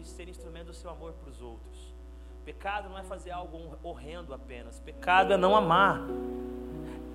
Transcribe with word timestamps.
de 0.00 0.08
ser 0.08 0.28
instrumento 0.28 0.66
do 0.66 0.74
seu 0.74 0.90
amor 0.90 1.12
para 1.12 1.30
os 1.30 1.40
outros. 1.40 1.94
Pecado 2.44 2.88
não 2.88 2.98
é 2.98 3.02
fazer 3.02 3.30
algo 3.30 3.76
horrendo 3.82 4.32
apenas. 4.32 4.80
Pecado 4.80 5.32
é 5.32 5.36
não 5.36 5.54
amar. 5.54 6.02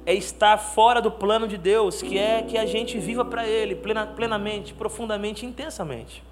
É 0.06 0.14
estar 0.14 0.58
fora 0.58 1.02
do 1.02 1.12
plano 1.12 1.48
de 1.48 1.58
Deus, 1.58 2.02
que 2.02 2.18
é 2.18 2.44
que 2.44 2.58
a 2.58 2.66
gente 2.66 3.00
viva 3.00 3.26
para 3.26 3.48
Ele 3.48 3.76
plena, 3.76 4.06
plenamente, 4.06 4.74
profundamente, 4.74 5.46
intensamente. 5.46 6.24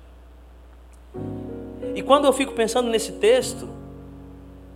E 1.95 2.03
quando 2.03 2.25
eu 2.25 2.33
fico 2.33 2.53
pensando 2.53 2.89
nesse 2.89 3.13
texto, 3.13 3.67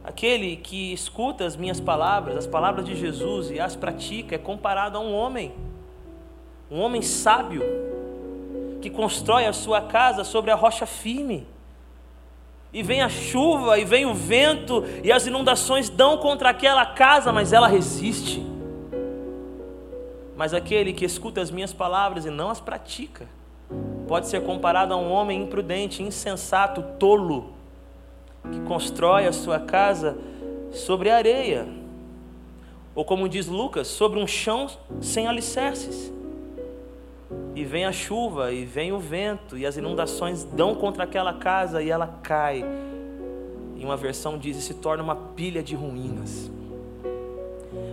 aquele 0.03 0.57
que 0.57 0.91
escuta 0.93 1.45
as 1.45 1.55
minhas 1.55 1.79
palavras, 1.79 2.37
as 2.37 2.47
palavras 2.47 2.85
de 2.85 2.95
Jesus 2.95 3.51
e 3.51 3.59
as 3.59 3.75
pratica, 3.75 4.35
é 4.35 4.39
comparado 4.39 4.97
a 4.97 5.01
um 5.01 5.13
homem, 5.13 5.53
um 6.71 6.79
homem 6.79 7.03
sábio, 7.03 7.61
que 8.81 8.89
constrói 8.89 9.45
a 9.45 9.53
sua 9.53 9.81
casa 9.81 10.23
sobre 10.23 10.49
a 10.49 10.55
rocha 10.55 10.85
firme. 10.85 11.47
E 12.77 12.83
vem 12.83 13.01
a 13.01 13.09
chuva, 13.09 13.79
e 13.79 13.83
vem 13.83 14.05
o 14.05 14.13
vento, 14.13 14.83
e 15.03 15.11
as 15.11 15.25
inundações 15.25 15.89
dão 15.89 16.19
contra 16.19 16.51
aquela 16.51 16.85
casa, 16.85 17.31
mas 17.31 17.51
ela 17.51 17.67
resiste. 17.67 18.45
Mas 20.35 20.53
aquele 20.53 20.93
que 20.93 21.03
escuta 21.03 21.41
as 21.41 21.49
minhas 21.49 21.73
palavras 21.73 22.23
e 22.23 22.29
não 22.29 22.51
as 22.51 22.59
pratica, 22.59 23.25
pode 24.07 24.27
ser 24.27 24.43
comparado 24.43 24.93
a 24.93 24.95
um 24.95 25.11
homem 25.11 25.41
imprudente, 25.41 26.03
insensato, 26.03 26.83
tolo, 26.99 27.51
que 28.43 28.59
constrói 28.59 29.25
a 29.25 29.33
sua 29.33 29.59
casa 29.59 30.15
sobre 30.71 31.09
areia, 31.09 31.67
ou 32.93 33.03
como 33.03 33.27
diz 33.27 33.47
Lucas, 33.47 33.87
sobre 33.87 34.19
um 34.19 34.27
chão 34.27 34.69
sem 35.01 35.25
alicerces. 35.25 36.13
E 37.55 37.63
vem 37.65 37.85
a 37.85 37.91
chuva, 37.91 38.51
e 38.51 38.63
vem 38.63 38.91
o 38.91 38.99
vento, 38.99 39.57
e 39.57 39.65
as 39.65 39.75
inundações 39.75 40.43
dão 40.43 40.75
contra 40.75 41.03
aquela 41.03 41.33
casa 41.33 41.81
e 41.81 41.89
ela 41.89 42.19
cai. 42.23 42.63
Em 43.75 43.83
uma 43.83 43.97
versão 43.97 44.37
diz: 44.37 44.57
e 44.57 44.61
se 44.61 44.75
torna 44.75 45.03
uma 45.03 45.15
pilha 45.15 45.61
de 45.61 45.75
ruínas. 45.75 46.49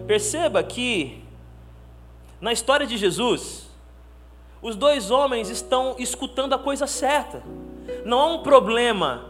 Perceba 0.06 0.62
que, 0.62 1.24
na 2.40 2.52
história 2.52 2.86
de 2.86 2.96
Jesus, 2.96 3.68
os 4.62 4.76
dois 4.76 5.10
homens 5.10 5.48
estão 5.48 5.96
escutando 5.98 6.52
a 6.52 6.58
coisa 6.58 6.86
certa. 6.86 7.42
Não 8.04 8.20
há 8.20 8.26
um 8.26 8.42
problema 8.42 9.26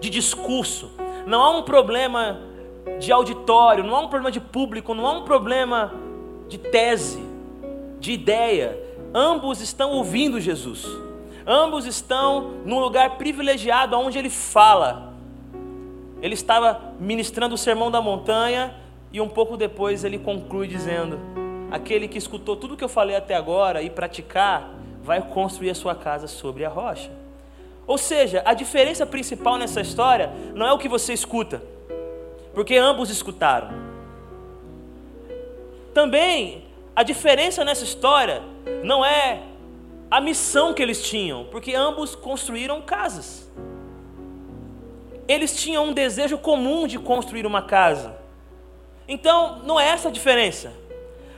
de 0.00 0.10
discurso, 0.10 0.90
não 1.26 1.42
há 1.42 1.50
um 1.56 1.62
problema 1.62 2.40
de 2.98 3.12
auditório, 3.12 3.84
não 3.84 3.94
há 3.94 4.00
um 4.00 4.08
problema 4.08 4.30
de 4.30 4.40
público, 4.40 4.92
não 4.94 5.06
há 5.06 5.12
um 5.12 5.24
problema 5.24 5.94
de 6.48 6.58
tese, 6.58 7.22
de 8.00 8.12
ideia 8.12 8.87
ambos 9.14 9.60
estão 9.60 9.90
ouvindo 9.90 10.40
Jesus. 10.40 10.86
Ambos 11.46 11.86
estão 11.86 12.52
num 12.64 12.78
lugar 12.78 13.16
privilegiado 13.16 13.96
onde 13.96 14.18
ele 14.18 14.30
fala. 14.30 15.14
Ele 16.20 16.34
estava 16.34 16.92
ministrando 16.98 17.54
o 17.54 17.58
sermão 17.58 17.90
da 17.90 18.02
montanha 18.02 18.74
e 19.12 19.20
um 19.20 19.28
pouco 19.28 19.56
depois 19.56 20.04
ele 20.04 20.18
conclui 20.18 20.68
dizendo: 20.68 21.18
Aquele 21.70 22.08
que 22.08 22.18
escutou 22.18 22.56
tudo 22.56 22.76
que 22.76 22.84
eu 22.84 22.88
falei 22.88 23.16
até 23.16 23.34
agora 23.34 23.82
e 23.82 23.88
praticar, 23.88 24.74
vai 25.02 25.22
construir 25.22 25.70
a 25.70 25.74
sua 25.74 25.94
casa 25.94 26.26
sobre 26.26 26.64
a 26.64 26.68
rocha. 26.68 27.10
Ou 27.86 27.96
seja, 27.96 28.42
a 28.44 28.52
diferença 28.52 29.06
principal 29.06 29.56
nessa 29.56 29.80
história 29.80 30.30
não 30.54 30.66
é 30.66 30.72
o 30.72 30.78
que 30.78 30.88
você 30.88 31.14
escuta, 31.14 31.62
porque 32.52 32.76
ambos 32.76 33.08
escutaram. 33.08 33.70
Também 35.94 36.64
a 36.94 37.02
diferença 37.02 37.64
nessa 37.64 37.84
história 37.84 38.42
não 38.82 39.04
é 39.04 39.42
a 40.10 40.20
missão 40.20 40.72
que 40.72 40.82
eles 40.82 41.02
tinham, 41.02 41.44
porque 41.50 41.74
ambos 41.74 42.14
construíram 42.14 42.80
casas. 42.80 43.48
Eles 45.26 45.54
tinham 45.54 45.86
um 45.86 45.92
desejo 45.92 46.38
comum 46.38 46.86
de 46.86 46.98
construir 46.98 47.44
uma 47.44 47.62
casa. 47.62 48.16
Então, 49.06 49.60
não 49.64 49.78
é 49.78 49.88
essa 49.88 50.08
a 50.08 50.10
diferença. 50.10 50.72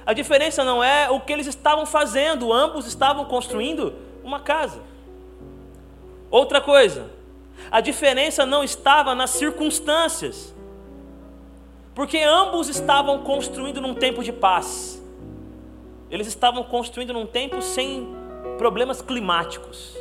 A 0.07 0.13
diferença 0.13 0.65
não 0.65 0.83
é 0.83 1.11
o 1.11 1.21
que 1.21 1.33
eles 1.33 1.47
estavam 1.47 1.85
fazendo, 1.87 2.53
ambos 2.53 2.87
estavam 2.87 3.25
construindo 3.25 3.95
uma 4.23 4.41
casa. 4.41 4.81
Outra 6.31 6.61
coisa, 6.61 7.11
a 7.71 7.81
diferença 7.81 8.47
não 8.47 8.63
estava 8.63 9.15
nas 9.15 9.31
circunstâncias, 9.31 10.55
porque 11.95 12.19
ambos 12.19 12.69
estavam 12.69 13.23
construindo 13.23 13.81
num 13.81 13.95
tempo 13.95 14.23
de 14.23 14.33
paz. 14.33 15.00
Eles 16.11 16.27
estavam 16.27 16.65
construindo 16.65 17.13
num 17.13 17.27
tempo 17.27 17.63
sem 17.63 18.09
problemas 18.59 19.01
climáticos. 19.01 19.97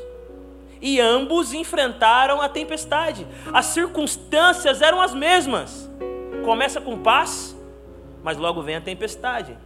E 0.81 1.00
ambos 1.00 1.53
enfrentaram 1.53 2.42
a 2.42 2.50
tempestade. 2.50 3.28
As 3.53 3.68
circunstâncias 3.68 4.81
eram 4.81 5.02
as 5.02 5.14
mesmas. 5.14 5.90
Começa 6.44 6.80
com 6.80 6.97
paz, 6.97 7.56
mas 8.24 8.38
logo 8.38 8.62
vem 8.62 8.78
a 8.78 8.81
tempestade. 8.81 9.58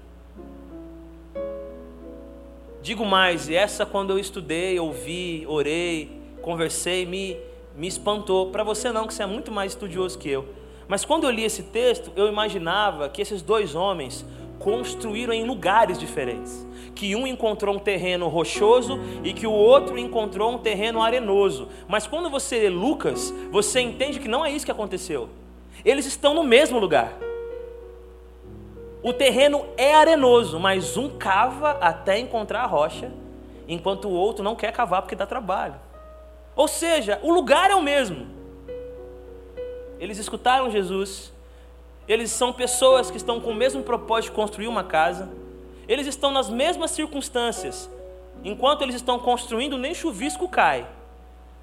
Digo 2.81 3.05
mais, 3.05 3.47
e 3.47 3.55
essa 3.55 3.85
quando 3.85 4.09
eu 4.09 4.19
estudei, 4.19 4.77
ouvi, 4.77 5.45
orei, 5.47 6.19
conversei, 6.41 7.05
me, 7.05 7.37
me 7.77 7.87
espantou. 7.87 8.51
Para 8.51 8.63
você 8.63 8.91
não, 8.91 9.07
que 9.07 9.13
você 9.13 9.23
é 9.23 9.25
muito 9.25 9.51
mais 9.51 9.71
estudioso 9.71 10.17
que 10.17 10.29
eu. 10.29 10.45
Mas 10.87 11.05
quando 11.05 11.23
eu 11.23 11.29
li 11.29 11.43
esse 11.43 11.63
texto, 11.63 12.11
eu 12.15 12.27
imaginava 12.27 13.07
que 13.07 13.21
esses 13.21 13.41
dois 13.41 13.73
homens 13.73 14.25
construíram 14.63 15.33
em 15.33 15.45
lugares 15.45 15.99
diferentes. 15.99 16.65
Que 16.95 17.15
um 17.15 17.27
encontrou 17.27 17.75
um 17.75 17.79
terreno 17.79 18.27
rochoso 18.27 18.99
e 19.23 19.33
que 19.33 19.45
o 19.45 19.51
outro 19.51 19.97
encontrou 19.97 20.53
um 20.53 20.57
terreno 20.57 21.01
arenoso. 21.01 21.67
Mas 21.87 22.07
quando 22.07 22.29
você 22.29 22.59
lê 22.59 22.69
Lucas, 22.69 23.33
você 23.51 23.81
entende 23.81 24.19
que 24.19 24.27
não 24.27 24.45
é 24.45 24.51
isso 24.51 24.65
que 24.65 24.71
aconteceu. 24.71 25.27
Eles 25.83 26.05
estão 26.05 26.33
no 26.33 26.43
mesmo 26.43 26.79
lugar. 26.79 27.13
O 29.01 29.11
terreno 29.11 29.65
é 29.75 29.93
arenoso, 29.93 30.59
mas 30.59 30.95
um 30.95 31.09
cava 31.09 31.71
até 31.81 32.17
encontrar 32.19 32.61
a 32.61 32.67
rocha, 32.67 33.11
enquanto 33.67 34.07
o 34.07 34.13
outro 34.13 34.43
não 34.43 34.55
quer 34.55 34.71
cavar 34.71 35.01
porque 35.01 35.15
dá 35.15 35.25
trabalho. 35.25 35.75
Ou 36.55 36.69
seja, 36.69 37.19
o 37.21 37.33
lugar 37.33 37.69
é 37.69 37.75
o 37.75 37.81
mesmo. 37.81 38.27
Eles 39.99 40.17
escutaram 40.19 40.71
Jesus, 40.71 41.32
eles 42.07 42.31
são 42.31 42.51
pessoas 42.51 43.09
que 43.09 43.17
estão 43.17 43.39
com 43.39 43.51
o 43.51 43.55
mesmo 43.55 43.81
propósito 43.83 44.31
de 44.31 44.35
construir 44.35 44.67
uma 44.67 44.83
casa. 44.83 45.29
Eles 45.87 46.07
estão 46.07 46.31
nas 46.31 46.49
mesmas 46.49 46.91
circunstâncias. 46.91 47.89
Enquanto 48.43 48.81
eles 48.81 48.95
estão 48.95 49.19
construindo, 49.19 49.77
nem 49.77 49.93
chuvisco 49.93 50.47
cai. 50.47 50.85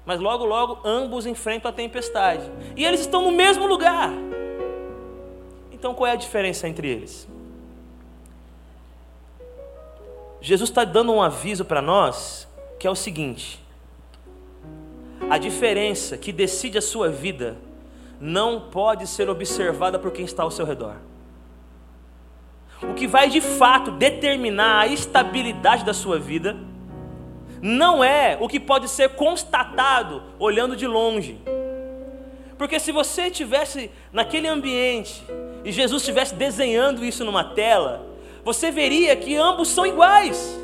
Mas 0.05 0.19
logo, 0.19 0.45
logo, 0.45 0.79
ambos 0.83 1.25
enfrentam 1.25 1.69
a 1.69 1.73
tempestade. 1.73 2.49
E 2.75 2.83
eles 2.83 3.01
estão 3.01 3.21
no 3.21 3.31
mesmo 3.31 3.67
lugar. 3.67 4.11
Então 5.71 5.93
qual 5.93 6.07
é 6.07 6.11
a 6.11 6.15
diferença 6.15 6.67
entre 6.67 6.87
eles? 6.87 7.27
Jesus 10.39 10.71
está 10.71 10.83
dando 10.83 11.11
um 11.11 11.21
aviso 11.21 11.63
para 11.63 11.81
nós 11.81 12.47
que 12.79 12.87
é 12.87 12.89
o 12.89 12.95
seguinte: 12.95 13.63
a 15.29 15.37
diferença 15.37 16.17
que 16.17 16.31
decide 16.31 16.79
a 16.79 16.81
sua 16.81 17.09
vida 17.09 17.57
não 18.21 18.69
pode 18.69 19.07
ser 19.07 19.27
observada 19.29 19.97
por 19.97 20.11
quem 20.11 20.23
está 20.23 20.43
ao 20.43 20.51
seu 20.51 20.63
redor. 20.63 20.95
O 22.83 22.93
que 22.93 23.07
vai 23.07 23.27
de 23.29 23.41
fato 23.41 23.89
determinar 23.91 24.81
a 24.81 24.87
estabilidade 24.87 25.83
da 25.83 25.93
sua 25.93 26.19
vida 26.19 26.55
não 27.61 28.03
é 28.03 28.37
o 28.39 28.47
que 28.47 28.59
pode 28.59 28.87
ser 28.87 29.09
constatado 29.09 30.21
olhando 30.39 30.75
de 30.75 30.85
longe. 30.85 31.39
Porque 32.57 32.79
se 32.79 32.91
você 32.91 33.23
estivesse 33.23 33.89
naquele 34.13 34.47
ambiente 34.47 35.23
e 35.63 35.71
Jesus 35.71 36.03
estivesse 36.03 36.35
desenhando 36.35 37.03
isso 37.03 37.25
numa 37.25 37.43
tela, 37.43 38.05
você 38.43 38.69
veria 38.69 39.15
que 39.15 39.35
ambos 39.35 39.67
são 39.69 39.85
iguais. 39.85 40.59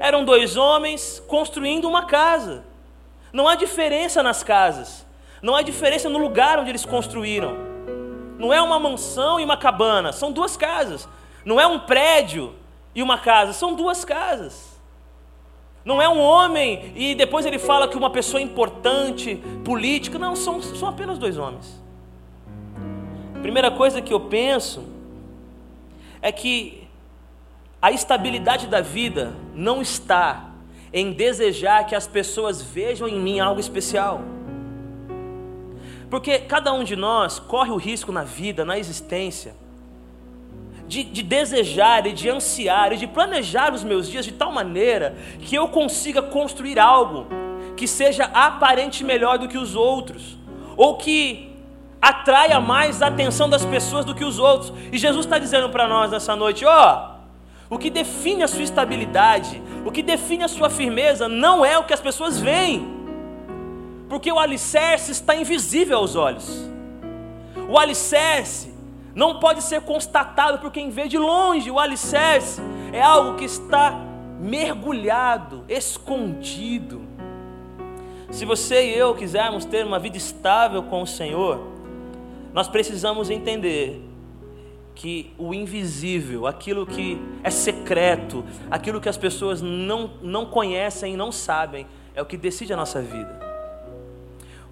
Eram 0.00 0.24
dois 0.24 0.56
homens 0.56 1.22
construindo 1.26 1.86
uma 1.86 2.06
casa. 2.06 2.64
Não 3.32 3.48
há 3.48 3.54
diferença 3.54 4.22
nas 4.22 4.42
casas. 4.42 5.03
Não 5.44 5.54
há 5.54 5.60
diferença 5.60 6.08
no 6.08 6.18
lugar 6.18 6.58
onde 6.58 6.70
eles 6.70 6.86
construíram. 6.86 7.54
Não 8.38 8.50
é 8.50 8.62
uma 8.62 8.78
mansão 8.78 9.38
e 9.38 9.44
uma 9.44 9.58
cabana, 9.58 10.10
são 10.10 10.32
duas 10.32 10.56
casas. 10.56 11.06
Não 11.44 11.60
é 11.60 11.66
um 11.66 11.80
prédio 11.80 12.54
e 12.94 13.02
uma 13.02 13.18
casa, 13.18 13.52
são 13.52 13.74
duas 13.74 14.06
casas. 14.06 14.80
Não 15.84 16.00
é 16.00 16.08
um 16.08 16.18
homem 16.18 16.94
e 16.96 17.14
depois 17.14 17.44
ele 17.44 17.58
fala 17.58 17.86
que 17.86 17.94
uma 17.94 18.08
pessoa 18.08 18.40
importante, 18.40 19.36
política. 19.62 20.18
Não, 20.18 20.34
são, 20.34 20.62
são 20.62 20.88
apenas 20.88 21.18
dois 21.18 21.36
homens. 21.36 21.78
Primeira 23.42 23.70
coisa 23.70 24.00
que 24.00 24.14
eu 24.14 24.20
penso 24.20 24.82
é 26.22 26.32
que 26.32 26.88
a 27.82 27.92
estabilidade 27.92 28.66
da 28.66 28.80
vida 28.80 29.34
não 29.54 29.82
está 29.82 30.52
em 30.90 31.12
desejar 31.12 31.84
que 31.84 31.94
as 31.94 32.06
pessoas 32.06 32.62
vejam 32.62 33.06
em 33.06 33.20
mim 33.20 33.40
algo 33.40 33.60
especial. 33.60 34.22
Porque 36.14 36.38
cada 36.38 36.72
um 36.72 36.84
de 36.84 36.94
nós 36.94 37.40
corre 37.40 37.72
o 37.72 37.76
risco 37.76 38.12
na 38.12 38.22
vida, 38.22 38.64
na 38.64 38.78
existência, 38.78 39.52
de, 40.86 41.02
de, 41.02 41.24
desejar 41.24 42.06
e 42.06 42.12
de 42.12 42.30
ansiar 42.30 42.92
e 42.92 42.96
de 42.96 43.08
planejar 43.08 43.74
os 43.74 43.82
meus 43.82 44.08
dias 44.08 44.24
de 44.24 44.30
tal 44.30 44.52
maneira 44.52 45.16
que 45.40 45.56
eu 45.56 45.66
consiga 45.66 46.22
construir 46.22 46.78
algo 46.78 47.26
que 47.76 47.88
seja 47.88 48.26
aparente 48.26 49.02
melhor 49.02 49.38
do 49.38 49.48
que 49.48 49.58
os 49.58 49.74
outros, 49.74 50.38
ou 50.76 50.96
que 50.96 51.52
atraia 52.00 52.60
mais 52.60 53.02
a 53.02 53.08
atenção 53.08 53.50
das 53.50 53.64
pessoas 53.64 54.04
do 54.04 54.14
que 54.14 54.24
os 54.24 54.38
outros. 54.38 54.72
E 54.92 54.96
Jesus 54.96 55.26
está 55.26 55.36
dizendo 55.36 55.68
para 55.70 55.88
nós 55.88 56.12
nessa 56.12 56.36
noite: 56.36 56.64
ó, 56.64 57.10
o 57.68 57.76
que 57.76 57.90
define 57.90 58.44
a 58.44 58.46
sua 58.46 58.62
estabilidade, 58.62 59.60
o 59.84 59.90
que 59.90 60.00
define 60.00 60.44
a 60.44 60.48
sua 60.48 60.70
firmeza, 60.70 61.28
não 61.28 61.64
é 61.64 61.76
o 61.76 61.82
que 61.82 61.92
as 61.92 62.00
pessoas 62.00 62.38
veem, 62.38 62.93
porque 64.14 64.30
o 64.30 64.38
alicerce 64.38 65.10
está 65.10 65.34
invisível 65.34 65.98
aos 65.98 66.14
olhos. 66.14 66.70
O 67.68 67.76
alicerce 67.76 68.72
não 69.12 69.40
pode 69.40 69.60
ser 69.60 69.80
constatado 69.80 70.60
por 70.60 70.70
quem 70.70 70.88
vê 70.88 71.08
de 71.08 71.18
longe. 71.18 71.68
O 71.68 71.80
alicerce 71.80 72.62
é 72.92 73.02
algo 73.02 73.36
que 73.36 73.44
está 73.44 73.90
mergulhado, 74.38 75.64
escondido. 75.68 77.02
Se 78.30 78.44
você 78.44 78.92
e 78.92 78.96
eu 78.96 79.16
quisermos 79.16 79.64
ter 79.64 79.84
uma 79.84 79.98
vida 79.98 80.16
estável 80.16 80.84
com 80.84 81.02
o 81.02 81.06
Senhor, 81.08 81.66
nós 82.52 82.68
precisamos 82.68 83.30
entender 83.30 84.00
que 84.94 85.34
o 85.36 85.52
invisível, 85.52 86.46
aquilo 86.46 86.86
que 86.86 87.20
é 87.42 87.50
secreto, 87.50 88.44
aquilo 88.70 89.00
que 89.00 89.08
as 89.08 89.16
pessoas 89.16 89.60
não, 89.60 90.12
não 90.22 90.46
conhecem 90.46 91.14
e 91.14 91.16
não 91.16 91.32
sabem, 91.32 91.84
é 92.14 92.22
o 92.22 92.24
que 92.24 92.36
decide 92.36 92.72
a 92.72 92.76
nossa 92.76 93.02
vida. 93.02 93.43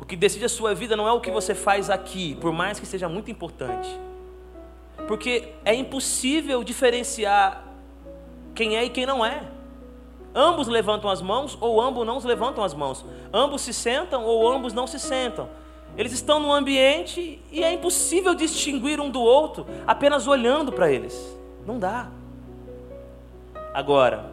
O 0.03 0.05
que 0.05 0.17
decide 0.17 0.45
a 0.45 0.49
sua 0.49 0.75
vida 0.75 0.97
não 0.97 1.07
é 1.07 1.13
o 1.13 1.21
que 1.21 1.31
você 1.31 1.55
faz 1.55 1.89
aqui, 1.89 2.35
por 2.41 2.53
mais 2.53 2.81
que 2.81 2.85
seja 2.85 3.09
muito 3.09 3.31
importante. 3.31 3.89
Porque 5.07 5.51
é 5.65 5.73
impossível 5.73 6.65
diferenciar 6.65 7.63
quem 8.53 8.77
é 8.77 8.85
e 8.85 8.91
quem 8.91 9.07
não 9.07 9.25
é. 9.25 9.45
Ambos 10.35 10.67
levantam 10.67 11.09
as 11.09 11.23
mãos 11.23 11.57
ou 11.61 11.81
ambos 11.81 12.05
não 12.05 12.19
levantam 12.19 12.65
as 12.65 12.75
mãos. 12.75 13.05
Ambos 13.33 13.63
se 13.63 13.73
sentam 13.73 14.25
ou 14.25 14.53
ambos 14.53 14.73
não 14.73 14.89
se 14.89 14.99
sentam. 14.99 15.49
Eles 15.97 16.11
estão 16.11 16.41
no 16.41 16.53
ambiente 16.53 17.41
e 17.53 17.63
é 17.63 17.73
impossível 17.73 18.35
distinguir 18.35 18.99
um 19.01 19.09
do 19.09 19.21
outro 19.21 19.65
apenas 19.87 20.27
olhando 20.27 20.73
para 20.73 20.91
eles. 20.91 21.39
Não 21.65 21.79
dá. 21.79 22.11
Agora, 23.73 24.33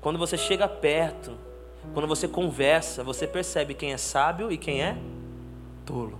quando 0.00 0.18
você 0.18 0.38
chega 0.38 0.66
perto, 0.66 1.44
quando 1.92 2.06
você 2.06 2.28
conversa, 2.28 3.02
você 3.02 3.26
percebe 3.26 3.74
quem 3.74 3.92
é 3.92 3.96
sábio 3.96 4.50
e 4.52 4.56
quem 4.56 4.82
é 4.82 4.96
tolo. 5.84 6.18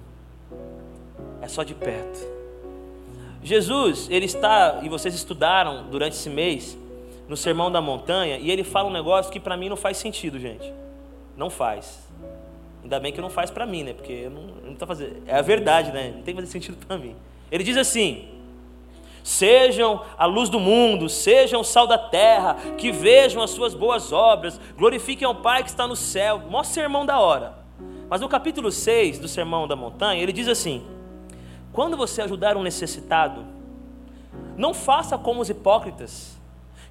É 1.42 1.48
só 1.48 1.62
de 1.62 1.74
perto. 1.74 2.36
Jesus, 3.42 4.08
ele 4.10 4.26
está, 4.26 4.80
e 4.82 4.88
vocês 4.88 5.14
estudaram 5.14 5.88
durante 5.88 6.14
esse 6.14 6.28
mês, 6.28 6.76
no 7.28 7.36
Sermão 7.36 7.70
da 7.70 7.80
Montanha, 7.80 8.38
e 8.38 8.50
ele 8.50 8.64
fala 8.64 8.88
um 8.88 8.92
negócio 8.92 9.30
que 9.30 9.38
para 9.38 9.56
mim 9.56 9.68
não 9.68 9.76
faz 9.76 9.96
sentido, 9.98 10.38
gente. 10.38 10.72
Não 11.36 11.50
faz. 11.50 12.06
Ainda 12.82 12.98
bem 12.98 13.12
que 13.12 13.20
não 13.20 13.30
faz 13.30 13.50
para 13.50 13.66
mim, 13.66 13.82
né? 13.82 13.92
Porque 13.92 14.12
eu 14.12 14.30
não, 14.30 14.42
não 14.64 14.74
tô 14.74 14.86
fazendo. 14.86 15.22
É 15.26 15.36
a 15.36 15.42
verdade, 15.42 15.92
né? 15.92 16.12
Não 16.16 16.22
tem 16.22 16.34
que 16.34 16.40
fazer 16.40 16.52
sentido 16.52 16.76
para 16.86 16.96
mim. 16.96 17.14
Ele 17.50 17.62
diz 17.62 17.76
assim: 17.76 18.28
Sejam 19.26 20.02
a 20.16 20.24
luz 20.24 20.48
do 20.48 20.60
mundo, 20.60 21.08
sejam 21.08 21.62
o 21.62 21.64
sal 21.64 21.84
da 21.84 21.98
terra, 21.98 22.54
que 22.78 22.92
vejam 22.92 23.42
as 23.42 23.50
suas 23.50 23.74
boas 23.74 24.12
obras, 24.12 24.60
glorifiquem 24.78 25.26
ao 25.26 25.34
Pai 25.34 25.64
que 25.64 25.68
está 25.68 25.84
no 25.84 25.96
céu. 25.96 26.42
Mostra 26.48 26.82
sermão 26.82 27.04
da 27.04 27.18
hora. 27.18 27.58
Mas 28.08 28.20
no 28.20 28.28
capítulo 28.28 28.70
6 28.70 29.18
do 29.18 29.26
Sermão 29.26 29.66
da 29.66 29.74
Montanha, 29.74 30.22
ele 30.22 30.32
diz 30.32 30.46
assim: 30.46 30.86
Quando 31.72 31.96
você 31.96 32.22
ajudar 32.22 32.56
um 32.56 32.62
necessitado, 32.62 33.44
não 34.56 34.72
faça 34.72 35.18
como 35.18 35.40
os 35.40 35.50
hipócritas, 35.50 36.38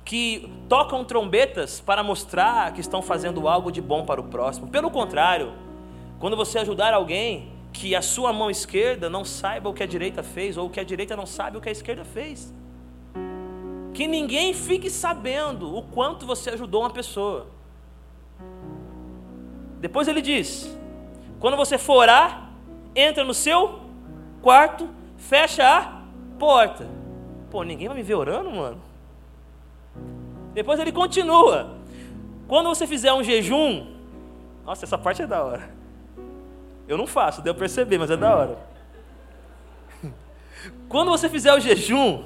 que 0.04 0.52
tocam 0.68 1.06
trombetas 1.06 1.80
para 1.80 2.04
mostrar 2.04 2.74
que 2.74 2.82
estão 2.82 3.02
fazendo 3.02 3.48
algo 3.48 3.72
de 3.72 3.80
bom 3.80 4.04
para 4.04 4.20
o 4.20 4.26
próximo. 4.26 4.68
Pelo 4.68 4.92
contrário, 4.92 5.54
quando 6.20 6.36
você 6.36 6.60
ajudar 6.60 6.94
alguém, 6.94 7.55
que 7.76 7.94
a 7.94 8.02
sua 8.02 8.32
mão 8.32 8.50
esquerda 8.50 9.10
não 9.10 9.26
saiba 9.26 9.70
o 9.70 9.74
que 9.74 9.84
a 9.84 9.86
direita 9.86 10.24
fez, 10.24 10.56
ou 10.56 10.70
que 10.70 10.80
a 10.80 10.84
direita 10.84 11.14
não 11.14 11.26
sabe 11.26 11.58
o 11.58 11.62
que 11.62 11.68
a 11.68 11.72
esquerda 11.72 12.06
fez. 12.06 12.54
Que 13.94 14.08
ninguém 14.08 14.54
fique 14.54 14.90
sabendo 14.90 15.76
o 15.76 15.82
quanto 15.82 16.26
você 16.26 16.52
ajudou 16.52 16.84
uma 16.84 16.90
pessoa. 16.90 17.48
Depois 19.82 20.08
ele 20.08 20.22
diz: 20.22 20.74
quando 21.38 21.58
você 21.58 21.78
for 21.78 21.96
orar, 21.96 22.50
entra 22.96 23.26
no 23.26 23.34
seu 23.34 23.82
quarto, 24.42 24.88
fecha 25.18 25.68
a 25.68 26.02
porta. 26.40 26.88
Pô, 27.52 27.62
ninguém 27.64 27.90
vai 27.90 27.98
me 27.98 28.04
ver 28.04 28.16
orando, 28.16 28.52
mano. 28.52 28.82
Depois 30.54 30.80
ele 30.80 30.94
continua: 30.94 31.76
quando 32.48 32.70
você 32.70 32.88
fizer 32.88 33.12
um 33.12 33.22
jejum, 33.22 33.86
nossa, 34.66 34.86
essa 34.86 34.98
parte 34.98 35.24
é 35.24 35.28
da 35.28 35.44
hora. 35.44 35.76
Eu 36.88 36.98
não 36.98 37.08
faço, 37.08 37.42
deu 37.42 37.56
perceber, 37.56 37.98
mas 37.98 38.12
é 38.12 38.18
da 38.18 38.36
hora. 38.36 38.58
Quando 40.88 41.10
você 41.10 41.30
fizer 41.30 41.54
o 41.54 41.60
jejum, 41.60 42.24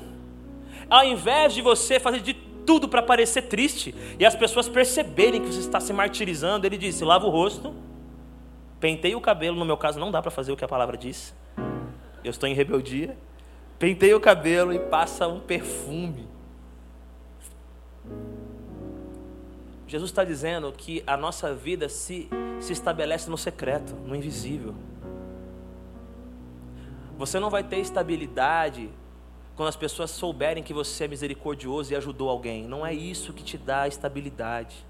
ao 0.90 1.04
invés 1.06 1.54
de 1.54 1.62
você 1.62 2.00
fazer 2.00 2.20
de 2.20 2.34
tudo 2.34 2.88
para 2.88 3.02
parecer 3.02 3.44
triste 3.44 3.96
e 4.20 4.26
as 4.26 4.36
pessoas 4.36 4.70
perceberem 4.70 5.42
que 5.42 5.48
você 5.48 5.60
está 5.60 5.80
se 5.80 5.92
martirizando, 5.94 6.66
ele 6.66 6.78
disse: 6.78 7.04
lava 7.04 7.26
o 7.26 7.30
rosto, 7.30 7.74
pentei 8.80 9.16
o 9.16 9.22
cabelo. 9.22 9.58
No 9.58 9.66
meu 9.66 9.78
caso, 9.78 10.00
não 10.00 10.12
dá 10.12 10.22
para 10.22 10.32
fazer 10.32 10.52
o 10.52 10.58
que 10.58 10.66
a 10.66 10.68
palavra 10.68 10.98
diz. 10.98 11.34
Eu 12.24 12.32
estou 12.32 12.48
em 12.48 12.54
rebeldia. 12.54 13.18
Pentei 13.78 14.14
o 14.14 14.20
cabelo 14.20 14.74
e 14.74 14.80
passa 14.80 15.28
um 15.28 15.40
perfume. 15.40 16.28
Jesus 19.90 20.10
está 20.10 20.24
dizendo 20.24 20.72
que 20.72 21.04
a 21.06 21.18
nossa 21.18 21.54
vida 21.54 21.90
se 21.90 22.30
se 22.60 22.74
estabelece 22.74 23.30
no 23.30 23.38
secreto, 23.38 23.94
no 24.06 24.16
invisível. 24.16 24.76
Você 27.18 27.40
não 27.40 27.50
vai 27.50 27.64
ter 27.64 27.78
estabilidade 27.78 28.90
quando 29.56 29.70
as 29.70 29.76
pessoas 29.76 30.12
souberem 30.12 30.64
que 30.64 30.74
você 30.74 31.06
é 31.06 31.08
misericordioso 31.08 31.92
e 31.92 31.96
ajudou 31.96 32.30
alguém. 32.30 32.68
Não 32.68 32.86
é 32.86 32.94
isso 32.94 33.34
que 33.34 33.44
te 33.44 33.58
dá 33.58 33.88
estabilidade. 33.88 34.86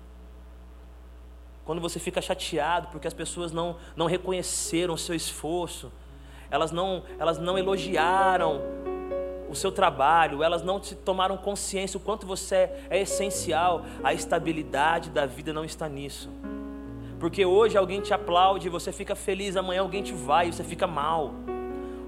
Quando 1.66 1.82
você 1.82 2.00
fica 2.00 2.22
chateado 2.22 2.88
porque 2.92 3.08
as 3.08 3.14
pessoas 3.14 3.52
não, 3.52 3.78
não 3.96 4.06
reconheceram 4.06 4.94
o 4.94 4.98
seu 4.98 5.16
esforço, 5.16 5.92
elas 6.52 6.72
não, 6.72 7.04
elas 7.18 7.38
não 7.38 7.58
elogiaram 7.58 8.62
o 9.50 9.56
seu 9.56 9.72
trabalho, 9.72 10.44
elas 10.44 10.62
não 10.62 10.80
te 10.80 10.96
tomaram 10.96 11.36
consciência 11.36 11.98
o 11.98 12.00
quanto 12.00 12.26
você 12.26 12.70
é 12.90 13.02
essencial, 13.02 13.84
a 14.04 14.14
estabilidade 14.14 15.10
da 15.10 15.26
vida 15.26 15.52
não 15.52 15.66
está 15.66 15.90
nisso. 15.90 16.30
Porque 17.20 17.46
hoje 17.46 17.78
alguém 17.78 18.00
te 18.00 18.14
aplaude, 18.14 18.70
você 18.70 18.92
fica 18.92 19.16
feliz, 19.16 19.58
amanhã 19.58 19.82
alguém 19.82 20.04
te 20.04 20.14
vai 20.14 20.48
e 20.48 20.54
você 20.54 20.64
fica 20.64 20.88
mal. 20.88 21.34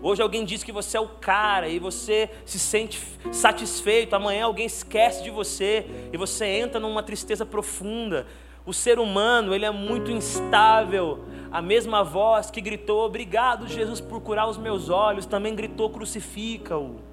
Hoje 0.02 0.22
alguém 0.22 0.46
diz 0.46 0.64
que 0.64 0.72
você 0.72 0.98
é 0.98 1.00
o 1.00 1.08
cara 1.08 1.68
e 1.68 1.78
você 1.78 2.30
se 2.46 2.58
sente 2.58 3.00
satisfeito, 3.32 4.16
amanhã 4.16 4.46
alguém 4.46 4.66
esquece 4.66 5.24
de 5.24 5.30
você 5.30 5.86
e 6.14 6.18
você 6.18 6.46
entra 6.46 6.80
numa 6.80 7.04
tristeza 7.04 7.46
profunda. 7.46 8.26
O 8.66 8.74
ser 8.74 9.00
humano, 9.00 9.54
ele 9.54 9.66
é 9.66 9.72
muito 9.72 10.12
instável. 10.12 11.26
A 11.52 11.62
mesma 11.62 12.04
voz 12.04 12.50
que 12.50 12.62
gritou: 12.62 13.06
"Obrigado, 13.06 13.68
Jesus, 13.68 14.00
por 14.00 14.22
curar 14.22 14.48
os 14.48 14.58
meus 14.58 14.90
olhos", 14.90 15.26
também 15.26 15.54
gritou: 15.54 15.90
"Crucifica-o". 15.90 17.11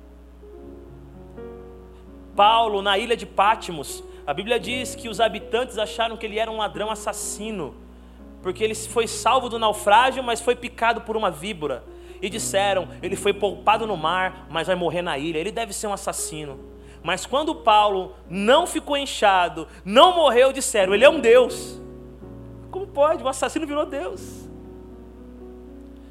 Paulo, 2.39 2.81
na 2.81 2.97
ilha 2.97 3.17
de 3.17 3.27
Pátimos, 3.27 4.05
a 4.25 4.33
Bíblia 4.33 4.61
diz 4.61 4.95
que 4.95 5.09
os 5.09 5.19
habitantes 5.21 5.77
acharam 5.77 6.17
que 6.17 6.25
ele 6.25 6.39
era 6.39 6.51
um 6.51 6.59
ladrão 6.59 6.89
assassino 6.89 7.75
porque 8.43 8.63
ele 8.63 8.75
foi 8.75 9.07
salvo 9.07 9.49
do 9.49 9.59
naufrágio, 9.59 10.23
mas 10.23 10.41
foi 10.41 10.55
picado 10.55 11.01
por 11.01 11.17
uma 11.17 11.31
víbora. 11.31 11.85
E 12.21 12.29
disseram: 12.29 12.89
ele 13.03 13.17
foi 13.17 13.33
poupado 13.33 13.87
no 13.87 13.97
mar, 13.97 14.47
mas 14.51 14.67
vai 14.67 14.77
morrer 14.77 15.03
na 15.03 15.19
ilha. 15.19 15.39
Ele 15.39 15.53
deve 15.53 15.73
ser 15.73 15.87
um 15.87 15.93
assassino. 15.93 16.59
Mas 17.03 17.27
quando 17.27 17.55
Paulo 17.55 18.15
não 18.29 18.67
ficou 18.67 18.97
inchado, 18.97 19.69
não 19.85 20.15
morreu, 20.15 20.53
disseram: 20.53 20.95
ele 20.95 21.05
é 21.05 21.11
um 21.11 21.21
Deus. 21.21 21.81
Como 22.71 22.87
pode? 22.87 23.23
O 23.23 23.29
assassino 23.29 23.67
virou 23.67 23.87
Deus. 23.87 24.49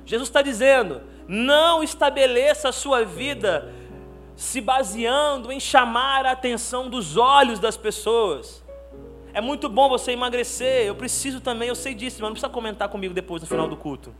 Jesus 0.05 0.29
está 0.29 0.41
dizendo: 0.41 1.01
não 1.27 1.83
estabeleça 1.83 2.69
a 2.69 2.73
sua 2.73 3.03
vida 3.03 3.73
se 4.37 4.61
baseando 4.61 5.51
em 5.51 5.59
chamar 5.59 6.27
a 6.27 6.31
atenção 6.31 6.87
dos 6.87 7.17
olhos 7.17 7.57
das 7.57 7.75
pessoas. 7.75 8.63
É 9.33 9.41
muito 9.41 9.67
bom 9.67 9.89
você 9.89 10.11
emagrecer, 10.11 10.85
eu 10.85 10.95
preciso 10.95 11.41
também, 11.41 11.67
eu 11.67 11.75
sei 11.75 11.95
disso, 11.95 12.17
mas 12.21 12.29
não 12.29 12.33
precisa 12.33 12.49
comentar 12.49 12.87
comigo 12.87 13.15
depois 13.15 13.41
no 13.41 13.47
final 13.47 13.67
do 13.67 13.75
culto. 13.75 14.13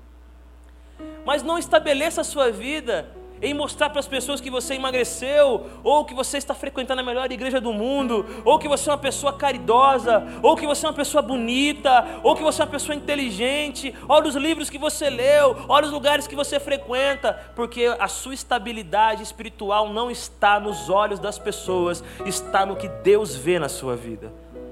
Mas 1.24 1.43
não 1.43 1.57
estabeleça 1.57 2.21
a 2.21 2.24
sua 2.24 2.51
vida 2.51 3.15
em 3.41 3.53
mostrar 3.53 3.89
para 3.89 4.00
as 4.00 4.08
pessoas 4.08 4.41
que 4.41 4.50
você 4.50 4.75
emagreceu, 4.75 5.65
ou 5.84 6.06
que 6.06 6.13
você 6.13 6.38
está 6.38 6.53
frequentando 6.53 7.01
a 7.01 7.03
melhor 7.03 7.32
igreja 7.32 7.60
do 7.60 7.74
mundo, 7.74 8.25
ou 8.44 8.58
que 8.60 8.67
você 8.67 8.89
é 8.89 8.94
uma 8.94 8.98
pessoa 8.98 9.34
caridosa, 9.34 10.24
ou 10.41 10.56
que 10.56 10.65
você 10.65 10.86
é 10.86 10.89
uma 10.89 10.96
pessoa 10.96 11.22
bonita, 11.22 12.20
ou 12.24 12.36
que 12.36 12.44
você 12.44 12.62
é 12.62 12.65
uma 12.65 12.72
pessoa 12.72 12.96
inteligente. 12.96 13.94
Olha 14.08 14.27
os 14.27 14.36
livros 14.36 14.70
que 14.70 14.77
você 14.77 15.10
leu, 15.10 15.58
olha 15.67 15.86
os 15.86 15.91
lugares 15.91 16.27
que 16.27 16.36
você 16.36 16.60
frequenta, 16.60 17.34
porque 17.56 17.86
a 18.00 18.08
sua 18.08 18.34
estabilidade 18.34 19.24
espiritual 19.24 19.94
não 19.94 20.10
está 20.10 20.60
nos 20.60 20.89
olhos 20.89 21.20
das 21.20 21.38
pessoas, 21.38 22.03
está 22.25 22.65
no 22.65 22.75
que 22.75 22.88
Deus 22.88 23.36
vê 23.36 23.60
na 23.60 23.70
sua 23.70 23.96
vida 23.96 24.32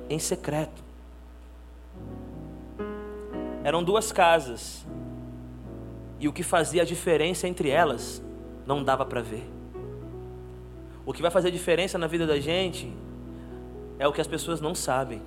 em 0.09 0.19
secreto. 0.19 0.85
eram 3.65 3.83
duas 3.83 4.11
casas. 4.11 4.85
E 6.19 6.27
o 6.27 6.33
que 6.33 6.43
fazia 6.43 6.83
a 6.83 6.85
diferença 6.85 7.47
entre 7.47 7.69
elas 7.69 8.21
não 8.65 8.83
dava 8.83 9.05
para 9.05 9.21
ver. 9.21 9.47
O 11.05 11.13
que 11.13 11.21
vai 11.21 11.29
fazer 11.29 11.51
diferença 11.51 11.97
na 11.97 12.07
vida 12.07 12.25
da 12.25 12.39
gente 12.39 12.91
é 13.99 14.07
o 14.07 14.11
que 14.11 14.19
as 14.19 14.27
pessoas 14.27 14.59
não 14.59 14.73
sabem. 14.73 15.21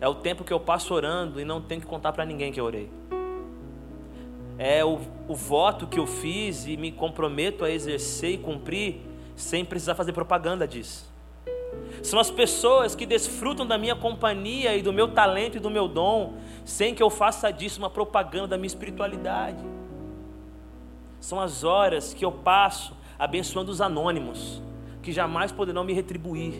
É 0.00 0.08
o 0.08 0.14
tempo 0.14 0.44
que 0.44 0.52
eu 0.52 0.60
passo 0.60 0.94
orando 0.94 1.40
e 1.40 1.44
não 1.44 1.60
tenho 1.60 1.80
que 1.80 1.86
contar 1.86 2.12
para 2.12 2.24
ninguém 2.24 2.52
que 2.52 2.60
eu 2.60 2.64
orei. 2.64 2.88
É 4.58 4.84
o, 4.84 5.00
o 5.28 5.34
voto 5.34 5.86
que 5.86 5.98
eu 5.98 6.06
fiz 6.06 6.66
e 6.66 6.76
me 6.76 6.92
comprometo 6.92 7.64
a 7.64 7.70
exercer 7.70 8.30
e 8.30 8.38
cumprir 8.38 9.00
sem 9.34 9.64
precisar 9.64 9.94
fazer 9.94 10.12
propaganda 10.12 10.66
disso. 10.66 11.12
São 12.02 12.18
as 12.18 12.30
pessoas 12.30 12.94
que 12.94 13.04
desfrutam 13.04 13.66
da 13.66 13.76
minha 13.76 13.96
companhia 13.96 14.76
e 14.76 14.82
do 14.82 14.92
meu 14.92 15.08
talento 15.08 15.56
e 15.56 15.60
do 15.60 15.70
meu 15.70 15.88
dom, 15.88 16.34
sem 16.64 16.94
que 16.94 17.02
eu 17.02 17.10
faça 17.10 17.50
disso 17.50 17.78
uma 17.78 17.90
propaganda 17.90 18.48
da 18.48 18.56
minha 18.56 18.68
espiritualidade. 18.68 19.62
São 21.26 21.40
as 21.40 21.64
horas 21.64 22.14
que 22.14 22.24
eu 22.24 22.30
passo 22.30 22.96
abençoando 23.18 23.72
os 23.72 23.80
anônimos, 23.80 24.62
que 25.02 25.10
jamais 25.10 25.50
poderão 25.50 25.82
me 25.82 25.92
retribuir. 25.92 26.54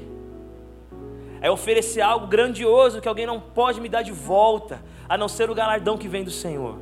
É 1.41 1.49
oferecer 1.49 2.01
algo 2.01 2.27
grandioso 2.27 3.01
que 3.01 3.07
alguém 3.07 3.27
não 3.27 3.39
pode 3.39 3.81
me 3.81 3.89
dar 3.89 4.03
de 4.03 4.11
volta, 4.11 4.83
a 5.09 5.17
não 5.17 5.29
ser 5.29 5.49
o 5.49 5.55
galardão 5.55 5.97
que 5.97 6.09
vem 6.09 6.25
do 6.25 6.33
Senhor. 6.33 6.81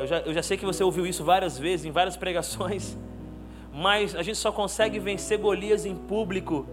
Eu 0.00 0.06
já, 0.06 0.20
eu 0.20 0.32
já 0.32 0.42
sei 0.42 0.56
que 0.56 0.64
você 0.64 0.82
ouviu 0.82 1.06
isso 1.06 1.22
várias 1.22 1.58
vezes, 1.58 1.84
em 1.84 1.90
várias 1.90 2.16
pregações, 2.16 2.96
mas 3.70 4.16
a 4.16 4.22
gente 4.22 4.38
só 4.38 4.50
consegue 4.50 4.98
vencer 4.98 5.36
Golias 5.36 5.84
em 5.84 5.94
público 5.94 6.66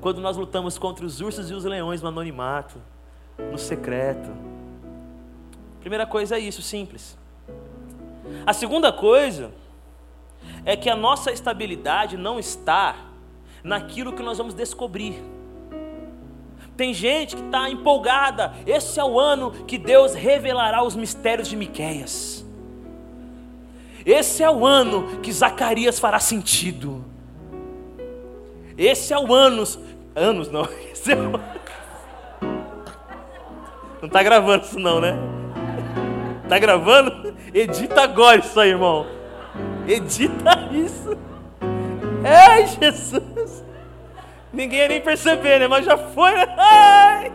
quando 0.00 0.20
nós 0.20 0.36
lutamos 0.36 0.76
contra 0.76 1.06
os 1.06 1.20
ursos 1.20 1.52
e 1.52 1.54
os 1.54 1.62
leões 1.62 2.02
no 2.02 2.08
anonimato, 2.08 2.82
no 3.38 3.58
secreto. 3.58 4.28
Primeira 5.78 6.04
coisa 6.04 6.34
é 6.34 6.40
isso, 6.40 6.62
simples. 6.62 7.16
A 8.46 8.52
segunda 8.52 8.92
coisa 8.92 9.52
é 10.64 10.76
que 10.76 10.88
a 10.90 10.96
nossa 10.96 11.30
estabilidade 11.30 12.16
não 12.16 12.38
está 12.38 12.96
naquilo 13.62 14.12
que 14.12 14.22
nós 14.22 14.38
vamos 14.38 14.54
descobrir. 14.54 15.22
Tem 16.76 16.92
gente 16.92 17.36
que 17.36 17.42
está 17.42 17.70
empolgada. 17.70 18.54
Esse 18.66 18.98
é 18.98 19.04
o 19.04 19.18
ano 19.18 19.50
que 19.50 19.78
Deus 19.78 20.14
revelará 20.14 20.82
os 20.82 20.96
mistérios 20.96 21.48
de 21.48 21.56
Miqueias. 21.56 22.44
Esse 24.04 24.42
é 24.42 24.50
o 24.50 24.66
ano 24.66 25.20
que 25.20 25.32
Zacarias 25.32 25.98
fará 25.98 26.18
sentido. 26.18 27.04
Esse 28.76 29.14
é 29.14 29.18
o 29.18 29.32
ano. 29.32 29.64
Anos 30.14 30.50
não. 30.50 30.68
Esse 30.92 31.12
é 31.12 31.16
o... 31.16 31.32
Não 34.00 34.08
está 34.08 34.22
gravando 34.22 34.64
isso 34.64 34.78
não, 34.78 35.00
né? 35.00 35.16
Tá 36.48 36.58
gravando? 36.58 37.23
Edita 37.54 38.02
agora 38.02 38.38
isso 38.38 38.58
aí, 38.58 38.70
irmão. 38.70 39.06
Edita 39.86 40.68
isso. 40.72 41.16
Ai, 42.24 42.66
Jesus. 42.66 43.64
Ninguém 44.52 44.80
ia 44.80 44.88
nem 44.88 45.00
perceber, 45.00 45.60
né? 45.60 45.68
Mas 45.68 45.84
já 45.84 45.96
foi, 45.96 46.32
né? 46.32 46.46
Ai. 46.58 47.32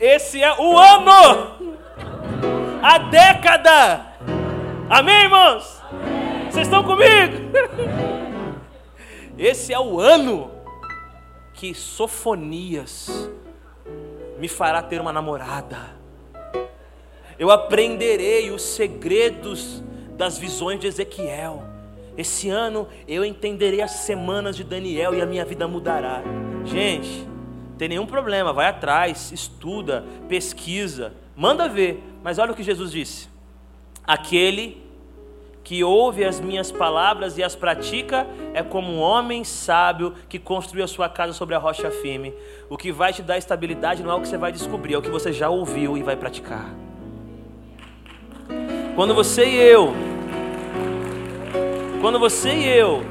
Esse 0.00 0.42
é 0.42 0.52
o 0.60 0.76
ano. 0.76 1.78
A 2.82 2.98
década. 2.98 4.04
Amém, 4.90 5.22
irmãos? 5.22 5.80
Vocês 6.50 6.66
estão 6.66 6.82
comigo? 6.82 7.52
Esse 9.38 9.72
é 9.72 9.78
o 9.78 10.00
ano 10.00 10.50
que 11.54 11.72
Sofonias 11.72 13.30
me 14.40 14.48
fará 14.48 14.82
ter 14.82 15.00
uma 15.00 15.12
namorada 15.12 15.95
eu 17.38 17.50
aprenderei 17.50 18.50
os 18.50 18.62
segredos 18.62 19.82
das 20.16 20.38
visões 20.38 20.80
de 20.80 20.86
Ezequiel. 20.86 21.62
Esse 22.16 22.48
ano 22.48 22.88
eu 23.06 23.24
entenderei 23.24 23.82
as 23.82 23.90
semanas 23.90 24.56
de 24.56 24.64
Daniel 24.64 25.14
e 25.14 25.20
a 25.20 25.26
minha 25.26 25.44
vida 25.44 25.68
mudará. 25.68 26.22
Gente, 26.64 27.28
tem 27.76 27.88
nenhum 27.88 28.06
problema, 28.06 28.52
vai 28.52 28.66
atrás, 28.66 29.30
estuda, 29.32 30.04
pesquisa, 30.28 31.12
manda 31.36 31.68
ver. 31.68 32.02
Mas 32.22 32.38
olha 32.38 32.52
o 32.52 32.56
que 32.56 32.62
Jesus 32.62 32.90
disse: 32.90 33.28
aquele 34.06 34.82
que 35.62 35.82
ouve 35.82 36.24
as 36.24 36.40
minhas 36.40 36.70
palavras 36.70 37.36
e 37.36 37.42
as 37.42 37.56
pratica 37.56 38.26
é 38.54 38.62
como 38.62 38.92
um 38.92 39.00
homem 39.00 39.42
sábio 39.42 40.14
que 40.28 40.38
construiu 40.38 40.84
a 40.84 40.88
sua 40.88 41.08
casa 41.08 41.32
sobre 41.32 41.54
a 41.54 41.58
rocha 41.58 41.90
firme. 41.90 42.32
O 42.70 42.78
que 42.78 42.92
vai 42.92 43.12
te 43.12 43.20
dar 43.20 43.36
estabilidade 43.36 44.02
não 44.02 44.12
é 44.12 44.14
o 44.14 44.20
que 44.20 44.28
você 44.28 44.38
vai 44.38 44.52
descobrir, 44.52 44.94
é 44.94 44.98
o 44.98 45.02
que 45.02 45.10
você 45.10 45.32
já 45.32 45.50
ouviu 45.50 45.98
e 45.98 46.02
vai 46.02 46.16
praticar. 46.16 46.85
Quando 48.96 49.14
você 49.14 49.44
e 49.44 49.56
eu, 49.56 49.92
quando 52.00 52.18
você 52.18 52.54
e 52.54 52.66
eu 52.66 53.04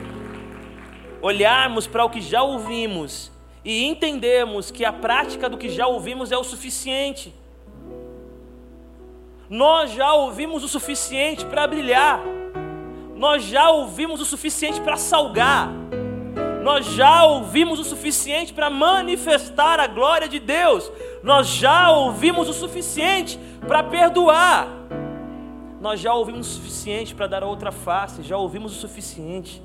olharmos 1.22 1.86
para 1.86 2.04
o 2.04 2.10
que 2.10 2.20
já 2.20 2.42
ouvimos 2.42 3.32
e 3.64 3.86
entendemos 3.86 4.72
que 4.72 4.84
a 4.84 4.92
prática 4.92 5.48
do 5.48 5.60
que 5.60 5.70
já 5.70 5.86
ouvimos 5.86 6.32
é 6.32 6.38
o 6.40 6.44
suficiente, 6.44 7.32
nós 9.48 9.92
já 9.92 10.12
ouvimos 10.12 10.64
o 10.64 10.68
suficiente 10.68 11.46
para 11.46 11.68
brilhar, 11.68 12.20
nós 13.16 13.44
já 13.44 13.70
ouvimos 13.70 14.20
o 14.20 14.26
suficiente 14.26 14.82
para 14.82 14.98
salgar, 14.98 15.70
nós 16.64 16.84
já 16.88 17.26
ouvimos 17.26 17.80
o 17.80 17.84
suficiente 17.84 18.52
para 18.52 18.72
manifestar 18.72 19.80
a 19.80 19.86
glória 19.86 20.28
de 20.28 20.40
Deus, 20.40 20.92
nós 21.22 21.46
já 21.46 21.92
ouvimos 21.92 22.50
o 22.50 22.54
suficiente 22.54 23.40
para 23.68 23.84
perdoar. 23.84 24.85
Nós 25.86 26.00
já 26.00 26.16
ouvimos 26.16 26.48
o 26.48 26.50
suficiente 26.50 27.14
para 27.14 27.28
dar 27.28 27.44
a 27.44 27.46
outra 27.46 27.72
face, 27.72 28.24
já 28.24 28.36
ouvimos 28.36 28.76
o 28.76 28.76
suficiente 28.76 29.62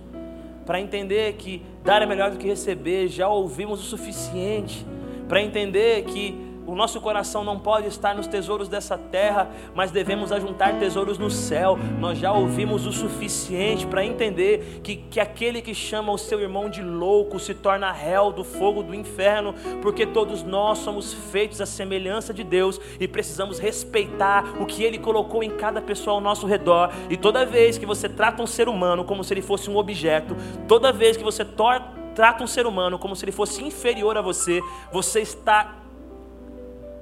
para 0.67 0.79
entender 0.79 1.33
que 1.39 1.63
dar 1.83 2.03
é 2.03 2.05
melhor 2.05 2.31
do 2.31 2.37
que 2.37 2.47
receber, 2.47 3.09
já 3.09 3.27
ouvimos 3.27 3.81
o 3.81 3.83
suficiente 3.85 4.87
para 5.27 5.41
entender 5.41 6.05
que 6.05 6.39
o 6.71 6.77
nosso 6.77 7.01
coração 7.01 7.43
não 7.43 7.59
pode 7.59 7.89
estar 7.89 8.15
nos 8.15 8.29
tesouros 8.29 8.69
dessa 8.69 8.97
terra, 8.97 9.51
mas 9.75 9.91
devemos 9.91 10.31
ajuntar 10.31 10.79
tesouros 10.79 11.19
no 11.19 11.29
céu. 11.29 11.77
Nós 11.99 12.17
já 12.17 12.33
ouvimos 12.33 12.87
o 12.87 12.93
suficiente 12.93 13.89
para 13.89 14.05
entender 14.05 14.81
que, 14.81 14.95
que 14.95 15.19
aquele 15.19 15.61
que 15.63 15.75
chama 15.75 16.13
o 16.13 16.19
seu 16.19 16.41
irmão 16.41 16.71
de 16.71 16.81
louco 16.81 17.41
se 17.41 17.55
torna 17.55 17.91
réu 17.91 18.31
do 18.31 18.45
fogo 18.45 18.85
do 18.85 18.95
inferno, 18.95 19.53
porque 19.83 20.07
todos 20.07 20.45
nós 20.45 20.79
somos 20.79 21.13
feitos 21.13 21.61
à 21.61 21.67
semelhança 21.67 22.33
de 22.33 22.45
Deus 22.45 22.81
e 23.01 23.09
precisamos 23.09 23.59
respeitar 23.59 24.45
o 24.61 24.65
que 24.65 24.85
Ele 24.85 24.99
colocou 24.99 25.43
em 25.43 25.51
cada 25.51 25.83
pessoa 25.83 26.15
ao 26.15 26.21
nosso 26.21 26.47
redor. 26.47 26.93
E 27.09 27.17
toda 27.17 27.45
vez 27.45 27.79
que 27.79 27.87
você 27.87 28.09
trata 28.09 28.45
um 28.45 28.47
ser 28.47 28.69
humano 28.69 29.05
como 29.05 29.25
se 29.25 29.35
ele 29.35 29.43
fosse 29.43 29.69
um 29.69 29.77
objeto, 29.77 30.37
toda 30.69 30.93
vez 30.93 31.17
que 31.17 31.25
você 31.25 31.45
trata 31.45 32.45
um 32.45 32.47
ser 32.47 32.65
humano 32.65 32.97
como 32.99 33.17
se 33.17 33.25
ele 33.25 33.33
fosse 33.33 33.65
inferior 33.65 34.17
a 34.17 34.23
você, 34.23 34.61
você 34.93 35.21
está 35.21 35.80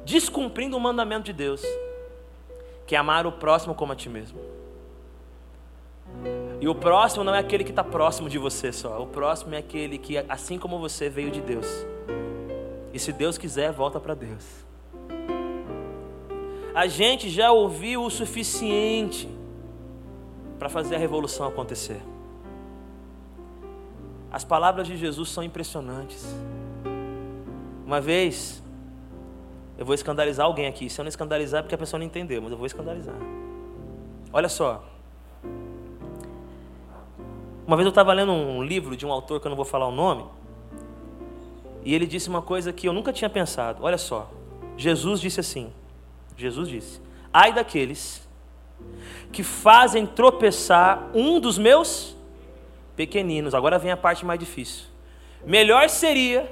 descumprindo 0.09 0.75
o 0.75 0.81
mandamento 0.81 1.25
de 1.27 1.35
Deus, 1.35 1.63
que 2.87 2.97
é 2.97 2.99
amar 2.99 3.27
o 3.27 3.33
próximo 3.33 3.75
como 3.75 3.93
a 3.93 3.95
ti 3.95 4.09
mesmo. 4.09 4.41
E 6.59 6.67
o 6.67 6.75
próximo 6.75 7.23
não 7.23 7.35
é 7.35 7.39
aquele 7.39 7.63
que 7.63 7.71
está 7.71 7.85
próximo 7.85 8.27
de 8.27 8.39
você 8.39 8.73
só, 8.73 9.03
o 9.03 9.07
próximo 9.07 9.55
é 9.55 9.59
aquele 9.59 9.99
que, 9.99 10.17
assim 10.27 10.59
como 10.59 10.79
você, 10.79 11.11
veio 11.11 11.31
de 11.31 11.43
Deus. 11.43 11.67
E 12.93 12.99
se 12.99 13.13
Deus 13.13 13.37
quiser, 13.37 13.71
volta 13.71 14.01
para 14.01 14.15
Deus. 14.15 14.45
A 16.75 16.87
gente 16.87 17.29
já 17.29 17.53
ouviu 17.53 18.03
o 18.03 18.11
suficiente 18.11 19.29
para 20.59 20.71
fazer 20.71 20.97
a 20.97 20.99
revolução 20.99 21.47
acontecer. 21.47 22.01
As 24.33 24.43
palavras 24.43 24.87
de 24.87 24.97
Jesus 24.97 25.29
são 25.29 25.43
impressionantes. 25.43 26.25
Uma 27.85 28.01
vez, 28.01 28.63
eu 29.79 29.87
vou 29.87 29.95
escandalizar 29.95 30.45
alguém 30.45 30.67
aqui. 30.67 30.91
Se 30.91 31.01
eu 31.01 31.05
não 31.05 31.09
escandalizar 31.09 31.61
é 31.61 31.63
porque 31.63 31.75
a 31.77 31.79
pessoa 31.79 31.99
não 31.99 32.07
entendeu, 32.07 32.43
mas 32.43 32.51
eu 32.51 32.59
vou 32.59 32.67
escandalizar. 32.67 33.15
Olha 34.33 34.49
só. 34.49 34.85
Uma 37.65 37.77
vez 37.77 37.87
eu 37.87 37.91
estava 37.91 38.13
lendo 38.13 38.33
um 38.33 38.63
livro 38.63 38.97
de 38.97 39.07
um 39.07 39.13
autor 39.13 39.41
que 39.41 39.47
eu 39.47 39.51
não 39.51 39.57
vou 39.57 39.65
falar 39.65 39.87
o 39.87 39.93
nome. 39.93 40.25
E 41.85 41.95
ele 41.95 42.07
disse 42.07 42.29
uma 42.29 42.43
coisa 42.43 42.73
que 42.73 42.89
eu 42.89 42.93
nunca 42.93 43.13
tinha 43.13 43.31
pensado. 43.31 43.85
Olha 43.85 43.97
só. 43.97 44.31
Jesus 44.77 45.21
disse 45.21 45.39
assim: 45.39 45.73
Jesus 46.37 46.69
disse: 46.69 47.01
Ai 47.33 47.53
daqueles 47.53 48.27
que 49.31 49.45
fazem 49.45 50.07
tropeçar 50.07 51.09
um 51.15 51.39
dos 51.39 51.57
meus 51.57 52.17
pequeninos. 52.97 53.55
Agora 53.55 53.79
vem 53.79 53.93
a 53.93 53.97
parte 53.97 54.25
mais 54.25 54.41
difícil. 54.41 54.87
Melhor 55.47 55.89
seria 55.89 56.51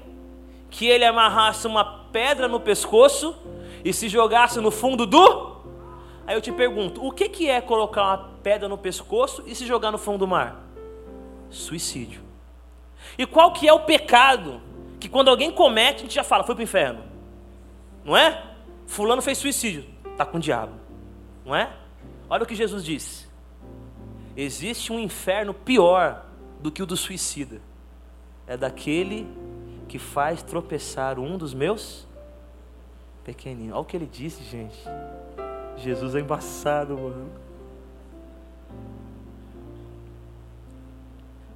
que 0.70 0.86
ele 0.86 1.04
amarrasse 1.04 1.66
uma 1.66 2.05
pedra 2.16 2.48
no 2.48 2.58
pescoço 2.58 3.36
e 3.84 3.92
se 3.92 4.08
jogasse 4.08 4.58
no 4.58 4.70
fundo 4.70 5.04
do. 5.04 5.56
Aí 6.26 6.34
eu 6.34 6.40
te 6.40 6.50
pergunto: 6.50 7.04
o 7.04 7.12
que, 7.12 7.28
que 7.28 7.50
é 7.50 7.60
colocar 7.60 8.04
uma 8.04 8.18
pedra 8.42 8.70
no 8.70 8.78
pescoço 8.78 9.42
e 9.46 9.54
se 9.54 9.66
jogar 9.66 9.90
no 9.90 9.98
fundo 9.98 10.20
do 10.20 10.26
mar? 10.26 10.64
Suicídio. 11.50 12.22
E 13.18 13.26
qual 13.26 13.52
que 13.52 13.68
é 13.68 13.72
o 13.72 13.80
pecado 13.80 14.62
que 14.98 15.10
quando 15.10 15.28
alguém 15.28 15.50
comete, 15.50 15.96
a 15.96 16.02
gente 16.04 16.14
já 16.14 16.24
fala, 16.24 16.42
foi 16.42 16.54
para 16.54 16.62
o 16.62 16.64
inferno? 16.64 17.16
não 18.06 18.16
é? 18.16 18.40
Fulano 18.86 19.20
fez 19.20 19.36
suicídio, 19.36 19.84
está 20.12 20.24
com 20.24 20.38
o 20.38 20.40
diabo, 20.40 20.74
não 21.44 21.54
é? 21.54 21.76
Olha 22.30 22.44
o 22.44 22.46
que 22.46 22.54
Jesus 22.54 22.84
disse: 22.84 23.26
existe 24.36 24.92
um 24.92 24.98
inferno 25.00 25.52
pior 25.52 26.24
do 26.60 26.70
que 26.70 26.82
o 26.82 26.86
do 26.86 26.96
suicida, 26.96 27.60
é 28.46 28.56
daquele 28.56 29.26
que 29.88 29.98
faz 29.98 30.40
tropeçar 30.42 31.18
um 31.18 31.36
dos 31.36 31.52
meus 31.52 32.05
pequeninos. 33.26 33.72
Olha 33.72 33.80
o 33.80 33.84
que 33.84 33.96
ele 33.96 34.06
disse, 34.06 34.44
gente. 34.44 34.78
Jesus 35.76 36.14
é 36.14 36.20
embaçado, 36.20 36.96
mano. 36.96 37.28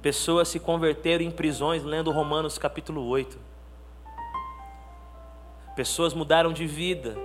Pessoas 0.01 0.49
se 0.49 0.59
converteram 0.59 1.23
em 1.23 1.31
prisões 1.31 1.81
lendo 1.83 2.11
Romanos 2.11 2.57
capítulo 2.57 3.05
8. 3.05 3.39
Pessoas 5.73 6.13
mudaram 6.13 6.51
de 6.51 6.67
vida, 6.67 7.15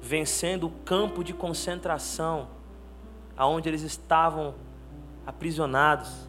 vencendo 0.00 0.68
o 0.68 0.70
campo 0.70 1.24
de 1.24 1.32
concentração 1.32 2.46
aonde 3.36 3.68
eles 3.68 3.82
estavam 3.82 4.54
aprisionados, 5.26 6.28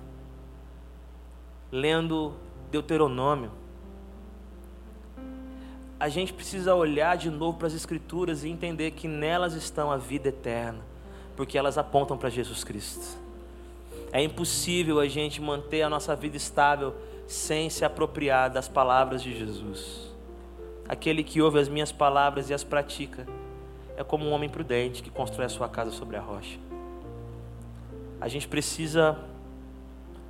lendo 1.72 2.34
Deuteronômio. 2.72 3.59
A 6.00 6.08
gente 6.08 6.32
precisa 6.32 6.74
olhar 6.74 7.18
de 7.18 7.30
novo 7.30 7.58
para 7.58 7.68
as 7.68 7.74
Escrituras 7.74 8.44
e 8.44 8.50
entender 8.50 8.92
que 8.92 9.08
nelas 9.08 9.54
estão 9.54 9.92
a 9.92 9.98
vida 9.98 10.30
eterna, 10.30 10.80
porque 11.36 11.58
elas 11.58 11.78
apontam 11.78 12.18
para 12.18 12.30
Jesus 12.30 12.64
Cristo. 12.64 13.18
É 14.12 14.24
impossível 14.24 15.00
a 15.00 15.08
gente 15.08 15.42
manter 15.42 15.82
a 15.82 15.90
nossa 15.90 16.16
vida 16.16 16.38
estável 16.38 16.96
sem 17.28 17.70
se 17.70 17.84
apropriar 17.84 18.50
das 18.50 18.68
palavras 18.68 19.22
de 19.22 19.38
Jesus. 19.38 20.10
Aquele 20.88 21.24
que 21.24 21.42
ouve 21.42 21.60
as 21.60 21.68
minhas 21.68 21.92
palavras 21.92 22.50
e 22.50 22.54
as 22.54 22.64
pratica 22.64 23.28
é 23.96 24.04
como 24.04 24.26
um 24.26 24.32
homem 24.32 24.50
prudente 24.50 25.04
que 25.04 25.10
constrói 25.10 25.46
a 25.46 25.50
sua 25.50 25.68
casa 25.68 25.92
sobre 25.92 26.16
a 26.16 26.22
rocha. 26.22 26.58
A 28.22 28.28
gente 28.28 28.48
precisa 28.48 29.20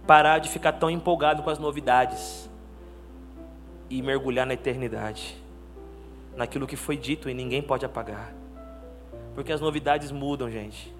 parar 0.05 0.39
de 0.39 0.49
ficar 0.49 0.73
tão 0.73 0.89
empolgado 0.89 1.43
com 1.43 1.49
as 1.49 1.59
novidades 1.59 2.49
e 3.89 4.01
mergulhar 4.01 4.45
na 4.45 4.55
eternidade, 4.55 5.37
naquilo 6.39 6.65
que 6.65 6.77
foi 6.77 6.95
dito 6.95 7.29
e 7.29 7.33
ninguém 7.33 7.61
pode 7.61 7.85
apagar. 7.85 8.33
Porque 9.35 9.51
as 9.51 9.59
novidades 9.59 10.09
mudam, 10.09 10.49
gente. 10.49 10.93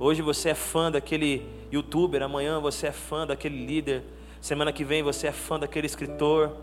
Hoje 0.00 0.22
você 0.22 0.48
é 0.48 0.54
fã 0.54 0.90
daquele 0.90 1.46
youtuber, 1.70 2.22
amanhã 2.22 2.58
você 2.58 2.86
é 2.86 2.92
fã 2.92 3.26
daquele 3.26 3.66
líder, 3.66 4.02
semana 4.40 4.72
que 4.72 4.82
vem 4.82 5.02
você 5.02 5.26
é 5.26 5.32
fã 5.32 5.60
daquele 5.60 5.86
escritor. 5.86 6.56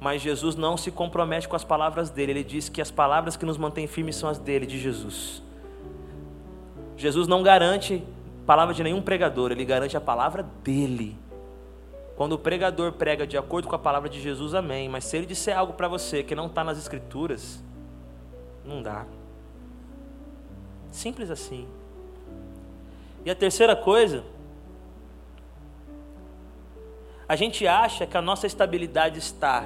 Mas 0.00 0.22
Jesus 0.22 0.54
não 0.54 0.76
se 0.76 0.92
compromete 0.92 1.48
com 1.48 1.56
as 1.56 1.64
palavras 1.64 2.10
dele, 2.10 2.30
ele 2.30 2.44
diz 2.44 2.68
que 2.68 2.80
as 2.80 2.92
palavras 2.92 3.36
que 3.36 3.44
nos 3.44 3.58
mantêm 3.58 3.88
firmes 3.88 4.14
são 4.14 4.28
as 4.28 4.38
dele, 4.38 4.64
de 4.64 4.78
Jesus. 4.78 5.42
Jesus 6.96 7.26
não 7.26 7.42
garante 7.42 8.04
palavra 8.46 8.72
de 8.72 8.84
nenhum 8.84 9.02
pregador, 9.02 9.50
ele 9.50 9.64
garante 9.64 9.96
a 9.96 10.00
palavra 10.00 10.44
dele. 10.62 11.16
Quando 12.20 12.34
o 12.34 12.38
pregador 12.38 12.92
prega 12.92 13.26
de 13.26 13.38
acordo 13.38 13.66
com 13.66 13.74
a 13.74 13.78
palavra 13.78 14.06
de 14.06 14.20
Jesus, 14.20 14.54
amém. 14.54 14.90
Mas 14.90 15.06
se 15.06 15.16
ele 15.16 15.24
disser 15.24 15.56
algo 15.56 15.72
para 15.72 15.88
você 15.88 16.22
que 16.22 16.34
não 16.34 16.48
está 16.48 16.62
nas 16.62 16.76
escrituras, 16.76 17.64
não 18.62 18.82
dá. 18.82 19.06
Simples 20.90 21.30
assim. 21.30 21.66
E 23.24 23.30
a 23.30 23.34
terceira 23.34 23.74
coisa, 23.74 24.22
a 27.26 27.34
gente 27.36 27.66
acha 27.66 28.06
que 28.06 28.18
a 28.18 28.20
nossa 28.20 28.46
estabilidade 28.46 29.18
está 29.18 29.64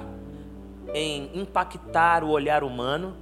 em 0.94 1.32
impactar 1.34 2.22
o 2.22 2.30
olhar 2.30 2.62
humano, 2.62 3.16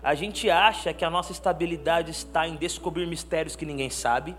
a 0.00 0.14
gente 0.14 0.48
acha 0.48 0.94
que 0.94 1.04
a 1.04 1.10
nossa 1.10 1.32
estabilidade 1.32 2.12
está 2.12 2.46
em 2.46 2.54
descobrir 2.54 3.04
mistérios 3.04 3.56
que 3.56 3.66
ninguém 3.66 3.90
sabe. 3.90 4.36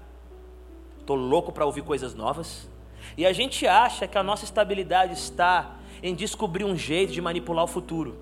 Estou 0.98 1.18
louco 1.18 1.52
para 1.52 1.66
ouvir 1.66 1.82
coisas 1.82 2.16
novas. 2.16 2.70
E 3.16 3.26
a 3.26 3.34
gente 3.34 3.66
acha 3.68 4.08
que 4.08 4.18
a 4.18 4.24
nossa 4.24 4.44
estabilidade 4.44 5.14
está 5.14 5.78
em 6.02 6.14
descobrir 6.14 6.64
um 6.64 6.76
jeito 6.76 7.14
de 7.14 7.22
manipular 7.22 7.64
o 7.64 7.68
futuro. 7.68 8.18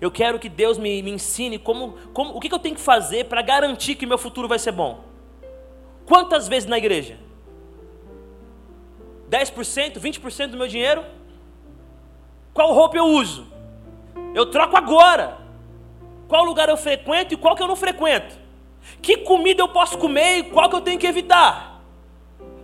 Eu 0.00 0.10
quero 0.10 0.38
que 0.38 0.48
Deus 0.48 0.76
me, 0.78 1.02
me 1.02 1.10
ensine 1.10 1.58
como, 1.58 1.92
como, 2.12 2.36
o 2.36 2.40
que, 2.40 2.48
que 2.48 2.54
eu 2.54 2.58
tenho 2.58 2.74
que 2.74 2.80
fazer 2.80 3.24
para 3.24 3.40
garantir 3.40 3.94
que 3.94 4.06
meu 4.06 4.18
futuro 4.18 4.46
vai 4.46 4.58
ser 4.58 4.72
bom. 4.72 5.04
Quantas 6.04 6.46
vezes 6.46 6.68
na 6.68 6.76
igreja? 6.78 7.18
10%, 9.30 9.98
20% 9.98 10.48
do 10.48 10.56
meu 10.56 10.68
dinheiro? 10.68 11.04
Qual 12.52 12.72
roupa 12.72 12.96
eu 12.96 13.06
uso? 13.06 13.46
Eu 14.34 14.46
troco 14.46 14.76
agora. 14.76 15.38
Qual 16.28 16.44
lugar 16.44 16.68
eu 16.68 16.76
frequento 16.76 17.34
e 17.34 17.36
qual 17.36 17.56
que 17.56 17.62
eu 17.62 17.68
não 17.68 17.76
frequento? 17.76 18.38
Que 19.00 19.18
comida 19.18 19.62
eu 19.62 19.68
posso 19.68 19.98
comer 19.98 20.38
e 20.38 20.42
qual 20.44 20.68
que 20.68 20.76
eu 20.76 20.80
tenho 20.80 20.98
que 20.98 21.06
evitar? 21.06 21.75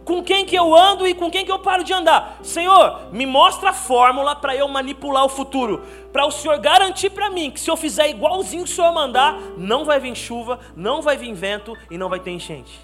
Com 0.05 0.23
quem 0.23 0.45
que 0.45 0.57
eu 0.57 0.75
ando 0.75 1.07
e 1.07 1.15
com 1.15 1.31
quem 1.31 1.45
que 1.45 1.53
eu 1.53 1.61
paro 1.61 1.85
de 1.85 1.93
andar? 1.93 2.41
Senhor, 2.43 3.13
me 3.13 3.25
mostra 3.25 3.71
a 3.71 3.73
fórmula 3.73 4.35
para 4.35 4.57
eu 4.57 4.67
manipular 4.67 5.25
o 5.25 5.29
futuro, 5.29 5.85
para 6.13 6.27
o 6.27 6.31
Senhor 6.31 6.59
garantir 6.59 7.11
para 7.11 7.31
mim 7.31 7.51
que 7.51 7.61
se 7.61 7.71
eu 7.71 7.77
fizer 7.77 8.09
igualzinho 8.09 8.65
que 8.65 8.71
o 8.71 8.75
Senhor 8.75 8.93
mandar, 8.93 9.39
não 9.57 9.85
vai 9.85 10.01
vir 10.01 10.15
chuva, 10.17 10.59
não 10.75 11.01
vai 11.01 11.17
vir 11.17 11.33
vento 11.35 11.77
e 11.89 11.97
não 11.97 12.09
vai 12.09 12.19
ter 12.19 12.33
enchente. 12.33 12.81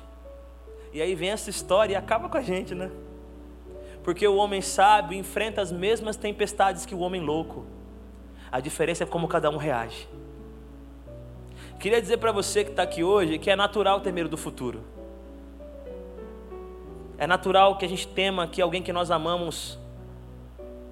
E 0.93 1.03
aí 1.03 1.15
vem 1.15 1.31
essa 1.31 1.51
história 1.51 1.95
e 1.95 1.97
acaba 1.97 2.29
com 2.29 2.39
a 2.39 2.43
gente, 2.43 2.75
né? 2.75 2.91
Porque 4.05 4.27
o 4.27 4.37
homem 4.37 4.63
sábio 4.63 5.19
enfrenta 5.19 5.61
as 5.61 5.73
mesmas 5.73 6.17
tempestades 6.17 6.87
que 6.87 6.95
o 6.95 7.01
homem 7.01 7.21
louco. 7.21 7.67
A 8.51 8.61
diferença 8.61 9.03
é 9.03 9.07
como 9.07 9.29
cada 9.29 9.51
um 9.51 9.57
reage. 9.57 10.09
Queria 11.79 12.01
dizer 12.01 12.17
para 12.19 12.33
você 12.33 12.65
que 12.65 12.71
está 12.71 12.83
aqui 12.83 13.05
hoje 13.05 13.39
que 13.39 13.51
é 13.51 13.57
natural 13.57 14.01
ter 14.01 14.13
medo 14.13 14.29
do 14.29 14.37
futuro. 14.37 14.98
É 17.19 17.27
natural 17.27 17.77
que 17.77 17.85
a 17.85 17.89
gente 17.89 18.07
tema 18.07 18.47
que 18.47 18.63
alguém 18.63 18.81
que 18.81 18.93
nós 18.93 19.11
amamos 19.11 19.77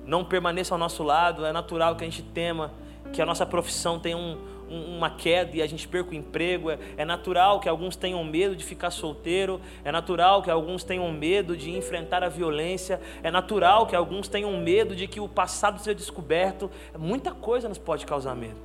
não 0.05 0.25
permaneça 0.25 0.75
ao 0.75 0.79
nosso 0.79 1.05
lado. 1.05 1.47
É 1.47 1.53
natural 1.53 1.95
que 1.95 2.03
a 2.03 2.07
gente 2.07 2.23
tema 2.23 2.73
que 3.13 3.23
a 3.23 3.27
nossa 3.27 3.47
profissão 3.47 3.99
tenha 4.01 4.17
um, 4.17 4.37
uma 4.69 5.09
queda 5.09 5.57
e 5.57 5.63
a 5.63 5.67
gente 5.67 5.87
perca 5.87 6.11
o 6.11 6.15
emprego. 6.15 6.71
É, 6.71 6.79
é 6.97 7.05
natural 7.05 7.61
que 7.61 7.69
alguns 7.69 7.95
tenham 7.95 8.23
medo 8.25 8.57
de 8.57 8.65
ficar 8.65 8.91
solteiro. 8.91 9.61
É 9.85 9.93
natural 9.93 10.43
que 10.43 10.51
alguns 10.51 10.83
tenham 10.83 11.11
medo 11.13 11.57
de 11.57 11.71
enfrentar 11.71 12.25
a 12.25 12.29
violência. 12.29 13.01
É 13.23 13.31
natural 13.31 13.87
que 13.87 13.95
alguns 13.95 14.27
tenham 14.27 14.57
medo 14.59 14.97
de 14.97 15.07
que 15.07 15.21
o 15.21 15.29
passado 15.29 15.79
seja 15.79 15.95
descoberto. 15.95 16.69
Muita 16.99 17.31
coisa 17.33 17.69
nos 17.69 17.79
pode 17.79 18.05
causar 18.05 18.35
medo. 18.35 18.61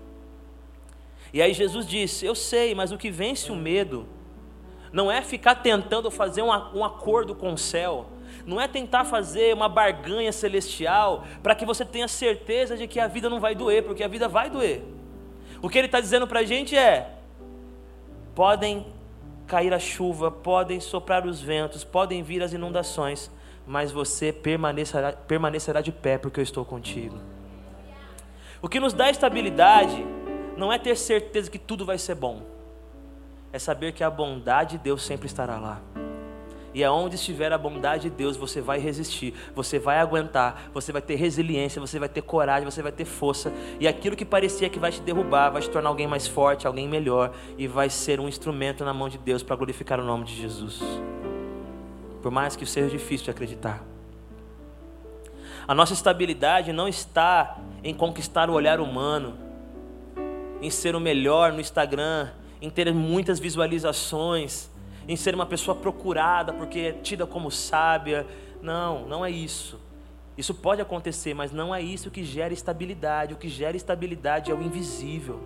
E 1.31 1.41
aí 1.41 1.53
Jesus 1.53 1.85
disse: 1.85 2.25
Eu 2.25 2.33
sei, 2.33 2.73
mas 2.73 2.91
o 2.91 2.97
que 2.97 3.11
vence 3.11 3.51
o 3.51 3.55
medo 3.55 4.07
não 4.91 5.11
é 5.11 5.21
ficar 5.21 5.55
tentando 5.55 6.11
fazer 6.11 6.41
um, 6.41 6.49
um 6.49 6.83
acordo 6.83 7.33
com 7.33 7.53
o 7.53 7.57
céu. 7.57 8.07
Não 8.45 8.59
é 8.59 8.67
tentar 8.67 9.05
fazer 9.05 9.53
uma 9.53 9.69
barganha 9.69 10.31
celestial 10.31 11.25
para 11.43 11.53
que 11.55 11.65
você 11.65 11.85
tenha 11.85 12.07
certeza 12.07 12.75
de 12.75 12.87
que 12.87 12.99
a 12.99 13.07
vida 13.07 13.29
não 13.29 13.39
vai 13.39 13.53
doer, 13.55 13.83
porque 13.83 14.03
a 14.03 14.07
vida 14.07 14.27
vai 14.27 14.49
doer. 14.49 14.81
O 15.61 15.69
que 15.69 15.77
ele 15.77 15.87
está 15.87 15.99
dizendo 15.99 16.27
para 16.27 16.39
a 16.39 16.43
gente 16.43 16.75
é: 16.75 17.11
podem 18.33 18.85
cair 19.45 19.73
a 19.73 19.79
chuva, 19.79 20.31
podem 20.31 20.79
soprar 20.79 21.25
os 21.25 21.41
ventos, 21.41 21.83
podem 21.83 22.23
vir 22.23 22.41
as 22.41 22.53
inundações, 22.53 23.29
mas 23.67 23.91
você 23.91 24.33
permanecerá, 24.33 25.13
permanecerá 25.13 25.81
de 25.81 25.91
pé, 25.91 26.17
porque 26.17 26.39
eu 26.39 26.43
estou 26.43 26.65
contigo. 26.65 27.17
O 28.61 28.69
que 28.69 28.79
nos 28.79 28.93
dá 28.93 29.09
estabilidade 29.09 30.05
não 30.55 30.71
é 30.71 30.77
ter 30.77 30.95
certeza 30.95 31.49
que 31.49 31.59
tudo 31.59 31.85
vai 31.85 31.97
ser 31.97 32.15
bom, 32.15 32.43
é 33.53 33.59
saber 33.59 33.91
que 33.91 34.03
a 34.03 34.09
bondade 34.09 34.77
de 34.77 34.83
Deus 34.83 35.03
sempre 35.03 35.27
estará 35.27 35.57
lá. 35.57 35.81
E 36.73 36.83
aonde 36.83 37.15
estiver 37.15 37.51
a 37.51 37.57
bondade 37.57 38.03
de 38.03 38.09
Deus, 38.09 38.37
você 38.37 38.61
vai 38.61 38.79
resistir, 38.79 39.33
você 39.53 39.77
vai 39.77 39.99
aguentar, 39.99 40.69
você 40.73 40.91
vai 40.91 41.01
ter 41.01 41.15
resiliência, 41.15 41.81
você 41.81 41.99
vai 41.99 42.07
ter 42.07 42.21
coragem, 42.21 42.63
você 42.63 42.81
vai 42.81 42.93
ter 42.93 43.03
força. 43.03 43.51
E 43.77 43.87
aquilo 43.87 44.15
que 44.15 44.23
parecia 44.23 44.69
que 44.69 44.79
vai 44.79 44.89
te 44.89 45.01
derrubar, 45.01 45.49
vai 45.49 45.61
te 45.61 45.69
tornar 45.69 45.89
alguém 45.89 46.07
mais 46.07 46.27
forte, 46.27 46.65
alguém 46.65 46.87
melhor, 46.87 47.33
e 47.57 47.67
vai 47.67 47.89
ser 47.89 48.21
um 48.21 48.27
instrumento 48.27 48.85
na 48.85 48.93
mão 48.93 49.09
de 49.09 49.17
Deus 49.17 49.43
para 49.43 49.55
glorificar 49.55 49.99
o 49.99 50.03
nome 50.03 50.23
de 50.23 50.35
Jesus. 50.35 50.81
Por 52.21 52.31
mais 52.31 52.55
que 52.55 52.65
seja 52.65 52.89
difícil 52.89 53.25
de 53.25 53.31
acreditar. 53.31 53.83
A 55.67 55.75
nossa 55.75 55.93
estabilidade 55.93 56.71
não 56.71 56.87
está 56.87 57.57
em 57.83 57.93
conquistar 57.93 58.49
o 58.49 58.53
olhar 58.53 58.79
humano, 58.79 59.37
em 60.61 60.69
ser 60.69 60.95
o 60.95 60.99
melhor 60.99 61.51
no 61.51 61.59
Instagram, 61.59 62.29
em 62.61 62.69
ter 62.69 62.93
muitas 62.93 63.39
visualizações 63.39 64.69
em 65.07 65.15
ser 65.15 65.33
uma 65.33 65.45
pessoa 65.45 65.75
procurada 65.75 66.53
porque 66.53 66.79
é 66.79 66.91
tida 66.91 67.25
como 67.25 67.49
sábia. 67.51 68.25
Não, 68.61 69.07
não 69.07 69.25
é 69.25 69.31
isso. 69.31 69.79
Isso 70.37 70.53
pode 70.53 70.81
acontecer, 70.81 71.33
mas 71.33 71.51
não 71.51 71.73
é 71.73 71.81
isso 71.81 72.09
que 72.09 72.23
gera 72.23 72.53
estabilidade. 72.53 73.33
O 73.33 73.37
que 73.37 73.49
gera 73.49 73.75
estabilidade 73.75 74.51
é 74.51 74.53
o 74.53 74.61
invisível. 74.61 75.39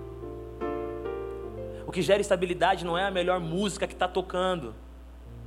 O 1.88 1.92
que 1.92 2.02
gera 2.02 2.22
estabilidade 2.22 2.86
não 2.86 2.98
é 2.98 3.06
a 3.06 3.12
melhor 3.12 3.40
música 3.40 3.88
que 3.88 3.94
está 3.94 4.08
tocando. 4.08 4.76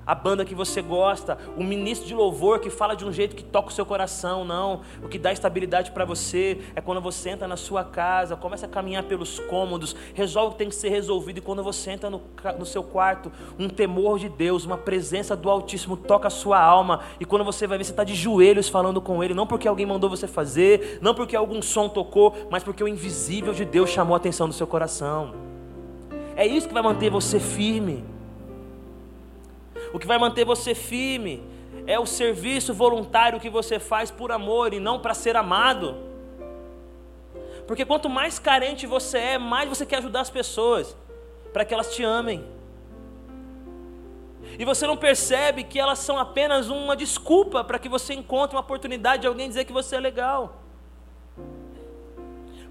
A 0.08 0.14
banda 0.14 0.42
que 0.42 0.54
você 0.54 0.80
gosta, 0.80 1.36
o 1.54 1.62
ministro 1.62 2.08
de 2.08 2.14
louvor 2.14 2.60
que 2.60 2.70
fala 2.70 2.96
de 2.96 3.04
um 3.04 3.12
jeito 3.12 3.36
que 3.36 3.44
toca 3.44 3.68
o 3.68 3.70
seu 3.70 3.84
coração, 3.84 4.42
não. 4.42 4.80
O 5.02 5.08
que 5.08 5.18
dá 5.18 5.30
estabilidade 5.30 5.90
para 5.90 6.06
você 6.06 6.62
é 6.74 6.80
quando 6.80 6.98
você 6.98 7.28
entra 7.28 7.46
na 7.46 7.58
sua 7.58 7.84
casa, 7.84 8.34
começa 8.34 8.64
a 8.64 8.68
caminhar 8.70 9.02
pelos 9.02 9.38
cômodos, 9.38 9.94
resolve 10.14 10.48
o 10.48 10.52
que 10.52 10.58
tem 10.58 10.70
que 10.70 10.74
ser 10.74 10.88
resolvido, 10.88 11.36
e 11.36 11.40
quando 11.42 11.62
você 11.62 11.90
entra 11.90 12.08
no, 12.08 12.22
no 12.58 12.64
seu 12.64 12.82
quarto, 12.82 13.30
um 13.58 13.68
temor 13.68 14.18
de 14.18 14.30
Deus, 14.30 14.64
uma 14.64 14.78
presença 14.78 15.36
do 15.36 15.50
Altíssimo 15.50 15.94
toca 15.94 16.28
a 16.28 16.30
sua 16.30 16.58
alma, 16.58 17.00
e 17.20 17.26
quando 17.26 17.44
você 17.44 17.66
vai 17.66 17.76
ver, 17.76 17.84
você 17.84 17.90
está 17.90 18.02
de 18.02 18.14
joelhos 18.14 18.66
falando 18.66 19.02
com 19.02 19.22
Ele, 19.22 19.34
não 19.34 19.46
porque 19.46 19.68
alguém 19.68 19.84
mandou 19.84 20.08
você 20.08 20.26
fazer, 20.26 21.00
não 21.02 21.14
porque 21.14 21.36
algum 21.36 21.60
som 21.60 21.86
tocou, 21.86 22.34
mas 22.50 22.64
porque 22.64 22.82
o 22.82 22.88
invisível 22.88 23.52
de 23.52 23.66
Deus 23.66 23.90
chamou 23.90 24.14
a 24.14 24.16
atenção 24.16 24.48
do 24.48 24.54
seu 24.54 24.66
coração. 24.66 25.34
É 26.34 26.46
isso 26.46 26.66
que 26.66 26.72
vai 26.72 26.82
manter 26.82 27.10
você 27.10 27.38
firme. 27.38 28.16
O 29.92 29.98
que 29.98 30.07
vai 30.07 30.18
manter 30.18 30.44
você 30.44 30.74
firme 30.74 31.42
é 31.87 31.98
o 31.98 32.07
serviço 32.07 32.74
voluntário 32.74 33.40
que 33.40 33.48
você 33.48 33.79
faz 33.79 34.11
por 34.11 34.31
amor 34.31 34.72
e 34.74 34.81
não 34.81 35.01
para 35.01 35.14
ser 35.14 35.37
amado. 35.37 35.96
Porque 37.66 37.85
quanto 37.85 38.09
mais 38.09 38.38
carente 38.38 38.87
você 38.87 39.18
é, 39.18 39.38
mais 39.38 39.68
você 39.68 39.85
quer 39.85 39.98
ajudar 39.98 40.20
as 40.20 40.31
pessoas 40.31 40.96
para 41.53 41.64
que 41.64 41.74
elas 41.74 41.94
te 41.94 42.03
amem. 42.03 42.44
E 44.59 44.64
você 44.64 44.87
não 44.87 44.96
percebe 44.96 45.64
que 45.64 45.79
elas 45.79 45.98
são 45.98 46.18
apenas 46.18 46.68
uma 46.68 46.96
desculpa 46.96 47.62
para 47.62 47.79
que 47.79 47.88
você 47.88 48.14
encontre 48.14 48.57
uma 48.57 48.62
oportunidade 48.62 49.22
de 49.22 49.29
alguém 49.29 49.48
dizer 49.48 49.64
que 49.64 49.72
você 49.72 49.96
é 49.96 50.01
legal. 50.01 50.62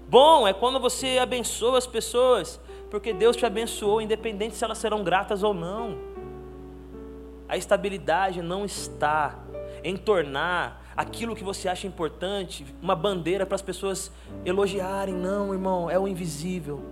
Bom 0.08 0.48
é 0.48 0.52
quando 0.52 0.80
você 0.80 1.18
abençoa 1.18 1.78
as 1.78 1.86
pessoas, 1.86 2.60
porque 2.90 3.12
Deus 3.12 3.36
te 3.36 3.44
abençoou, 3.44 4.00
independente 4.00 4.56
se 4.56 4.64
elas 4.64 4.78
serão 4.78 5.04
gratas 5.04 5.42
ou 5.42 5.52
não. 5.52 5.98
A 7.48 7.56
estabilidade 7.56 8.42
não 8.42 8.64
está 8.64 9.38
em 9.82 9.96
tornar 9.96 10.84
aquilo 10.96 11.34
que 11.34 11.44
você 11.44 11.68
acha 11.68 11.86
importante 11.86 12.66
uma 12.82 12.94
bandeira 12.94 13.46
para 13.46 13.54
as 13.54 13.62
pessoas 13.62 14.12
elogiarem. 14.44 15.14
Não, 15.14 15.52
irmão, 15.52 15.88
é 15.88 15.98
o 15.98 16.06
invisível. 16.06 16.82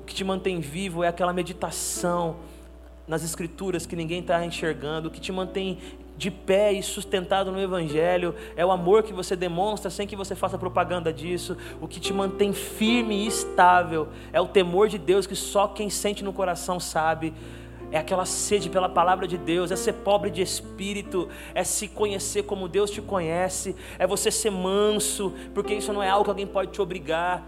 O 0.00 0.04
que 0.06 0.14
te 0.14 0.24
mantém 0.24 0.60
vivo 0.60 1.04
é 1.04 1.08
aquela 1.08 1.32
meditação 1.32 2.36
nas 3.06 3.22
escrituras 3.22 3.84
que 3.84 3.96
ninguém 3.96 4.20
está 4.20 4.44
enxergando. 4.44 5.08
O 5.08 5.10
que 5.10 5.20
te 5.20 5.32
mantém 5.32 5.78
de 6.16 6.30
pé 6.30 6.72
e 6.72 6.82
sustentado 6.82 7.52
no 7.52 7.60
Evangelho 7.60 8.34
é 8.56 8.64
o 8.64 8.70
amor 8.70 9.02
que 9.02 9.12
você 9.12 9.36
demonstra 9.36 9.90
sem 9.90 10.06
que 10.06 10.16
você 10.16 10.34
faça 10.34 10.56
propaganda 10.56 11.12
disso. 11.12 11.56
O 11.80 11.86
que 11.86 12.00
te 12.00 12.12
mantém 12.12 12.52
firme 12.52 13.24
e 13.24 13.26
estável 13.26 14.08
é 14.32 14.40
o 14.40 14.46
temor 14.46 14.88
de 14.88 14.96
Deus 14.96 15.26
que 15.26 15.36
só 15.36 15.68
quem 15.68 15.90
sente 15.90 16.24
no 16.24 16.32
coração 16.32 16.80
sabe 16.80 17.34
é 17.92 17.98
aquela 17.98 18.24
sede 18.24 18.68
pela 18.68 18.88
palavra 18.88 19.26
de 19.26 19.38
Deus, 19.38 19.70
é 19.70 19.76
ser 19.76 19.92
pobre 19.94 20.30
de 20.30 20.42
espírito, 20.42 21.28
é 21.54 21.62
se 21.62 21.88
conhecer 21.88 22.42
como 22.42 22.68
Deus 22.68 22.90
te 22.90 23.00
conhece, 23.00 23.76
é 23.98 24.06
você 24.06 24.30
ser 24.30 24.50
manso, 24.50 25.32
porque 25.54 25.74
isso 25.74 25.92
não 25.92 26.02
é 26.02 26.08
algo 26.08 26.24
que 26.24 26.30
alguém 26.30 26.46
pode 26.46 26.72
te 26.72 26.82
obrigar. 26.82 27.42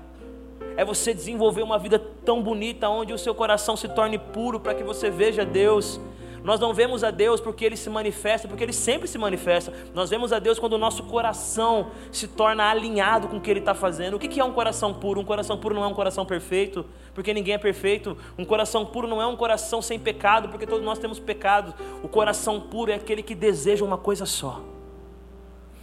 É 0.77 0.85
você 0.85 1.13
desenvolver 1.13 1.63
uma 1.63 1.79
vida 1.79 1.99
tão 2.25 2.41
bonita 2.41 2.89
onde 2.89 3.13
o 3.13 3.19
seu 3.19 3.35
coração 3.35 3.77
se 3.77 3.89
torne 3.89 4.17
puro 4.17 4.61
para 4.61 4.75
que 4.75 4.85
você 4.85 5.11
veja 5.11 5.45
Deus. 5.45 6.01
Nós 6.45 6.61
não 6.61 6.73
vemos 6.73 7.03
a 7.03 7.11
Deus 7.11 7.41
porque 7.41 7.65
Ele 7.65 7.77
se 7.77 7.91
manifesta, 7.91 8.47
porque 8.47 8.63
Ele 8.65 8.73
sempre 8.73 9.09
se 9.09 9.19
manifesta. 9.19 9.73
Nós 9.95 10.11
vemos 10.11 10.33
a 10.33 10.39
Deus 10.39 10.59
quando 10.59 10.75
o 10.75 10.79
nosso 10.79 11.03
coração 11.05 11.91
se 12.13 12.29
torna 12.29 12.71
alinhado 12.71 13.29
com 13.29 13.37
o 13.37 13.41
que 13.41 13.51
Ele 13.51 13.61
está 13.61 13.75
fazendo. 13.75 14.15
O 14.15 14.19
que 14.19 14.39
é 14.39 14.45
um 14.45 14.53
coração 14.53 14.95
puro? 14.95 15.21
Um 15.21 15.25
coração 15.25 15.59
puro 15.59 15.75
não 15.75 15.85
é 15.85 15.87
um 15.87 15.95
coração 15.95 16.25
perfeito, 16.25 16.85
porque 17.15 17.35
ninguém 17.35 17.55
é 17.55 17.59
perfeito. 17.59 18.17
Um 18.37 18.45
coração 18.45 18.87
puro 18.87 19.09
não 19.09 19.21
é 19.21 19.27
um 19.27 19.37
coração 19.37 19.83
sem 19.83 19.99
pecado, 19.99 20.49
porque 20.49 20.67
todos 20.67 20.85
nós 20.85 20.99
temos 20.99 21.19
pecado. 21.19 21.75
O 22.03 22.09
coração 22.09 22.61
puro 22.61 22.91
é 22.91 22.95
aquele 22.95 23.23
que 23.23 23.35
deseja 23.35 23.85
uma 23.85 23.99
coisa 23.99 24.25
só. 24.25 24.63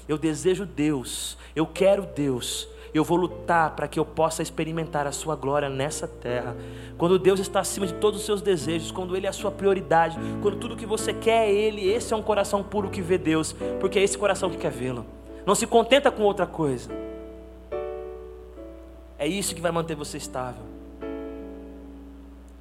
Eu 0.08 0.18
desejo 0.18 0.66
Deus, 0.66 1.36
eu 1.56 1.66
quero 1.66 2.06
Deus, 2.06 2.68
eu 2.98 3.04
vou 3.04 3.18
lutar 3.18 3.76
para 3.76 3.88
que 3.88 4.00
eu 4.00 4.06
possa 4.06 4.42
experimentar 4.42 5.06
a 5.06 5.12
Sua 5.12 5.36
glória 5.36 5.70
nessa 5.70 6.08
terra. 6.08 6.56
Quando 6.98 7.20
Deus 7.20 7.40
está 7.40 7.60
acima 7.60 7.86
de 7.86 7.94
todos 7.96 8.20
os 8.20 8.26
seus 8.26 8.42
desejos, 8.42 8.92
quando 8.92 9.16
Ele 9.16 9.26
é 9.26 9.30
a 9.30 9.34
sua 9.34 9.52
prioridade, 9.52 10.18
quando 10.42 10.58
tudo 10.58 10.78
que 10.78 10.86
você 10.86 11.14
quer 11.14 11.48
é 11.48 11.54
Ele, 11.54 11.90
esse 11.90 12.14
é 12.14 12.16
um 12.16 12.22
coração 12.22 12.64
puro 12.64 12.90
que 12.90 13.02
vê 13.02 13.18
Deus, 13.18 13.54
porque 13.80 14.00
é 14.00 14.04
esse 14.04 14.18
coração 14.18 14.50
que 14.50 14.58
quer 14.58 14.72
vê-lo. 14.72 15.06
Não 15.46 15.56
se 15.56 15.68
contenta 15.68 16.10
com 16.10 16.24
outra 16.24 16.46
coisa. 16.46 16.90
É 19.18 19.28
isso 19.28 19.54
que 19.54 19.62
vai 19.62 19.72
manter 19.72 19.96
você 19.96 20.18
estável. 20.18 20.75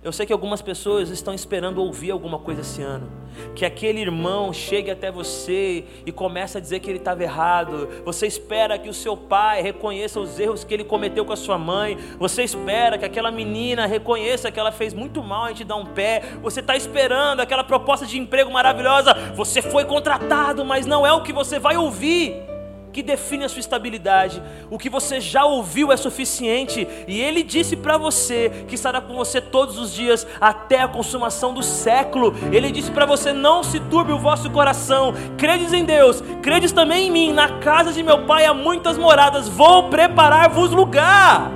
Eu 0.05 0.13
sei 0.13 0.27
que 0.27 0.33
algumas 0.35 0.61
pessoas 0.61 1.09
estão 1.09 1.33
esperando 1.33 1.83
ouvir 1.83 2.11
alguma 2.11 2.39
coisa 2.39 2.61
esse 2.61 2.83
ano. 2.83 3.11
Que 3.55 3.65
aquele 3.65 4.01
irmão 4.01 4.53
chegue 4.53 4.91
até 4.91 5.11
você 5.11 5.83
e 6.05 6.13
comece 6.13 6.59
a 6.59 6.61
dizer 6.61 6.81
que 6.81 6.91
ele 6.91 6.99
estava 6.99 7.23
errado. 7.23 7.89
Você 8.05 8.27
espera 8.27 8.79
que 8.79 8.87
o 8.87 8.93
seu 8.93 9.17
pai 9.17 9.63
reconheça 9.63 10.21
os 10.21 10.39
erros 10.39 10.63
que 10.63 10.75
ele 10.75 10.85
cometeu 10.85 11.25
com 11.25 11.33
a 11.33 11.37
sua 11.37 11.57
mãe. 11.57 11.97
Você 12.19 12.43
espera 12.43 12.99
que 12.99 13.07
aquela 13.07 13.31
menina 13.31 13.87
reconheça 13.87 14.53
que 14.53 14.61
ela 14.61 14.71
fez 14.71 14.93
muito 14.93 15.23
mal 15.23 15.49
em 15.49 15.55
te 15.55 15.65
dar 15.65 15.77
um 15.77 15.87
pé. 15.87 16.21
Você 16.43 16.61
está 16.61 16.77
esperando 16.77 17.41
aquela 17.41 17.65
proposta 17.65 18.05
de 18.05 18.19
emprego 18.19 18.53
maravilhosa. 18.53 19.15
Você 19.35 19.63
foi 19.63 19.87
contratado, 19.87 20.67
mas 20.67 20.85
não 20.85 21.07
é 21.07 21.15
o 21.15 21.23
que 21.23 21.33
você 21.33 21.59
vai 21.59 21.79
ouvir 21.79 22.54
que 22.95 23.03
define 23.03 23.45
a 23.45 23.49
sua 23.49 23.59
estabilidade. 23.59 24.41
O 24.71 24.79
que 24.79 24.89
você 24.89 25.21
já 25.21 25.45
ouviu 25.45 25.91
é 25.91 25.97
suficiente, 25.97 26.87
e 27.09 27.21
Ele 27.21 27.43
disse 27.43 27.77
para 27.77 27.99
você 27.99 28.65
que 28.69 28.77
estará 28.77 29.01
com 29.01 29.15
você 29.15 29.41
todos 29.41 29.77
os 29.77 29.93
dias 29.93 30.25
até 30.41 30.81
a 30.81 30.89
consumação 30.89 31.53
do 31.53 31.63
século. 31.63 32.33
Ele 32.53 32.71
disse 32.71 32.93
para 32.93 33.05
você: 33.05 33.33
não 33.33 33.65
se 33.65 33.81
turbe 33.81 34.13
o 34.13 34.19
vosso 34.19 34.49
coração, 34.51 35.13
credes 35.37 35.73
em 35.73 35.85
Deus, 35.85 36.23
credes 36.41 36.71
também 36.71 37.09
em 37.09 37.11
mim. 37.11 37.33
Na 37.33 37.59
casa 37.59 37.93
de 37.93 38.03
meu 38.03 38.25
Pai 38.25 38.47
há 38.47 38.55
muitas 38.55 38.97
moradas, 38.97 39.49
vou 39.49 39.91
preparar-vos 39.91 40.71
lugar. 40.71 41.51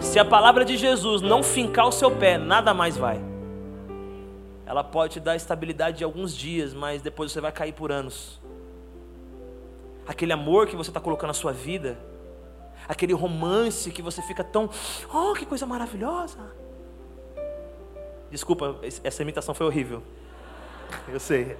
Se 0.00 0.18
a 0.18 0.24
palavra 0.24 0.64
de 0.64 0.76
Jesus 0.76 1.20
não 1.20 1.42
fincar 1.42 1.86
o 1.86 1.92
seu 1.92 2.10
pé, 2.10 2.38
nada 2.38 2.72
mais 2.72 2.96
vai. 2.96 3.20
Ela 4.64 4.82
pode 4.82 5.14
te 5.14 5.20
dar 5.20 5.36
estabilidade 5.36 5.98
de 5.98 6.04
alguns 6.04 6.34
dias, 6.34 6.72
mas 6.72 7.02
depois 7.02 7.30
você 7.30 7.40
vai 7.40 7.52
cair 7.52 7.72
por 7.72 7.92
anos 7.92 8.38
aquele 10.08 10.32
amor 10.32 10.66
que 10.66 10.74
você 10.74 10.90
está 10.90 10.98
colocando 10.98 11.28
na 11.28 11.34
sua 11.34 11.52
vida, 11.52 11.98
aquele 12.88 13.12
romance 13.12 13.90
que 13.90 14.00
você 14.00 14.22
fica 14.22 14.42
tão, 14.42 14.70
oh, 15.12 15.34
que 15.34 15.44
coisa 15.44 15.66
maravilhosa. 15.66 16.38
Desculpa, 18.30 18.76
essa 19.04 19.22
imitação 19.22 19.54
foi 19.54 19.66
horrível. 19.66 20.02
Eu 21.06 21.20
sei. 21.20 21.56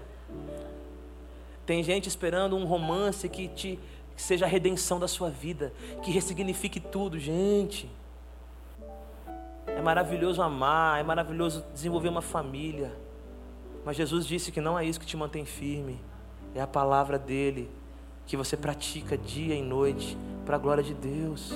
Tem 1.66 1.82
gente 1.82 2.08
esperando 2.08 2.56
um 2.56 2.64
romance 2.64 3.28
que 3.28 3.46
te 3.48 3.78
que 4.16 4.22
seja 4.22 4.46
a 4.46 4.48
redenção 4.48 4.98
da 4.98 5.06
sua 5.06 5.30
vida, 5.30 5.72
que 6.02 6.10
ressignifique 6.10 6.80
tudo, 6.80 7.20
gente. 7.20 7.88
É 9.64 9.80
maravilhoso 9.80 10.42
amar, 10.42 10.98
é 10.98 11.04
maravilhoso 11.04 11.64
desenvolver 11.72 12.08
uma 12.08 12.20
família. 12.20 12.92
Mas 13.84 13.96
Jesus 13.96 14.26
disse 14.26 14.50
que 14.50 14.60
não 14.60 14.76
é 14.76 14.84
isso 14.84 14.98
que 14.98 15.06
te 15.06 15.16
mantém 15.16 15.44
firme, 15.44 16.00
é 16.52 16.60
a 16.60 16.66
palavra 16.66 17.16
dele, 17.16 17.70
que 18.28 18.36
você 18.36 18.58
pratica 18.58 19.16
dia 19.16 19.54
e 19.54 19.62
noite 19.62 20.16
para 20.44 20.56
a 20.56 20.58
glória 20.58 20.84
de 20.84 20.92
Deus. 20.92 21.50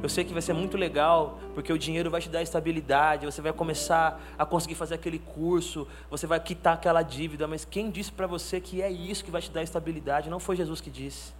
Eu 0.00 0.08
sei 0.08 0.24
que 0.24 0.32
vai 0.32 0.40
ser 0.40 0.52
muito 0.52 0.76
legal, 0.76 1.40
porque 1.54 1.72
o 1.72 1.76
dinheiro 1.76 2.08
vai 2.08 2.20
te 2.20 2.28
dar 2.28 2.40
estabilidade, 2.40 3.26
você 3.26 3.42
vai 3.42 3.52
começar 3.52 4.22
a 4.38 4.46
conseguir 4.46 4.76
fazer 4.76 4.94
aquele 4.94 5.18
curso, 5.18 5.88
você 6.08 6.24
vai 6.24 6.38
quitar 6.38 6.74
aquela 6.74 7.02
dívida, 7.02 7.48
mas 7.48 7.64
quem 7.64 7.90
disse 7.90 8.12
para 8.12 8.28
você 8.28 8.60
que 8.60 8.80
é 8.80 8.88
isso 8.88 9.24
que 9.24 9.30
vai 9.30 9.42
te 9.42 9.50
dar 9.50 9.62
estabilidade? 9.62 10.30
Não 10.30 10.38
foi 10.38 10.54
Jesus 10.54 10.80
que 10.80 10.88
disse. 10.88 11.34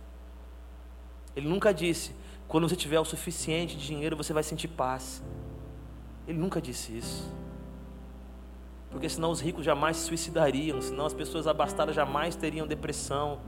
Ele 1.37 1.49
nunca 1.49 1.73
disse, 1.73 2.12
quando 2.49 2.68
você 2.68 2.75
tiver 2.75 2.99
o 2.99 3.05
suficiente 3.05 3.77
de 3.77 3.87
dinheiro, 3.87 4.16
você 4.16 4.33
vai 4.33 4.42
sentir 4.42 4.68
paz. 4.68 5.23
Ele 6.27 6.37
nunca 6.37 6.61
disse 6.61 6.99
isso. 6.99 7.33
Porque 8.90 9.09
senão 9.09 9.31
os 9.31 9.40
ricos 9.40 9.64
jamais 9.64 9.99
se 9.99 10.07
suicidariam, 10.07 10.83
senão 10.83 11.07
as 11.07 11.14
pessoas 11.14 11.46
abastadas 11.46 11.94
jamais 11.94 12.35
teriam 12.35 12.66
depressão 12.66 13.38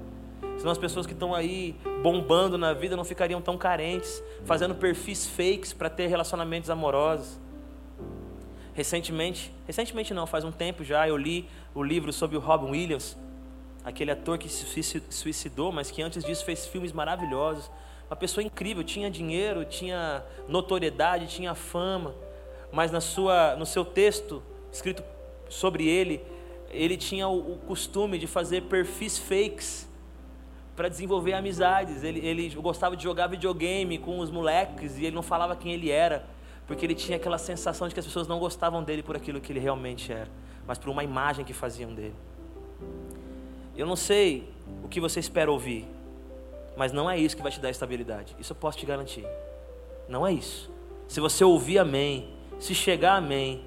Senão 0.62 0.70
as 0.70 0.79
pessoas 0.79 1.09
que 1.09 1.12
estão 1.12 1.35
aí 1.35 1.75
bombando 2.05 2.57
na 2.57 2.72
vida 2.72 2.96
não 2.96 3.05
ficariam 3.05 3.42
tão 3.42 3.59
carentes, 3.59 4.22
fazendo 4.44 4.77
perfis 4.77 5.27
fakes 5.27 5.72
para 5.72 5.90
ter 5.90 6.07
relacionamentos 6.07 6.70
amorosos. 6.70 7.37
Recentemente, 8.72 9.53
recentemente 9.66 10.14
não, 10.14 10.25
faz 10.25 10.44
um 10.44 10.53
tempo 10.53 10.85
já, 10.85 11.09
eu 11.09 11.16
li 11.16 11.48
o 11.75 11.83
livro 11.83 12.12
sobre 12.12 12.37
o 12.37 12.40
Robin 12.40 12.70
Williams, 12.70 13.18
aquele 13.85 14.12
ator 14.12 14.38
que 14.38 14.48
se 14.48 14.85
suicidou, 15.11 15.72
mas 15.72 15.90
que 15.90 16.01
antes 16.01 16.22
disso 16.22 16.44
fez 16.44 16.64
filmes 16.64 16.92
maravilhosos. 16.92 17.68
Uma 18.09 18.14
pessoa 18.14 18.44
incrível, 18.44 18.85
tinha 18.85 19.11
dinheiro, 19.11 19.64
tinha 19.64 20.22
notoriedade, 20.46 21.27
tinha 21.27 21.57
fama, 21.57 22.14
mas 22.70 22.92
na 22.92 23.01
sua, 23.01 23.57
no 23.57 23.66
seu 23.66 23.85
texto 23.85 24.40
escrito 24.70 25.03
sobre 25.48 25.88
ele, 25.88 26.25
ele 26.70 26.96
tinha 26.96 27.27
o, 27.27 27.55
o 27.55 27.59
costume 27.66 28.16
de 28.16 28.29
fazer 28.29 28.62
perfis 28.62 29.18
fakes 29.18 29.90
para 30.76 30.88
desenvolver 30.88 31.32
amizades. 31.35 32.02
Ele, 32.02 32.20
ele 32.20 32.48
gostava 32.56 32.96
de 32.96 33.02
jogar 33.02 33.26
videogame 33.26 33.98
com 33.98 34.18
os 34.18 34.30
moleques 34.30 34.98
e 34.98 35.04
ele 35.04 35.14
não 35.14 35.22
falava 35.22 35.54
quem 35.56 35.72
ele 35.72 35.90
era, 35.90 36.24
porque 36.66 36.85
ele 36.87 36.94
tinha 36.94 37.16
aquela 37.16 37.38
sensação 37.38 37.88
de 37.88 37.94
que 37.94 38.00
as 38.00 38.06
pessoas 38.06 38.26
não 38.26 38.38
gostavam 38.38 38.82
dele 38.82 39.02
por 39.02 39.16
aquilo 39.16 39.40
que 39.40 39.52
ele 39.52 39.61
realmente 39.61 40.12
era, 40.12 40.28
mas 40.66 40.78
por 40.78 40.90
uma 40.90 41.04
imagem 41.04 41.44
que 41.44 41.52
faziam 41.52 41.92
dele. 41.92 42.14
Eu 43.76 43.87
não 43.87 43.96
sei 43.96 44.48
o 44.82 44.88
que 44.88 45.00
você 45.00 45.18
espera 45.18 45.50
ouvir, 45.50 45.87
mas 46.76 46.92
não 46.92 47.11
é 47.11 47.18
isso 47.18 47.37
que 47.37 47.42
vai 47.42 47.52
te 47.52 47.61
dar 47.61 47.70
estabilidade. 47.70 48.35
Isso 48.38 48.52
eu 48.52 48.56
posso 48.56 48.78
te 48.78 48.87
garantir. 48.87 49.26
Não 50.08 50.26
é 50.26 50.32
isso. 50.32 50.70
Se 51.08 51.20
você 51.20 51.44
ouvir 51.44 51.78
amém, 51.78 52.30
se 52.58 52.74
chegar 52.74 53.16
amém, 53.16 53.64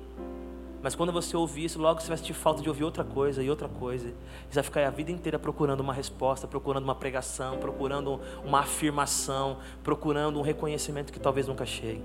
mas 0.86 0.94
quando 0.94 1.12
você 1.12 1.36
ouvir 1.36 1.66
isso, 1.66 1.82
logo 1.82 2.00
você 2.00 2.10
vai 2.10 2.16
sentir 2.16 2.34
falta 2.34 2.62
de 2.62 2.70
ouvir 2.70 2.84
outra 2.84 3.04
coisa 3.04 3.42
e 3.42 3.50
outra 3.50 3.68
coisa. 3.68 4.14
Você 4.48 4.54
vai 4.54 4.64
ficar 4.64 4.86
a 4.86 4.92
vida 4.92 5.10
inteira 5.10 5.40
procurando 5.40 5.80
uma 5.80 5.92
resposta, 5.92 6.48
procurando 6.48 6.84
uma 6.84 6.94
pregação, 6.94 7.58
procurando 7.58 8.22
uma 8.44 8.60
afirmação, 8.60 9.58
procurando 9.84 10.38
um 10.38 10.44
reconhecimento 10.44 11.12
que 11.12 11.20
talvez 11.20 11.48
nunca 11.48 11.66
chegue. 11.66 12.04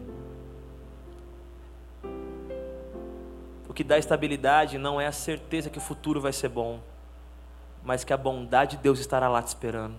O 3.69 3.75
que 3.75 3.85
dá 3.85 3.99
estabilidade 3.99 4.79
não 4.79 4.99
é 4.99 5.07
a 5.07 5.13
certeza 5.13 5.69
que 5.69 5.77
o 5.77 5.83
futuro 5.83 6.19
vai 6.19 6.33
ser 6.33 6.49
bom, 6.49 6.81
mas 7.85 8.03
que 8.03 8.15
a 8.15 8.17
bondade 8.17 8.79
de 8.79 8.83
Deus 8.83 8.99
estará 8.99 9.29
lá 9.29 9.43
te 9.43 9.49
esperando. 9.49 9.97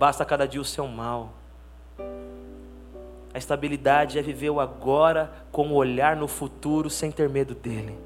Basta 0.00 0.24
cada 0.24 0.48
dia 0.48 0.60
o 0.60 0.64
seu 0.64 0.88
mal. 0.88 1.32
A 3.32 3.38
estabilidade 3.38 4.18
é 4.18 4.22
viver 4.22 4.50
o 4.50 4.60
agora 4.60 5.30
com 5.52 5.68
o 5.68 5.74
olhar 5.74 6.16
no 6.16 6.26
futuro 6.26 6.90
sem 6.90 7.12
ter 7.12 7.28
medo 7.28 7.54
dele. 7.54 7.96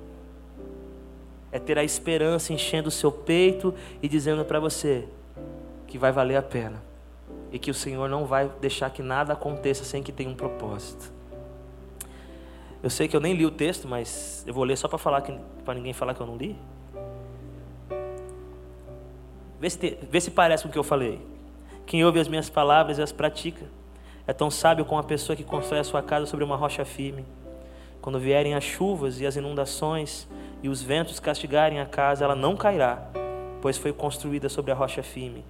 É 1.51 1.59
ter 1.59 1.79
a 1.79 1.85
esperança 1.85 2.53
enchendo 2.53 2.89
o 2.89 2.93
seu 2.93 3.11
peito 3.11 3.75
e 4.03 4.09
dizendo 4.09 4.45
para 4.45 4.61
você 4.61 5.09
que 5.87 5.97
vai 5.97 6.13
valer 6.13 6.37
a 6.37 6.43
pena 6.43 6.83
e 7.51 7.59
que 7.59 7.71
o 7.71 7.75
Senhor 7.75 8.09
não 8.09 8.27
vai 8.27 8.51
deixar 8.61 8.91
que 8.91 9.03
nada 9.03 9.33
aconteça 9.33 9.85
sem 9.85 10.03
que 10.03 10.13
tenha 10.13 10.29
um 10.29 10.35
propósito. 10.35 11.13
Eu 12.83 12.91
sei 12.91 13.09
que 13.09 13.17
eu 13.17 13.21
nem 13.21 13.33
li 13.33 13.47
o 13.47 13.51
texto, 13.51 13.89
mas 13.89 14.45
eu 14.47 14.53
vou 14.53 14.65
ler 14.65 14.77
só 14.77 14.89
para 14.89 14.99
falar 14.99 15.23
para 15.65 15.75
ninguém 15.75 15.95
falar 15.95 16.13
que 16.13 16.21
eu 16.21 16.27
não 16.27 16.37
li. 16.37 16.55
Vê 19.59 19.71
se, 19.71 19.79
te, 19.79 19.99
vê 20.11 20.21
se 20.21 20.31
parece 20.31 20.65
com 20.65 20.69
o 20.69 20.73
que 20.73 20.79
eu 20.79 20.85
falei. 20.85 21.19
Quem 21.87 22.05
ouve 22.05 22.21
as 22.21 22.29
minhas 22.29 22.51
palavras 22.51 22.99
e 22.99 23.03
as 23.03 23.13
pratica 23.13 23.65
é 24.27 24.33
tão 24.33 24.51
sábio 24.51 24.85
como 24.85 25.01
a 25.01 25.05
pessoa 25.05 25.37
que 25.37 25.45
constrói 25.45 25.81
a 25.81 25.85
sua 25.85 26.03
casa 26.03 26.27
sobre 26.27 26.45
uma 26.45 26.57
rocha 26.57 26.85
firme. 26.85 27.25
Quando 28.01 28.19
vierem 28.19 28.55
as 28.55 28.65
chuvas 28.65 29.21
e 29.21 29.27
as 29.27 29.37
inundações 29.37 30.29
e 30.63 30.69
os 30.69 30.83
ventos 30.83 31.21
castigarem 31.21 31.81
a 31.81 31.87
casa, 31.87 32.25
ela 32.25 32.35
não 32.35 32.57
cairá, 32.57 33.07
pois 33.61 33.77
foi 33.77 33.93
construída 33.93 34.49
sobre 34.49 34.71
a 34.71 34.75
rocha 34.75 35.03
firme. 35.03 35.45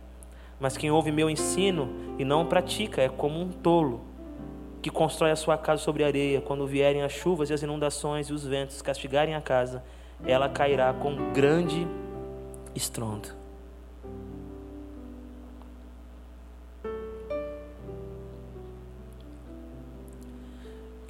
Mas 0.59 0.77
quem 0.77 0.91
ouve 0.91 1.11
meu 1.11 1.29
ensino 1.29 1.89
e 2.19 2.25
não 2.25 2.47
pratica 2.47 3.03
é 3.03 3.09
como 3.09 3.41
um 3.41 3.49
tolo 3.49 4.01
que 4.81 4.91
constrói 4.91 5.31
a 5.31 5.37
sua 5.37 5.57
casa 5.57 5.83
sobre 5.83 6.05
areia. 6.05 6.41
Quando 6.41 6.67
vierem 6.67 7.03
as 7.03 7.13
chuvas 7.13 7.51
e 7.51 7.55
as 7.55 7.63
inundações 7.63 8.29
e 8.29 8.33
os 8.33 8.45
ventos 8.45 8.83
castigarem 8.83 9.35
a 9.35 9.41
casa, 9.41 9.83
ela 10.27 10.49
cairá 10.49 10.93
com 10.93 11.33
grande 11.33 11.87
estrondo. 12.75 13.44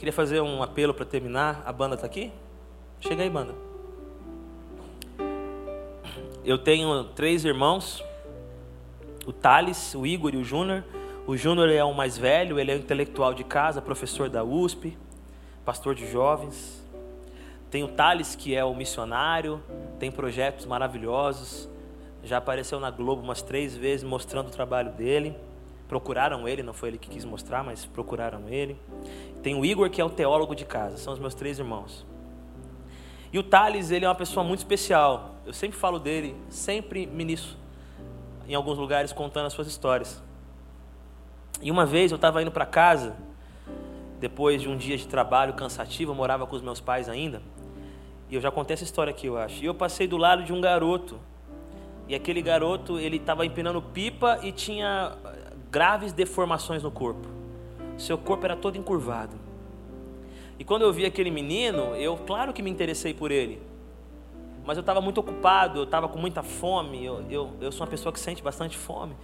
Queria 0.05 0.13
fazer 0.13 0.43
um 0.43 0.63
apelo 0.63 0.93
para 0.93 1.07
terminar. 1.07 1.63
A 1.65 1.73
banda 1.73 1.95
está 1.95 2.07
aqui? 2.07 2.31
Chega 3.01 3.23
aí, 3.23 3.31
banda. 3.31 3.55
Eu 6.45 6.59
tenho 6.59 7.05
três 7.05 7.43
irmãos: 7.43 8.05
o 9.25 9.33
Thales, 9.33 9.95
o 9.95 10.07
Igor 10.07 10.35
e 10.35 10.37
o 10.37 10.45
Júnior. 10.45 10.85
O 11.27 11.39
Júnior 11.39 11.71
é 11.71 11.83
o 11.83 11.95
mais 11.95 12.19
velho, 12.19 12.61
ele 12.61 12.71
é 12.71 12.77
intelectual 12.77 13.33
de 13.33 13.45
casa, 13.45 13.81
professor 13.81 14.29
da 14.29 14.45
USP, 14.45 14.95
pastor 15.65 15.95
de 15.95 16.07
jovens. 16.13 16.87
Tem 17.71 17.83
o 17.83 17.89
Thales, 17.89 18.37
que 18.37 18.55
é 18.55 18.63
o 18.63 18.75
missionário, 18.75 19.59
tem 19.99 20.13
projetos 20.13 20.67
maravilhosos. 20.67 21.67
Já 22.23 22.37
apareceu 22.37 22.79
na 22.79 22.91
Globo 22.91 23.23
umas 23.23 23.41
três 23.41 23.75
vezes 23.75 24.05
mostrando 24.05 24.49
o 24.49 24.53
trabalho 24.53 24.93
dele. 24.93 25.35
Procuraram 25.95 26.49
ele, 26.49 26.61
não 26.61 26.73
foi 26.73 26.89
ele 26.89 26.99
que 26.99 27.09
quis 27.09 27.25
mostrar, 27.25 27.63
mas 27.63 27.87
procuraram 27.87 28.49
ele. 28.49 28.77
Tem 29.45 29.55
o 29.55 29.65
Igor, 29.65 29.89
que 29.89 30.01
é 30.01 30.05
o 30.05 30.11
teólogo 30.11 30.53
de 30.53 30.65
casa, 30.65 30.97
são 30.97 31.13
os 31.13 31.21
meus 31.21 31.37
três 31.37 31.61
irmãos. 31.61 32.05
E 33.33 33.39
o 33.39 33.45
Thales, 33.45 33.93
ele 33.93 34.05
é 34.05 34.09
uma 34.09 34.15
pessoa 34.17 34.43
muito 34.43 34.59
especial. 34.59 35.37
Eu 35.47 35.53
sempre 35.53 35.79
falo 35.79 36.01
dele, 36.01 36.35
sempre 36.49 37.07
ministro 37.07 37.57
em 38.49 38.57
alguns 38.57 38.77
lugares 38.77 39.13
contando 39.13 39.47
as 39.47 39.53
suas 39.53 39.69
histórias. 39.69 40.21
E 41.63 41.71
uma 41.71 41.87
vez 41.87 42.11
eu 42.11 42.17
estava 42.17 42.43
indo 42.43 42.51
para 42.51 42.67
casa, 42.67 43.15
depois 44.19 44.61
de 44.61 44.69
um 44.69 44.77
dia 44.77 44.97
de 44.97 45.07
trabalho 45.07 45.55
cansativo, 45.55 46.11
eu 46.11 46.17
morava 46.17 46.45
com 46.45 46.57
os 46.57 46.63
meus 46.63 46.81
pais 46.81 47.09
ainda. 47.09 47.41
E 48.29 48.35
eu 48.35 48.41
já 48.41 48.51
contei 48.51 48.75
essa 48.75 48.83
história 48.83 49.13
aqui, 49.13 49.29
eu 49.29 49.39
acho. 49.39 49.63
E 49.63 49.67
eu 49.67 49.75
passei 49.77 50.09
do 50.09 50.17
lado 50.17 50.43
de 50.43 50.53
um 50.53 50.61
garoto. 50.61 51.21
E 52.09 52.17
aquele 52.17 52.43
garoto, 52.43 52.99
ele 52.99 53.17
estava 53.17 53.47
empinando 53.47 53.81
pipa 53.81 54.41
e 54.43 54.51
tinha 54.51 55.17
graves 55.75 56.13
deformações 56.13 56.85
no 56.85 56.91
corpo. 56.93 57.27
Seu 57.99 58.17
corpo 58.17 58.45
era 58.45 58.55
todo 58.55 58.79
encurvado. 58.79 59.35
E 60.57 60.63
quando 60.63 60.83
eu 60.83 60.93
vi 60.93 61.05
aquele 61.05 61.33
menino, 61.33 61.97
eu, 61.97 62.17
claro 62.17 62.53
que 62.53 62.63
me 62.63 62.71
interessei 62.71 63.13
por 63.13 63.33
ele. 63.33 63.61
Mas 64.65 64.77
eu 64.77 64.83
estava 64.83 65.01
muito 65.01 65.19
ocupado, 65.19 65.81
eu 65.81 65.83
estava 65.83 66.09
com 66.09 66.17
muita 66.17 66.45
fome. 66.45 67.05
Eu, 67.05 67.25
eu, 67.29 67.51
eu 67.61 67.73
sou 67.73 67.85
uma 67.85 67.91
pessoa 67.91 68.13
que 68.13 68.21
sente 68.21 68.41
bastante 68.41 68.79
fome. 68.79 69.17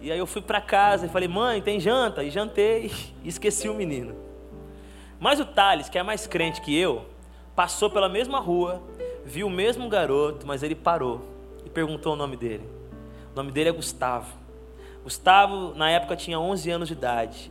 E 0.00 0.12
aí 0.12 0.18
eu 0.20 0.24
fui 0.24 0.40
para 0.40 0.60
casa 0.60 1.06
e 1.06 1.08
falei, 1.08 1.26
mãe, 1.26 1.60
tem 1.60 1.80
janta? 1.80 2.22
E 2.22 2.30
jantei 2.30 2.92
e 3.24 3.28
esqueci 3.28 3.68
o 3.68 3.74
menino. 3.74 4.14
Mas 5.18 5.40
o 5.40 5.44
Thales, 5.44 5.88
que 5.88 5.98
é 5.98 6.02
mais 6.04 6.28
crente 6.28 6.60
que 6.60 6.78
eu, 6.78 7.06
passou 7.56 7.90
pela 7.90 8.08
mesma 8.08 8.38
rua, 8.38 8.80
viu 9.24 9.48
o 9.48 9.50
mesmo 9.50 9.88
garoto, 9.88 10.46
mas 10.46 10.62
ele 10.62 10.76
parou 10.76 11.22
e 11.66 11.68
perguntou 11.68 12.12
o 12.12 12.16
nome 12.16 12.36
dele. 12.36 12.70
O 13.32 13.36
nome 13.36 13.50
dele 13.50 13.70
é 13.70 13.72
Gustavo. 13.72 14.46
Gustavo, 15.08 15.72
na 15.74 15.88
época, 15.88 16.14
tinha 16.14 16.38
11 16.38 16.70
anos 16.70 16.88
de 16.88 16.92
idade 16.92 17.50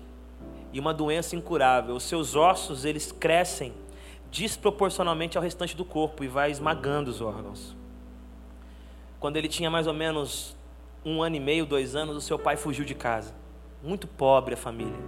e 0.71 0.79
uma 0.79 0.93
doença 0.93 1.35
incurável. 1.35 1.95
Os 1.95 2.03
seus 2.03 2.35
ossos, 2.35 2.85
eles 2.85 3.11
crescem 3.11 3.73
desproporcionalmente 4.29 5.39
ao 5.39 5.43
restante 5.43 5.75
do 5.75 5.83
corpo 5.83 6.23
e 6.23 6.27
vai 6.27 6.51
esmagando 6.51 7.09
os 7.09 7.19
órgãos. 7.19 7.75
Quando 9.19 9.37
ele 9.37 9.47
tinha 9.47 9.71
mais 9.71 9.87
ou 9.87 9.93
menos 9.95 10.55
um 11.03 11.23
ano 11.23 11.37
e 11.37 11.39
meio, 11.39 11.65
dois 11.65 11.95
anos, 11.95 12.15
o 12.15 12.21
seu 12.21 12.37
pai 12.37 12.55
fugiu 12.57 12.85
de 12.85 12.93
casa. 12.93 13.33
Muito 13.81 14.05
pobre 14.05 14.53
a 14.53 14.57
família. 14.57 14.99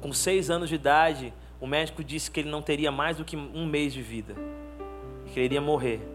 Com 0.00 0.12
seis 0.12 0.48
anos 0.48 0.68
de 0.68 0.76
idade, 0.76 1.34
o 1.60 1.66
médico 1.66 2.04
disse 2.04 2.30
que 2.30 2.38
ele 2.38 2.50
não 2.50 2.62
teria 2.62 2.92
mais 2.92 3.16
do 3.16 3.24
que 3.24 3.36
um 3.36 3.66
mês 3.66 3.92
de 3.92 4.00
vida. 4.00 4.36
Que 5.26 5.40
ele 5.40 5.46
iria 5.46 5.60
morrer. 5.60 6.08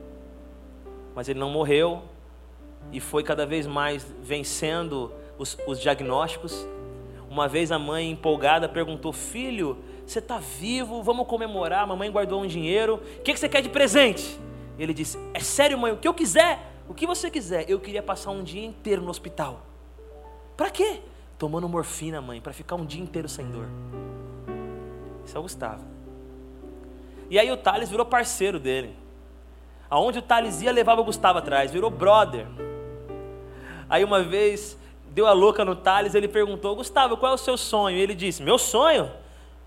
Mas 1.13 1.27
ele 1.27 1.37
não 1.37 1.49
morreu, 1.49 2.03
e 2.91 2.99
foi 2.99 3.23
cada 3.23 3.45
vez 3.45 3.67
mais 3.67 4.05
vencendo 4.21 5.11
os, 5.37 5.57
os 5.67 5.79
diagnósticos. 5.79 6.65
Uma 7.29 7.47
vez 7.47 7.71
a 7.71 7.79
mãe, 7.79 8.09
empolgada, 8.11 8.69
perguntou: 8.69 9.11
Filho, 9.11 9.77
você 10.05 10.19
está 10.19 10.37
vivo? 10.37 11.03
Vamos 11.03 11.27
comemorar. 11.27 11.85
Mamãe 11.85 12.09
guardou 12.09 12.41
um 12.41 12.47
dinheiro. 12.47 12.95
O 12.95 13.21
que, 13.21 13.33
que 13.33 13.39
você 13.39 13.49
quer 13.49 13.61
de 13.61 13.69
presente? 13.69 14.39
Ele 14.79 14.93
disse: 14.93 15.17
É 15.33 15.39
sério, 15.39 15.77
mãe? 15.77 15.91
O 15.91 15.97
que 15.97 16.07
eu 16.07 16.13
quiser? 16.13 16.59
O 16.87 16.93
que 16.93 17.05
você 17.05 17.29
quiser. 17.29 17.69
Eu 17.69 17.79
queria 17.79 18.01
passar 18.01 18.31
um 18.31 18.43
dia 18.43 18.65
inteiro 18.65 19.01
no 19.01 19.09
hospital. 19.09 19.61
Para 20.55 20.69
quê? 20.69 21.01
Tomando 21.37 21.67
morfina, 21.67 22.21
mãe, 22.21 22.41
para 22.41 22.53
ficar 22.53 22.75
um 22.75 22.85
dia 22.85 23.03
inteiro 23.03 23.27
sem 23.27 23.45
dor. 23.45 23.67
Isso 25.25 25.35
é 25.35 25.39
o 25.39 25.43
Gustavo. 25.43 25.85
E 27.29 27.37
aí 27.37 27.51
o 27.51 27.57
Thales 27.57 27.89
virou 27.89 28.05
parceiro 28.05 28.59
dele. 28.59 28.95
Aonde 29.89 30.19
o 30.19 30.21
Thales 30.21 30.61
ia, 30.61 30.71
levava 30.71 31.01
o 31.01 31.03
Gustavo 31.03 31.39
atrás, 31.39 31.71
virou 31.71 31.89
brother. 31.89 32.47
Aí 33.89 34.03
uma 34.03 34.21
vez 34.23 34.77
deu 35.11 35.25
a 35.25 35.33
louca 35.33 35.63
no 35.63 35.75
Thales, 35.75 36.15
ele 36.15 36.27
perguntou: 36.27 36.75
Gustavo, 36.75 37.17
qual 37.17 37.31
é 37.31 37.35
o 37.35 37.37
seu 37.37 37.57
sonho? 37.57 37.97
E 37.97 38.01
ele 38.01 38.15
disse: 38.15 38.43
Meu 38.43 38.57
sonho? 38.57 39.11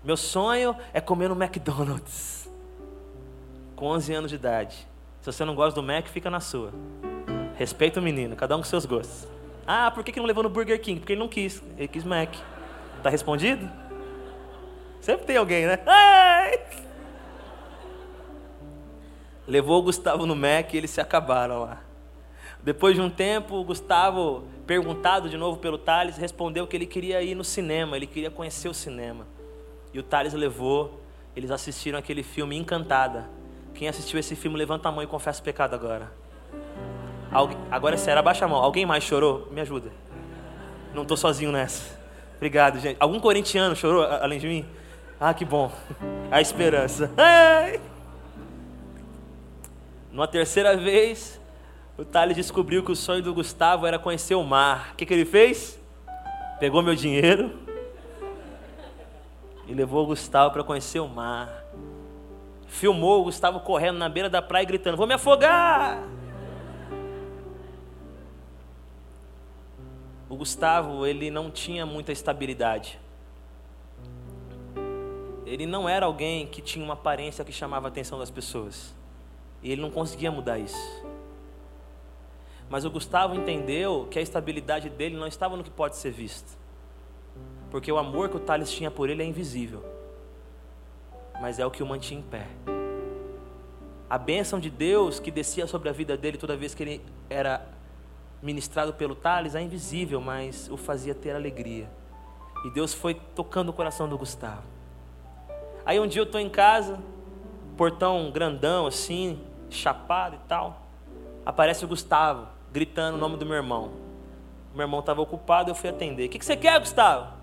Meu 0.03 0.17
sonho 0.17 0.75
é 0.93 1.01
comer 1.01 1.29
no 1.29 1.35
McDonald's. 1.35 2.49
Com 3.75 3.87
11 3.87 4.13
anos 4.13 4.31
de 4.31 4.35
idade. 4.35 4.87
Se 5.21 5.31
você 5.31 5.45
não 5.45 5.53
gosta 5.53 5.79
do 5.79 5.85
Mac, 5.85 6.07
fica 6.07 6.29
na 6.29 6.39
sua. 6.39 6.71
Respeita 7.55 7.99
o 7.99 8.03
menino, 8.03 8.35
cada 8.35 8.55
um 8.55 8.59
com 8.59 8.65
seus 8.65 8.85
gostos. 8.85 9.27
Ah, 9.67 9.91
por 9.91 10.03
que, 10.03 10.19
não 10.19 10.25
levou 10.25 10.41
no 10.41 10.49
Burger 10.49 10.81
King? 10.81 10.99
Porque 10.99 11.13
ele 11.13 11.19
não 11.19 11.27
quis, 11.27 11.61
ele 11.77 11.87
quis 11.87 12.03
Mac. 12.03 12.33
Tá 13.03 13.09
respondido? 13.09 13.69
Sempre 14.99 15.25
tem 15.25 15.37
alguém, 15.37 15.67
né? 15.67 15.79
Ai! 15.85 16.59
Levou 19.47 19.79
o 19.79 19.83
Gustavo 19.83 20.25
no 20.25 20.35
Mac 20.35 20.73
e 20.73 20.77
eles 20.77 20.89
se 20.89 21.01
acabaram 21.01 21.61
lá. 21.61 21.90
Depois 22.63 22.95
de 22.95 23.01
um 23.01 23.09
tempo, 23.09 23.55
o 23.55 23.63
Gustavo, 23.63 24.43
perguntado 24.67 25.29
de 25.29 25.37
novo 25.37 25.57
pelo 25.57 25.77
Thales, 25.77 26.17
respondeu 26.17 26.67
que 26.67 26.75
ele 26.75 26.85
queria 26.85 27.21
ir 27.21 27.33
no 27.33 27.43
cinema, 27.43 27.97
ele 27.97 28.05
queria 28.05 28.29
conhecer 28.29 28.69
o 28.69 28.73
cinema. 28.73 29.25
E 29.93 29.99
o 29.99 30.03
Thales 30.03 30.33
levou, 30.33 31.01
eles 31.35 31.49
assistiram 31.49 31.97
aquele 31.97 32.21
filme 32.21 32.55
Encantada. 32.55 33.27
Quem 33.73 33.87
assistiu 33.87 34.19
esse 34.19 34.35
filme, 34.35 34.57
levanta 34.57 34.89
a 34.89 34.91
mão 34.91 35.01
e 35.03 35.07
confessa 35.07 35.41
o 35.41 35.43
pecado 35.43 35.73
agora. 35.73 36.11
Algu 37.31 37.55
agora 37.71 37.95
é 37.95 37.97
sério, 37.97 38.19
abaixa 38.19 38.45
a 38.45 38.47
mão. 38.47 38.59
Alguém 38.61 38.85
mais 38.85 39.03
chorou? 39.03 39.47
Me 39.51 39.61
ajuda. 39.61 39.89
Não 40.93 41.01
estou 41.01 41.17
sozinho 41.17 41.51
nessa. 41.51 41.99
Obrigado, 42.35 42.79
gente. 42.79 42.97
Algum 42.99 43.19
corintiano 43.19 43.75
chorou 43.75 44.03
além 44.03 44.37
de 44.37 44.47
mim? 44.47 44.65
Ah, 45.19 45.33
que 45.33 45.45
bom. 45.45 45.71
A 46.29 46.41
esperança. 46.41 47.09
Ai. 47.17 47.79
Numa 50.11 50.27
terceira 50.27 50.75
vez, 50.75 51.40
o 51.97 52.05
Thales 52.05 52.35
descobriu 52.35 52.83
que 52.83 52.91
o 52.91 52.95
sonho 52.95 53.21
do 53.21 53.33
Gustavo 53.33 53.85
era 53.85 53.99
conhecer 53.99 54.35
o 54.35 54.43
mar. 54.43 54.91
O 54.93 54.95
que, 54.95 55.05
que 55.05 55.13
ele 55.13 55.25
fez? 55.25 55.79
Pegou 56.59 56.81
meu 56.81 56.95
dinheiro 56.95 57.59
e 59.67 59.73
levou 59.73 60.03
o 60.03 60.07
Gustavo 60.07 60.51
para 60.51 60.63
conhecer 60.63 60.99
o 60.99 61.07
mar. 61.07 61.63
Filmou 62.67 63.21
o 63.21 63.23
Gustavo 63.25 63.59
correndo 63.59 63.97
na 63.97 64.07
beira 64.07 64.29
da 64.29 64.41
praia 64.41 64.65
gritando: 64.65 64.97
Vou 64.97 65.07
me 65.07 65.13
afogar! 65.13 66.01
O 70.29 70.35
Gustavo, 70.37 71.05
ele 71.05 71.29
não 71.29 71.51
tinha 71.51 71.85
muita 71.85 72.11
estabilidade. 72.11 72.97
Ele 75.45 75.65
não 75.65 75.89
era 75.89 76.05
alguém 76.05 76.47
que 76.47 76.61
tinha 76.61 76.85
uma 76.85 76.93
aparência 76.93 77.43
que 77.43 77.51
chamava 77.51 77.87
a 77.87 77.89
atenção 77.89 78.17
das 78.17 78.31
pessoas. 78.31 78.95
E 79.61 79.69
ele 79.69 79.81
não 79.81 79.91
conseguia 79.91 80.31
mudar 80.31 80.57
isso. 80.57 81.03
Mas 82.71 82.85
o 82.85 82.89
Gustavo 82.89 83.35
entendeu 83.35 84.07
que 84.09 84.17
a 84.17 84.21
estabilidade 84.21 84.89
dele 84.89 85.17
não 85.17 85.27
estava 85.27 85.57
no 85.57 85.63
que 85.63 85.69
pode 85.69 85.97
ser 85.97 86.09
visto. 86.09 86.57
Porque 87.69 87.91
o 87.91 87.97
amor 87.97 88.29
que 88.29 88.37
o 88.37 88.39
Thales 88.39 88.71
tinha 88.71 88.89
por 88.89 89.09
ele 89.09 89.21
é 89.21 89.25
invisível. 89.25 89.83
Mas 91.41 91.59
é 91.59 91.65
o 91.65 91.69
que 91.69 91.83
o 91.83 91.85
mantinha 91.85 92.21
em 92.21 92.23
pé. 92.23 92.47
A 94.09 94.17
bênção 94.17 94.57
de 94.57 94.69
Deus 94.69 95.19
que 95.19 95.29
descia 95.29 95.67
sobre 95.67 95.89
a 95.89 95.91
vida 95.91 96.15
dele 96.15 96.37
toda 96.37 96.55
vez 96.55 96.73
que 96.73 96.81
ele 96.81 97.05
era 97.29 97.67
ministrado 98.41 98.93
pelo 98.93 99.15
Thales 99.15 99.53
é 99.53 99.61
invisível, 99.61 100.21
mas 100.21 100.69
o 100.71 100.77
fazia 100.77 101.13
ter 101.13 101.35
alegria. 101.35 101.89
E 102.63 102.69
Deus 102.69 102.93
foi 102.93 103.15
tocando 103.35 103.67
o 103.67 103.73
coração 103.73 104.07
do 104.07 104.17
Gustavo. 104.17 104.63
Aí 105.85 105.99
um 105.99 106.07
dia 106.07 106.21
eu 106.21 106.25
estou 106.25 106.39
em 106.39 106.49
casa, 106.49 106.97
portão 107.75 108.31
grandão 108.31 108.87
assim, 108.87 109.41
chapado 109.69 110.37
e 110.37 110.47
tal. 110.47 110.81
Aparece 111.45 111.83
o 111.83 111.87
Gustavo, 111.89 112.47
gritando 112.71 113.17
o 113.17 113.19
nome 113.19 113.37
do 113.37 113.45
meu 113.45 113.55
irmão. 113.55 113.91
Meu 114.73 114.83
irmão 114.83 114.99
estava 115.01 115.21
ocupado, 115.21 115.69
eu 115.69 115.75
fui 115.75 115.89
atender. 115.89 116.27
O 116.27 116.29
que, 116.29 116.39
que 116.39 116.45
você 116.45 116.55
quer, 116.55 116.79
Gustavo? 116.79 117.33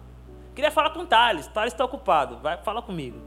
Queria 0.54 0.70
falar 0.70 0.90
com 0.90 1.00
o 1.00 1.06
Thales. 1.06 1.46
Thales 1.48 1.72
está 1.72 1.84
ocupado, 1.84 2.38
vai 2.38 2.56
falar 2.58 2.82
comigo. 2.82 3.18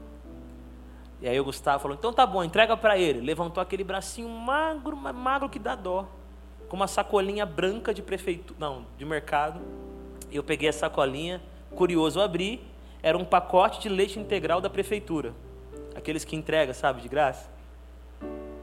E 1.20 1.28
aí 1.28 1.38
o 1.38 1.44
Gustavo 1.44 1.80
falou: 1.80 1.96
então 1.96 2.12
tá 2.12 2.26
bom, 2.26 2.42
entrega 2.42 2.76
para 2.76 2.98
ele. 2.98 3.20
Levantou 3.20 3.62
aquele 3.62 3.84
bracinho 3.84 4.28
magro, 4.28 4.96
magro 4.96 5.48
que 5.48 5.58
dá 5.58 5.74
dó 5.74 6.06
com 6.72 6.76
uma 6.76 6.86
sacolinha 6.86 7.44
branca 7.44 7.92
de 7.92 8.00
prefeitura, 8.00 8.58
não, 8.58 8.86
de 8.96 9.04
mercado. 9.04 9.60
Eu 10.32 10.42
peguei 10.42 10.70
a 10.70 10.72
sacolinha, 10.72 11.42
curioso, 11.74 12.18
abri, 12.18 12.66
era 13.02 13.18
um 13.18 13.26
pacote 13.26 13.78
de 13.78 13.90
leite 13.90 14.18
integral 14.18 14.58
da 14.58 14.70
prefeitura. 14.70 15.34
Aqueles 15.94 16.24
que 16.24 16.34
entrega, 16.34 16.72
sabe, 16.72 17.02
de 17.02 17.08
graça. 17.08 17.50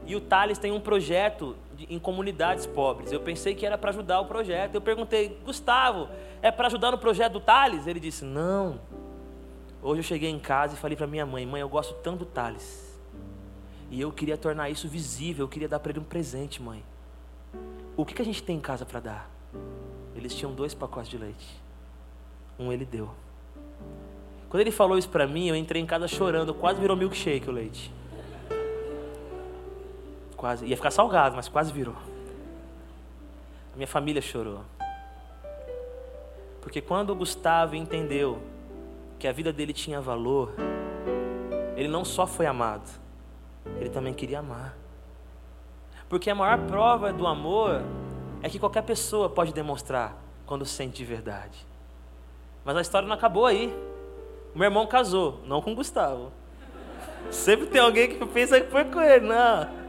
E 0.04 0.16
o 0.16 0.20
Thales 0.20 0.58
tem 0.58 0.72
um 0.72 0.80
projeto 0.80 1.54
em 1.88 1.98
comunidades 1.98 2.66
pobres. 2.66 3.12
Eu 3.12 3.20
pensei 3.20 3.54
que 3.54 3.64
era 3.64 3.78
para 3.78 3.90
ajudar 3.90 4.20
o 4.20 4.26
projeto. 4.26 4.74
Eu 4.74 4.80
perguntei, 4.80 5.40
Gustavo, 5.44 6.08
é 6.42 6.50
para 6.50 6.66
ajudar 6.66 6.90
no 6.90 6.98
projeto 6.98 7.34
do 7.34 7.40
Thales? 7.40 7.86
Ele 7.86 8.00
disse, 8.00 8.24
não. 8.24 8.80
Hoje 9.82 10.00
eu 10.00 10.04
cheguei 10.04 10.28
em 10.28 10.38
casa 10.38 10.74
e 10.74 10.76
falei 10.76 10.96
para 10.96 11.06
minha 11.06 11.24
mãe, 11.24 11.46
mãe, 11.46 11.60
eu 11.60 11.68
gosto 11.68 11.94
tanto 12.02 12.20
do 12.20 12.26
Thales. 12.26 13.00
E 13.90 14.00
eu 14.00 14.12
queria 14.12 14.36
tornar 14.36 14.68
isso 14.70 14.88
visível, 14.88 15.44
eu 15.44 15.48
queria 15.48 15.68
dar 15.68 15.80
para 15.80 15.90
ele 15.90 16.00
um 16.00 16.04
presente, 16.04 16.62
mãe. 16.62 16.84
O 17.96 18.04
que, 18.04 18.14
que 18.14 18.22
a 18.22 18.24
gente 18.24 18.42
tem 18.42 18.56
em 18.56 18.60
casa 18.60 18.84
para 18.84 19.00
dar? 19.00 19.30
Eles 20.14 20.34
tinham 20.34 20.52
dois 20.52 20.74
pacotes 20.74 21.10
de 21.10 21.18
leite. 21.18 21.60
Um 22.58 22.72
ele 22.72 22.84
deu. 22.84 23.10
Quando 24.48 24.60
ele 24.60 24.70
falou 24.70 24.98
isso 24.98 25.08
para 25.08 25.26
mim, 25.26 25.48
eu 25.48 25.56
entrei 25.56 25.80
em 25.80 25.86
casa 25.86 26.06
chorando, 26.06 26.52
quase 26.52 26.80
virou 26.80 26.96
milkshake 26.96 27.48
o 27.48 27.52
leite. 27.52 27.92
Quase, 30.40 30.64
ia 30.64 30.74
ficar 30.74 30.90
salgado, 30.90 31.36
mas 31.36 31.50
quase 31.50 31.70
virou. 31.70 31.94
A 33.74 33.76
minha 33.76 33.86
família 33.86 34.22
chorou. 34.22 34.62
Porque 36.62 36.80
quando 36.80 37.10
o 37.10 37.14
Gustavo 37.14 37.76
entendeu 37.76 38.38
que 39.18 39.28
a 39.28 39.32
vida 39.32 39.52
dele 39.52 39.74
tinha 39.74 40.00
valor, 40.00 40.54
ele 41.76 41.88
não 41.88 42.06
só 42.06 42.26
foi 42.26 42.46
amado, 42.46 42.88
ele 43.78 43.90
também 43.90 44.14
queria 44.14 44.38
amar. 44.38 44.74
Porque 46.08 46.30
a 46.30 46.34
maior 46.34 46.58
prova 46.60 47.12
do 47.12 47.26
amor 47.26 47.82
é 48.42 48.48
que 48.48 48.58
qualquer 48.58 48.82
pessoa 48.82 49.28
pode 49.28 49.52
demonstrar 49.52 50.16
quando 50.46 50.64
sente 50.64 50.96
de 50.96 51.04
verdade. 51.04 51.66
Mas 52.64 52.78
a 52.78 52.80
história 52.80 53.06
não 53.06 53.14
acabou 53.14 53.44
aí. 53.44 53.76
Meu 54.54 54.64
irmão 54.64 54.86
casou, 54.86 55.38
não 55.44 55.60
com 55.60 55.72
o 55.72 55.76
Gustavo. 55.76 56.32
Sempre 57.30 57.66
tem 57.66 57.82
alguém 57.82 58.08
que 58.08 58.24
pensa 58.24 58.58
que 58.58 58.70
foi 58.70 58.86
com 58.86 59.02
ele, 59.02 59.26
não. 59.26 59.79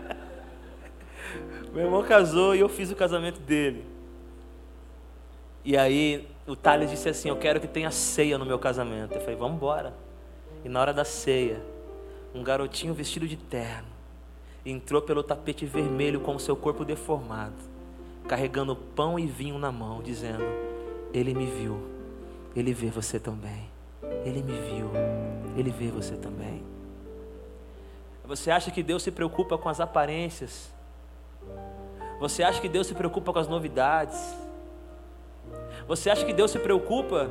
Meu 1.73 1.85
irmão 1.85 2.03
casou 2.03 2.53
e 2.53 2.59
eu 2.59 2.67
fiz 2.67 2.91
o 2.91 2.95
casamento 2.95 3.39
dele. 3.39 3.85
E 5.63 5.77
aí 5.77 6.27
o 6.45 6.55
Thales 6.55 6.89
disse 6.89 7.07
assim: 7.07 7.29
Eu 7.29 7.37
quero 7.37 7.59
que 7.59 7.67
tenha 7.67 7.91
ceia 7.91 8.37
no 8.37 8.45
meu 8.45 8.59
casamento. 8.59 9.13
Eu 9.13 9.21
falei: 9.21 9.35
Vamos 9.35 9.55
embora. 9.57 9.93
E 10.65 10.69
na 10.69 10.81
hora 10.81 10.93
da 10.93 11.05
ceia, 11.05 11.61
um 12.35 12.43
garotinho 12.43 12.93
vestido 12.93 13.27
de 13.27 13.37
terno 13.37 13.87
entrou 14.65 15.01
pelo 15.01 15.23
tapete 15.23 15.65
vermelho 15.65 16.19
com 16.19 16.35
o 16.35 16.39
seu 16.39 16.55
corpo 16.55 16.85
deformado, 16.85 17.55
carregando 18.27 18.75
pão 18.75 19.17
e 19.17 19.25
vinho 19.25 19.57
na 19.57 19.71
mão, 19.71 20.01
dizendo: 20.01 20.43
Ele 21.13 21.33
me 21.33 21.45
viu, 21.45 21.81
ele 22.55 22.73
vê 22.73 22.87
você 22.87 23.19
também. 23.19 23.69
Ele 24.25 24.43
me 24.43 24.53
viu, 24.53 24.91
ele 25.57 25.71
vê 25.71 25.87
você 25.87 26.15
também. 26.15 26.63
Você 28.25 28.51
acha 28.51 28.71
que 28.71 28.83
Deus 28.83 29.03
se 29.03 29.11
preocupa 29.11 29.57
com 29.57 29.69
as 29.69 29.79
aparências? 29.79 30.71
Você 32.21 32.43
acha 32.43 32.61
que 32.61 32.69
Deus 32.69 32.85
se 32.85 32.93
preocupa 32.93 33.33
com 33.33 33.39
as 33.39 33.47
novidades? 33.47 34.37
Você 35.87 36.07
acha 36.07 36.23
que 36.23 36.31
Deus 36.31 36.51
se 36.51 36.59
preocupa 36.59 37.27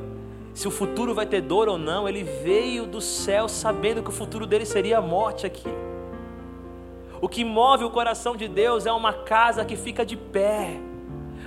se 0.53 0.67
o 0.67 0.71
futuro 0.71 1.15
vai 1.15 1.25
ter 1.25 1.39
dor 1.39 1.69
ou 1.69 1.77
não? 1.77 2.09
Ele 2.09 2.23
veio 2.23 2.85
do 2.85 2.99
céu 2.99 3.47
sabendo 3.47 4.03
que 4.03 4.09
o 4.09 4.11
futuro 4.11 4.45
dele 4.45 4.65
seria 4.65 4.97
a 4.97 5.01
morte 5.01 5.45
aqui. 5.45 5.69
O 7.21 7.29
que 7.29 7.45
move 7.45 7.85
o 7.85 7.89
coração 7.89 8.35
de 8.35 8.49
Deus 8.49 8.85
é 8.85 8.91
uma 8.91 9.13
casa 9.13 9.63
que 9.63 9.77
fica 9.77 10.05
de 10.05 10.17
pé. 10.17 10.77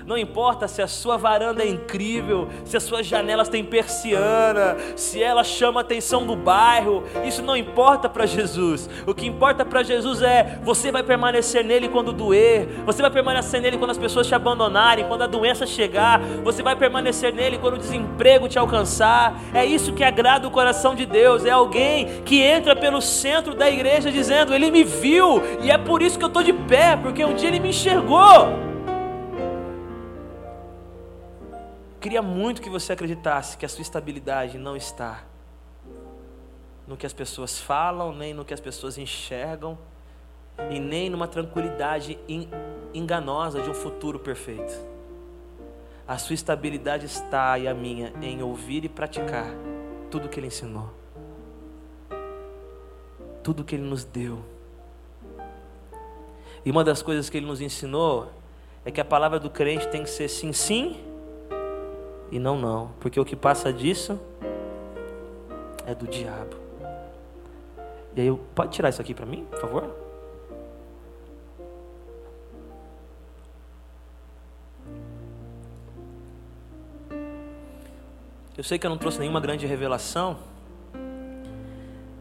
Não 0.07 0.19
importa 0.19 0.69
se 0.69 0.83
a 0.83 0.87
sua 0.87 1.17
varanda 1.17 1.63
é 1.63 1.69
incrível, 1.69 2.49
se 2.65 2.77
as 2.77 2.83
suas 2.83 3.07
janelas 3.07 3.49
têm 3.49 3.65
persiana, 3.65 4.77
se 4.97 5.23
ela 5.23 5.43
chama 5.43 5.81
a 5.81 5.83
atenção 5.83 6.27
do 6.27 6.37
bairro, 6.37 7.05
isso 7.25 7.43
não 7.43 7.57
importa 7.57 8.07
para 8.07 8.27
Jesus. 8.27 8.89
O 9.07 9.15
que 9.15 9.27
importa 9.27 9.65
para 9.65 9.83
Jesus 9.83 10.21
é 10.21 10.59
você 10.63 10.93
vai 10.93 11.03
permanecer 11.03 11.65
nele 11.65 11.89
quando 11.89 12.13
doer, 12.13 12.69
você 12.85 13.01
vai 13.01 13.11
permanecer 13.11 13.63
nele 13.63 13.79
quando 13.79 13.93
as 13.93 13.99
pessoas 13.99 14.27
te 14.27 14.35
abandonarem, 14.35 15.07
quando 15.07 15.23
a 15.23 15.27
doença 15.27 15.67
chegar, 15.67 16.21
você 16.43 16.63
vai 16.63 16.77
permanecer 16.77 17.33
nele 17.33 17.57
quando 17.57 17.75
o 17.75 17.79
desemprego 17.79 18.47
te 18.47 18.59
alcançar. 18.59 19.41
É 19.55 19.65
isso 19.65 19.95
que 19.95 20.05
agrada 20.05 20.47
o 20.47 20.51
coração 20.51 20.95
de 20.95 21.07
Deus, 21.07 21.47
é 21.47 21.51
alguém 21.51 22.23
que 22.27 22.43
entra 22.43 22.77
pelo 22.77 23.01
centro 23.01 23.55
da 23.55 23.71
igreja 23.71 24.13
dizendo: 24.13 24.53
Ele 24.53 24.71
me 24.71 24.85
viu 24.85 25.43
e 25.63 25.71
é 25.71 25.79
por 25.79 26.03
isso 26.03 26.19
que 26.19 26.25
eu 26.25 26.29
estou 26.29 26.43
de 26.43 26.53
pé, 26.53 26.95
porque 26.95 27.25
um 27.25 27.35
dia 27.35 27.49
ele 27.49 27.61
me 27.61 27.71
enxergou. 27.71 28.64
Queria 32.05 32.21
muito 32.21 32.61
que 32.61 32.69
você 32.69 32.93
acreditasse 32.93 33.57
que 33.57 33.65
a 33.65 33.69
sua 33.69 33.81
estabilidade 33.81 34.59
não 34.59 34.77
está 34.77 35.25
no 36.87 36.99
que 36.99 37.07
as 37.07 37.15
pessoas 37.15 37.59
falam, 37.59 38.15
nem 38.15 38.35
no 38.35 38.45
que 38.45 38.53
as 38.53 38.61
pessoas 38.61 38.99
enxergam, 38.99 39.79
e 40.71 40.79
nem 40.79 41.09
numa 41.09 41.27
tranquilidade 41.27 42.19
enganosa 42.93 43.63
de 43.63 43.71
um 43.71 43.73
futuro 43.73 44.19
perfeito. 44.19 44.75
A 46.07 46.19
sua 46.19 46.35
estabilidade 46.35 47.07
está 47.07 47.59
e 47.59 47.67
a 47.67 47.73
minha 47.73 48.13
em 48.21 48.43
ouvir 48.43 48.85
e 48.85 48.89
praticar 48.91 49.47
tudo 50.11 50.29
que 50.29 50.39
Ele 50.39 50.49
ensinou, 50.49 50.91
tudo 53.43 53.65
que 53.65 53.77
Ele 53.77 53.85
nos 53.85 54.05
deu. 54.05 54.45
E 56.67 56.71
uma 56.71 56.85
das 56.85 57.01
coisas 57.01 57.31
que 57.31 57.39
Ele 57.39 57.47
nos 57.47 57.63
ensinou 57.63 58.31
é 58.85 58.91
que 58.91 59.01
a 59.01 59.05
palavra 59.07 59.41
do 59.41 59.49
crente 59.49 59.89
tem 59.89 60.03
que 60.03 60.11
ser 60.11 60.29
sim, 60.29 60.53
sim 60.53 61.14
e 62.35 62.39
não 62.41 62.59
não, 62.59 62.91
porque 62.99 63.21
o 63.21 63.25
que 63.25 63.37
passa 63.37 63.73
disso 63.73 64.19
é 65.87 65.95
do 65.95 66.05
diabo. 66.05 66.57
E 68.17 68.23
aí, 68.23 68.39
pode 68.57 68.73
tirar 68.73 68.89
isso 68.89 69.01
aqui 69.01 69.15
para 69.15 69.25
mim, 69.25 69.47
por 69.49 69.61
favor? 69.61 69.97
Eu 78.59 78.65
sei 78.65 78.81
que 78.81 78.87
eu 78.87 78.91
não 78.91 78.99
trouxe 78.99 79.21
nenhuma 79.21 79.41
grande 79.41 79.65
revelação, 79.65 80.37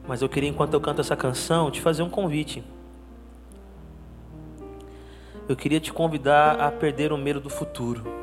mas 0.07 0.22
eu 0.22 0.30
queria, 0.30 0.49
enquanto 0.49 0.76
eu 0.76 0.82
canto 0.82 1.01
essa 1.01 1.16
canção, 1.16 1.72
te 1.72 1.82
fazer 1.82 2.03
um 2.03 2.09
convite. 2.09 2.64
Eu 5.49 5.55
queria 5.55 5.80
te 5.80 5.91
convidar 5.91 6.59
a 6.59 6.72
perder 6.72 7.11
o 7.11 7.18
medo 7.18 7.39
do 7.39 7.49
futuro. 7.49 8.23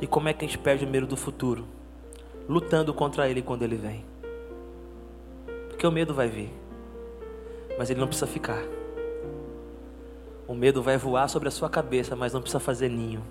E 0.00 0.06
como 0.06 0.28
é 0.28 0.32
que 0.32 0.44
a 0.44 0.48
gente 0.48 0.58
perde 0.58 0.84
o 0.84 0.88
medo 0.88 1.06
do 1.06 1.16
futuro? 1.16 1.66
lutando 2.50 2.92
contra 2.92 3.28
ele 3.28 3.42
quando 3.42 3.62
ele 3.62 3.76
vem. 3.76 4.04
Porque 5.68 5.86
o 5.86 5.92
medo 5.92 6.12
vai 6.12 6.26
vir, 6.26 6.52
mas 7.78 7.90
ele 7.90 8.00
não 8.00 8.08
precisa 8.08 8.26
ficar. 8.26 8.60
O 10.48 10.52
medo 10.52 10.82
vai 10.82 10.98
voar 10.98 11.28
sobre 11.28 11.46
a 11.46 11.50
sua 11.52 11.70
cabeça, 11.70 12.16
mas 12.16 12.32
não 12.32 12.40
precisa 12.40 12.58
fazer 12.58 12.88
ninho. 12.88 13.22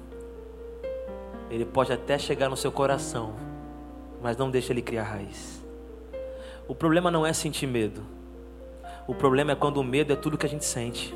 Ele 1.50 1.66
pode 1.66 1.92
até 1.92 2.18
chegar 2.18 2.48
no 2.48 2.56
seu 2.56 2.72
coração, 2.72 3.34
mas 4.22 4.38
não 4.38 4.50
deixa 4.50 4.72
ele 4.72 4.82
criar 4.82 5.04
raiz. 5.04 5.62
O 6.66 6.74
problema 6.74 7.12
não 7.12 7.26
é 7.26 7.34
sentir 7.34 7.68
medo. 7.68 8.02
O 9.06 9.14
problema 9.14 9.52
é 9.52 9.56
quando 9.56 9.78
o 9.78 9.84
medo 9.84 10.14
é 10.14 10.16
tudo 10.16 10.38
que 10.38 10.46
a 10.46 10.50
gente 10.50 10.64
sente. 10.64 11.14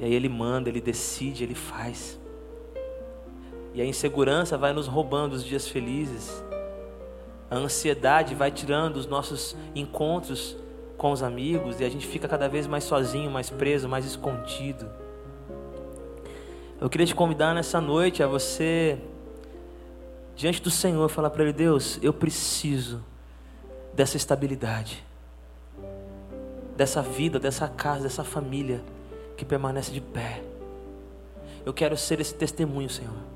E 0.00 0.04
aí 0.06 0.14
ele 0.14 0.28
manda, 0.28 0.70
ele 0.70 0.80
decide, 0.80 1.44
ele 1.44 1.54
faz. 1.54 2.18
E 3.76 3.82
a 3.82 3.84
insegurança 3.84 4.56
vai 4.56 4.72
nos 4.72 4.86
roubando 4.86 5.34
os 5.34 5.44
dias 5.44 5.68
felizes. 5.68 6.42
A 7.50 7.56
ansiedade 7.56 8.34
vai 8.34 8.50
tirando 8.50 8.96
os 8.96 9.06
nossos 9.06 9.54
encontros 9.74 10.56
com 10.96 11.12
os 11.12 11.22
amigos 11.22 11.78
e 11.78 11.84
a 11.84 11.88
gente 11.90 12.06
fica 12.06 12.26
cada 12.26 12.48
vez 12.48 12.66
mais 12.66 12.84
sozinho, 12.84 13.30
mais 13.30 13.50
preso, 13.50 13.86
mais 13.86 14.06
escondido. 14.06 14.88
Eu 16.80 16.88
queria 16.88 17.06
te 17.06 17.14
convidar 17.14 17.54
nessa 17.54 17.78
noite 17.78 18.22
a 18.22 18.26
você, 18.26 18.98
diante 20.34 20.62
do 20.62 20.70
Senhor, 20.70 21.06
falar 21.10 21.28
para 21.28 21.42
Ele: 21.42 21.52
Deus, 21.52 21.98
eu 22.00 22.14
preciso 22.14 23.04
dessa 23.92 24.16
estabilidade, 24.16 25.04
dessa 26.74 27.02
vida, 27.02 27.38
dessa 27.38 27.68
casa, 27.68 28.04
dessa 28.04 28.24
família 28.24 28.82
que 29.36 29.44
permanece 29.44 29.92
de 29.92 30.00
pé. 30.00 30.42
Eu 31.62 31.74
quero 31.74 31.94
ser 31.94 32.20
esse 32.20 32.32
testemunho, 32.34 32.88
Senhor. 32.88 33.35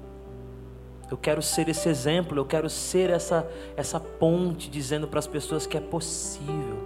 Eu 1.10 1.16
quero 1.16 1.42
ser 1.42 1.68
esse 1.68 1.88
exemplo, 1.88 2.38
eu 2.38 2.44
quero 2.44 2.70
ser 2.70 3.10
essa, 3.10 3.48
essa 3.76 3.98
ponte 3.98 4.70
dizendo 4.70 5.08
para 5.08 5.18
as 5.18 5.26
pessoas 5.26 5.66
que 5.66 5.76
é 5.76 5.80
possível. 5.80 6.78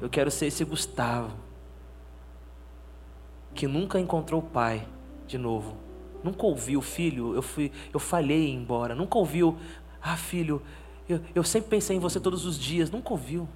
Eu 0.00 0.08
quero 0.08 0.30
ser 0.30 0.46
esse 0.46 0.64
Gustavo 0.64 1.32
que 3.54 3.66
nunca 3.66 4.00
encontrou 4.00 4.40
o 4.40 4.44
pai 4.44 4.86
de 5.26 5.36
novo. 5.36 5.76
Nunca 6.24 6.46
ouviu, 6.46 6.80
filho, 6.80 7.34
eu 7.34 7.42
fui, 7.42 7.70
eu 7.92 8.00
falhei 8.00 8.50
embora. 8.50 8.94
Nunca 8.94 9.18
ouviu, 9.18 9.56
ah, 10.00 10.16
filho, 10.16 10.62
eu, 11.08 11.20
eu 11.34 11.44
sempre 11.44 11.68
pensei 11.68 11.96
em 11.96 12.00
você 12.00 12.18
todos 12.18 12.46
os 12.46 12.58
dias. 12.58 12.90
Nunca 12.90 13.12
ouviu. 13.12 13.46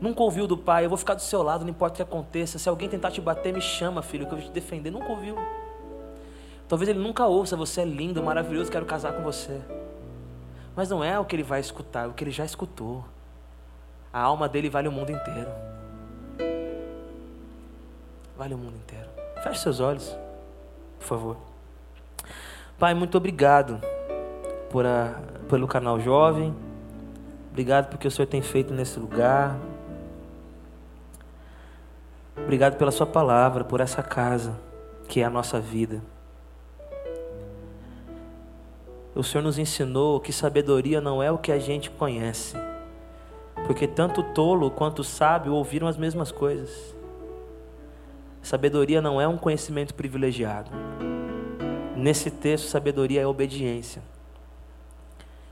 Nunca 0.00 0.22
ouviu 0.22 0.46
do 0.46 0.56
pai, 0.56 0.84
eu 0.84 0.88
vou 0.88 0.96
ficar 0.96 1.14
do 1.14 1.20
seu 1.20 1.42
lado, 1.42 1.62
não 1.62 1.70
importa 1.70 1.94
o 1.94 1.96
que 1.96 2.02
aconteça. 2.02 2.58
Se 2.58 2.68
alguém 2.68 2.88
tentar 2.88 3.10
te 3.10 3.20
bater, 3.20 3.52
me 3.52 3.60
chama, 3.60 4.00
filho, 4.00 4.26
que 4.26 4.32
eu 4.32 4.38
vou 4.38 4.46
te 4.46 4.52
defender. 4.52 4.90
Nunca 4.90 5.10
ouviu. 5.10 5.36
Talvez 6.70 6.88
ele 6.88 7.00
nunca 7.00 7.26
ouça, 7.26 7.56
você 7.56 7.80
é 7.80 7.84
lindo, 7.84 8.22
maravilhoso, 8.22 8.70
quero 8.70 8.86
casar 8.86 9.12
com 9.12 9.24
você. 9.24 9.60
Mas 10.76 10.88
não 10.88 11.02
é 11.02 11.18
o 11.18 11.24
que 11.24 11.34
ele 11.34 11.42
vai 11.42 11.58
escutar, 11.58 12.04
é 12.04 12.06
o 12.06 12.12
que 12.12 12.22
ele 12.22 12.30
já 12.30 12.44
escutou. 12.44 13.04
A 14.12 14.20
alma 14.20 14.48
dele 14.48 14.70
vale 14.70 14.86
o 14.86 14.92
mundo 14.92 15.10
inteiro. 15.10 15.50
Vale 18.38 18.54
o 18.54 18.56
mundo 18.56 18.76
inteiro. 18.76 19.08
Feche 19.42 19.58
seus 19.58 19.80
olhos, 19.80 20.16
por 21.00 21.06
favor. 21.06 21.36
Pai, 22.78 22.94
muito 22.94 23.18
obrigado 23.18 23.80
por 24.70 24.86
a, 24.86 25.20
pelo 25.48 25.66
canal 25.66 25.98
Jovem. 25.98 26.54
Obrigado 27.50 27.90
porque 27.90 28.06
o 28.06 28.10
Senhor 28.12 28.28
tem 28.28 28.42
feito 28.42 28.72
nesse 28.72 29.00
lugar. 29.00 29.56
Obrigado 32.36 32.76
pela 32.76 32.92
Sua 32.92 33.06
palavra, 33.06 33.64
por 33.64 33.80
essa 33.80 34.04
casa 34.04 34.56
que 35.08 35.20
é 35.20 35.24
a 35.24 35.30
nossa 35.30 35.58
vida. 35.58 36.00
O 39.20 39.22
Senhor 39.22 39.44
nos 39.44 39.58
ensinou 39.58 40.18
que 40.18 40.32
sabedoria 40.32 40.98
não 40.98 41.22
é 41.22 41.30
o 41.30 41.36
que 41.38 41.52
a 41.52 41.58
gente 41.58 41.90
conhece 41.90 42.56
porque 43.70 43.86
tanto 43.86 44.20
o 44.20 44.24
tolo 44.24 44.68
quanto 44.68 44.98
o 44.98 45.04
sábio 45.04 45.54
ouviram 45.54 45.86
as 45.86 45.96
mesmas 45.96 46.32
coisas. 46.32 46.92
Sabedoria 48.42 49.00
não 49.00 49.20
é 49.20 49.28
um 49.28 49.36
conhecimento 49.36 49.94
privilegiado. 49.94 50.70
Nesse 51.94 52.32
texto, 52.32 52.66
sabedoria 52.66 53.20
é 53.20 53.26
obediência. 53.26 54.02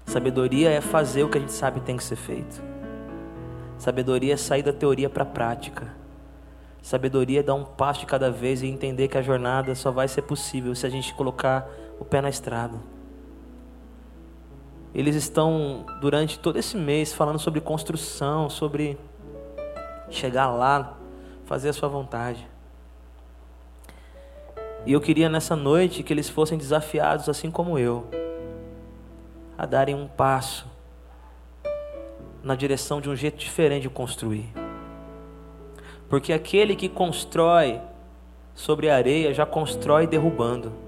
Sabedoria 0.04 0.70
é 0.70 0.80
fazer 0.80 1.22
o 1.22 1.28
que 1.28 1.38
a 1.38 1.40
gente 1.40 1.52
sabe 1.52 1.80
tem 1.80 1.96
que 1.96 2.02
ser 2.02 2.16
feito. 2.16 2.60
Sabedoria 3.78 4.34
é 4.34 4.36
sair 4.36 4.64
da 4.64 4.72
teoria 4.72 5.08
para 5.08 5.22
a 5.22 5.26
prática. 5.26 5.94
Sabedoria 6.82 7.38
é 7.38 7.42
dar 7.44 7.54
um 7.54 7.64
passo 7.64 8.00
de 8.00 8.06
cada 8.06 8.30
vez 8.32 8.62
e 8.62 8.66
entender 8.66 9.06
que 9.06 9.18
a 9.18 9.22
jornada 9.22 9.74
só 9.74 9.92
vai 9.92 10.08
ser 10.08 10.22
possível 10.22 10.74
se 10.74 10.86
a 10.86 10.90
gente 10.90 11.14
colocar 11.14 11.70
o 12.00 12.04
pé 12.04 12.20
na 12.20 12.30
estrada. 12.30 12.97
Eles 14.99 15.14
estão 15.14 15.86
durante 16.01 16.40
todo 16.40 16.59
esse 16.59 16.76
mês 16.76 17.12
falando 17.12 17.38
sobre 17.38 17.61
construção, 17.61 18.51
sobre 18.51 18.99
chegar 20.11 20.49
lá, 20.51 20.99
fazer 21.44 21.68
a 21.68 21.72
sua 21.72 21.88
vontade. 21.88 22.44
E 24.84 24.92
eu 24.92 25.01
queria 25.01 25.28
nessa 25.28 25.55
noite 25.55 26.03
que 26.03 26.12
eles 26.12 26.28
fossem 26.28 26.59
desafiados, 26.59 27.28
assim 27.28 27.49
como 27.49 27.78
eu, 27.78 28.09
a 29.57 29.64
darem 29.64 29.94
um 29.94 30.09
passo 30.09 30.66
na 32.42 32.57
direção 32.57 33.01
de 33.01 33.09
um 33.09 33.14
jeito 33.14 33.38
diferente 33.38 33.82
de 33.82 33.90
construir. 33.90 34.53
Porque 36.09 36.32
aquele 36.32 36.74
que 36.74 36.88
constrói 36.88 37.80
sobre 38.53 38.90
a 38.90 38.96
areia 38.96 39.32
já 39.32 39.46
constrói 39.46 40.09
derrubando. 40.09 40.88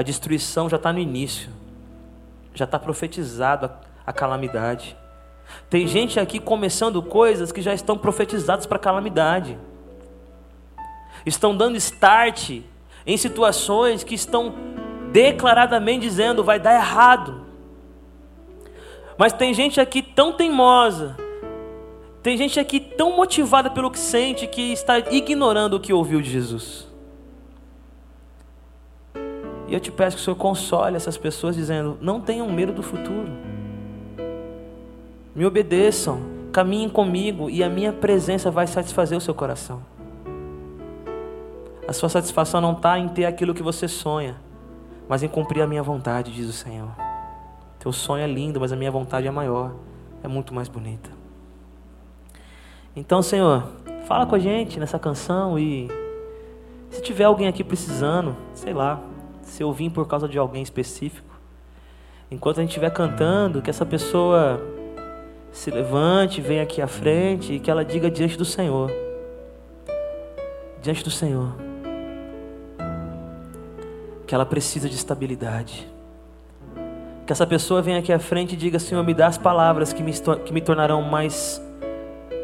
A 0.00 0.02
destruição 0.02 0.66
já 0.66 0.78
está 0.78 0.94
no 0.94 0.98
início, 0.98 1.50
já 2.54 2.64
está 2.64 2.78
profetizado 2.78 3.66
a, 3.66 3.80
a 4.06 4.14
calamidade. 4.14 4.96
Tem 5.68 5.86
gente 5.86 6.18
aqui 6.18 6.40
começando 6.40 7.02
coisas 7.02 7.52
que 7.52 7.60
já 7.60 7.74
estão 7.74 7.98
profetizadas 7.98 8.64
para 8.64 8.78
calamidade. 8.78 9.58
Estão 11.26 11.54
dando 11.54 11.76
start 11.76 12.62
em 13.06 13.16
situações 13.18 14.02
que 14.02 14.14
estão 14.14 14.54
declaradamente 15.12 16.08
dizendo 16.08 16.42
vai 16.42 16.58
dar 16.58 16.76
errado. 16.76 17.44
Mas 19.18 19.34
tem 19.34 19.52
gente 19.52 19.82
aqui 19.82 20.00
tão 20.00 20.32
teimosa, 20.32 21.14
tem 22.22 22.38
gente 22.38 22.58
aqui 22.58 22.80
tão 22.80 23.14
motivada 23.14 23.68
pelo 23.68 23.90
que 23.90 23.98
sente 23.98 24.46
que 24.46 24.72
está 24.72 24.98
ignorando 24.98 25.74
o 25.74 25.80
que 25.80 25.92
ouviu 25.92 26.22
de 26.22 26.30
Jesus. 26.30 26.89
E 29.70 29.74
eu 29.74 29.78
te 29.78 29.92
peço 29.92 30.16
que 30.16 30.22
o 30.22 30.24
Senhor 30.24 30.36
console 30.36 30.96
essas 30.96 31.16
pessoas 31.16 31.54
dizendo: 31.54 31.96
não 32.00 32.20
tenham 32.20 32.50
medo 32.50 32.72
do 32.72 32.82
futuro. 32.82 33.30
Me 35.32 35.46
obedeçam, 35.46 36.20
caminhem 36.52 36.88
comigo 36.88 37.48
e 37.48 37.62
a 37.62 37.70
minha 37.70 37.92
presença 37.92 38.50
vai 38.50 38.66
satisfazer 38.66 39.16
o 39.16 39.20
seu 39.20 39.32
coração. 39.32 39.80
A 41.86 41.92
sua 41.92 42.08
satisfação 42.08 42.60
não 42.60 42.72
está 42.72 42.98
em 42.98 43.08
ter 43.08 43.24
aquilo 43.24 43.54
que 43.54 43.62
você 43.62 43.86
sonha, 43.86 44.36
mas 45.08 45.22
em 45.22 45.28
cumprir 45.28 45.62
a 45.62 45.68
minha 45.68 45.84
vontade, 45.84 46.32
diz 46.32 46.48
o 46.48 46.52
Senhor. 46.52 46.90
Teu 47.78 47.92
sonho 47.92 48.24
é 48.24 48.26
lindo, 48.26 48.60
mas 48.60 48.72
a 48.72 48.76
minha 48.76 48.90
vontade 48.90 49.28
é 49.28 49.30
maior, 49.30 49.72
é 50.22 50.26
muito 50.26 50.52
mais 50.52 50.68
bonita. 50.68 51.10
Então, 52.94 53.22
Senhor, 53.22 53.68
fala 54.04 54.26
com 54.26 54.34
a 54.34 54.38
gente 54.38 54.80
nessa 54.80 54.98
canção 54.98 55.56
e 55.56 55.88
se 56.90 57.00
tiver 57.00 57.24
alguém 57.24 57.46
aqui 57.46 57.62
precisando, 57.62 58.36
sei 58.52 58.74
lá, 58.74 59.00
se 59.50 59.62
eu 59.62 59.72
vim 59.72 59.90
por 59.90 60.06
causa 60.06 60.28
de 60.28 60.38
alguém 60.38 60.62
específico. 60.62 61.28
Enquanto 62.30 62.58
a 62.58 62.60
gente 62.60 62.70
estiver 62.70 62.90
cantando, 62.90 63.60
que 63.60 63.68
essa 63.68 63.84
pessoa 63.84 64.62
se 65.50 65.70
levante, 65.70 66.40
venha 66.40 66.62
aqui 66.62 66.80
à 66.80 66.86
frente 66.86 67.54
e 67.54 67.58
que 67.58 67.68
ela 67.68 67.84
diga 67.84 68.08
diante 68.08 68.38
do 68.38 68.44
Senhor. 68.44 68.90
Diante 70.80 71.02
do 71.02 71.10
Senhor. 71.10 71.52
Que 74.24 74.34
ela 74.34 74.46
precisa 74.46 74.88
de 74.88 74.94
estabilidade. 74.94 75.90
Que 77.26 77.32
essa 77.32 77.46
pessoa 77.46 77.82
venha 77.82 77.98
aqui 77.98 78.12
à 78.12 78.20
frente 78.20 78.54
e 78.54 78.56
diga: 78.56 78.78
Senhor, 78.78 79.02
me 79.02 79.12
dá 79.12 79.26
as 79.26 79.36
palavras 79.36 79.92
que 79.92 80.02
me, 80.02 80.12
que 80.44 80.52
me 80.52 80.60
tornarão 80.60 81.02
mais, 81.02 81.60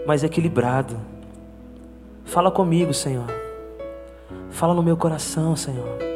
mais 0.04 0.24
equilibrado. 0.24 0.96
Fala 2.24 2.50
comigo, 2.50 2.92
Senhor. 2.92 3.26
Fala 4.50 4.74
no 4.74 4.82
meu 4.82 4.96
coração, 4.96 5.54
Senhor. 5.54 6.15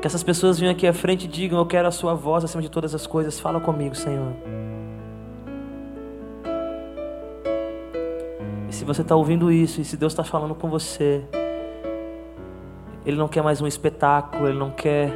Que 0.00 0.06
essas 0.06 0.22
pessoas 0.22 0.58
venham 0.58 0.72
aqui 0.72 0.86
à 0.86 0.92
frente 0.92 1.24
e 1.24 1.28
digam: 1.28 1.58
Eu 1.58 1.66
quero 1.66 1.88
a 1.88 1.90
Sua 1.90 2.14
voz 2.14 2.44
acima 2.44 2.62
de 2.62 2.70
todas 2.70 2.94
as 2.94 3.06
coisas. 3.06 3.40
Fala 3.40 3.60
comigo, 3.60 3.94
Senhor. 3.94 4.32
E 8.68 8.72
se 8.72 8.84
você 8.84 9.02
está 9.02 9.16
ouvindo 9.16 9.50
isso, 9.50 9.80
e 9.80 9.84
se 9.84 9.96
Deus 9.96 10.12
está 10.12 10.24
falando 10.24 10.54
com 10.54 10.68
você, 10.68 11.24
Ele 13.04 13.16
não 13.16 13.28
quer 13.28 13.42
mais 13.42 13.60
um 13.60 13.66
espetáculo, 13.66 14.48
Ele 14.48 14.58
não 14.58 14.70
quer 14.70 15.12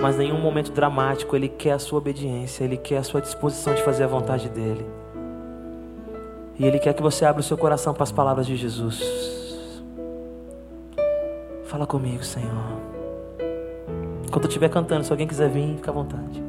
mais 0.00 0.16
nenhum 0.16 0.40
momento 0.40 0.72
dramático, 0.72 1.36
Ele 1.36 1.48
quer 1.48 1.72
a 1.72 1.78
sua 1.78 1.98
obediência, 1.98 2.64
Ele 2.64 2.76
quer 2.76 2.98
a 2.98 3.02
sua 3.02 3.20
disposição 3.20 3.74
de 3.74 3.82
fazer 3.82 4.04
a 4.04 4.06
vontade 4.06 4.48
dEle. 4.48 4.86
E 6.58 6.64
Ele 6.64 6.78
quer 6.78 6.94
que 6.94 7.02
você 7.02 7.24
abra 7.24 7.40
o 7.40 7.44
seu 7.44 7.56
coração 7.56 7.92
para 7.92 8.02
as 8.02 8.12
palavras 8.12 8.46
de 8.46 8.56
Jesus. 8.56 9.02
Fala 11.64 11.86
comigo, 11.86 12.22
Senhor. 12.24 12.89
Enquanto 14.30 14.44
eu 14.44 14.48
estiver 14.48 14.68
cantando, 14.68 15.02
se 15.02 15.10
alguém 15.10 15.26
quiser 15.26 15.48
vir, 15.50 15.74
fica 15.74 15.90
à 15.90 15.94
vontade. 15.94 16.40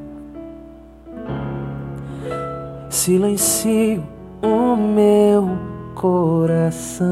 Silencio 2.92 4.04
o 4.40 4.76
meu 4.76 5.50
coração 5.96 7.08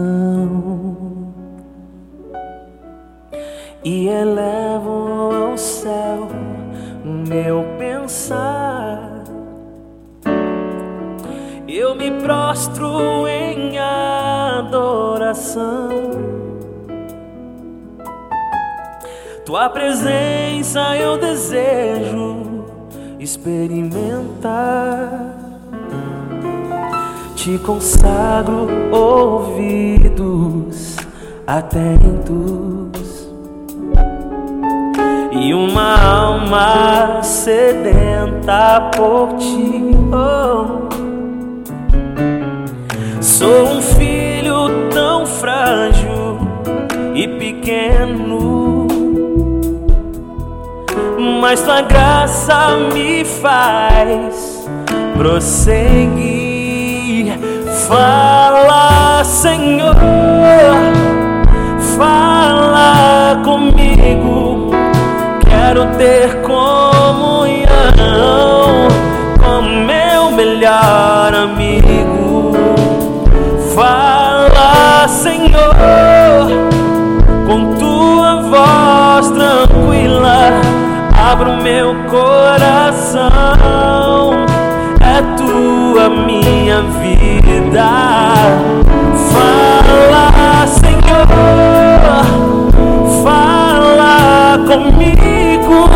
e 3.84 4.08
elevo 4.10 5.32
ao 5.34 5.58
céu 5.58 6.28
o 7.04 7.28
meu 7.28 7.66
pensar. 7.80 9.24
Eu 11.68 11.96
me 11.96 12.12
prostro 12.22 13.28
em 13.28 13.80
adoração. 13.80 15.60
Tua 19.50 19.68
presença 19.68 20.96
eu 20.96 21.18
desejo 21.18 22.66
experimentar. 23.20 25.10
Te 27.36 27.58
consagro 27.58 28.68
ouvidos 28.92 30.18
atentos 31.48 33.28
e 35.32 35.52
uma 35.52 35.98
alma 36.00 37.24
sedenta 37.24 38.92
por 38.96 39.36
ti. 39.38 39.82
Oh. 40.14 40.90
Sou 43.20 43.64
um 43.64 43.82
filho 43.82 44.90
tão 44.92 45.26
frágil 45.26 46.38
e 47.16 47.28
pequeno, 47.28 48.69
mas 51.50 51.62
tua 51.64 51.82
graça 51.82 52.78
me 52.94 53.26
faz 53.26 54.70
prosseguir. 55.18 56.30
Fala, 57.88 59.24
Senhor, 59.24 59.96
fala 61.98 63.42
comigo 63.44 64.70
Quero 65.50 65.88
ter 65.98 66.40
comunhão 66.42 67.68
com 69.40 69.62
meu 69.64 70.30
melhor 70.32 71.09
Abra 81.40 81.54
o 81.54 81.64
meu 81.64 81.96
coração, 82.10 83.30
é 85.00 85.22
tua 85.38 86.10
minha 86.10 86.82
vida. 86.82 87.90
Fala, 89.32 90.68
Senhor, 90.68 91.28
fala 93.24 94.60
comigo 94.68 95.88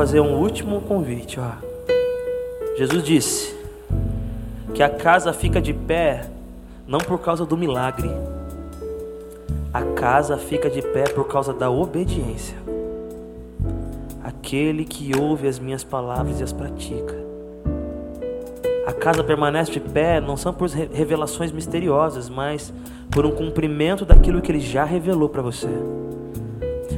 fazer 0.00 0.20
um 0.20 0.40
último 0.40 0.80
convite, 0.80 1.38
ó. 1.38 1.50
Jesus 2.74 3.02
disse 3.04 3.54
que 4.72 4.82
a 4.82 4.88
casa 4.88 5.30
fica 5.30 5.60
de 5.60 5.74
pé 5.74 6.26
não 6.86 6.98
por 6.98 7.18
causa 7.18 7.44
do 7.44 7.54
milagre, 7.54 8.10
a 9.74 9.82
casa 9.82 10.38
fica 10.38 10.70
de 10.70 10.80
pé 10.80 11.04
por 11.04 11.28
causa 11.28 11.52
da 11.52 11.68
obediência. 11.68 12.56
Aquele 14.24 14.86
que 14.86 15.14
ouve 15.14 15.46
as 15.46 15.58
minhas 15.58 15.84
palavras 15.84 16.40
e 16.40 16.44
as 16.44 16.52
pratica. 16.54 17.14
A 18.86 18.94
casa 18.94 19.22
permanece 19.22 19.70
de 19.70 19.80
pé 19.80 20.18
não 20.18 20.34
são 20.34 20.54
por 20.54 20.70
revelações 20.70 21.52
misteriosas, 21.52 22.30
mas 22.30 22.72
por 23.10 23.26
um 23.26 23.32
cumprimento 23.32 24.06
daquilo 24.06 24.40
que 24.40 24.50
ele 24.50 24.60
já 24.60 24.82
revelou 24.82 25.28
para 25.28 25.42
você. 25.42 25.68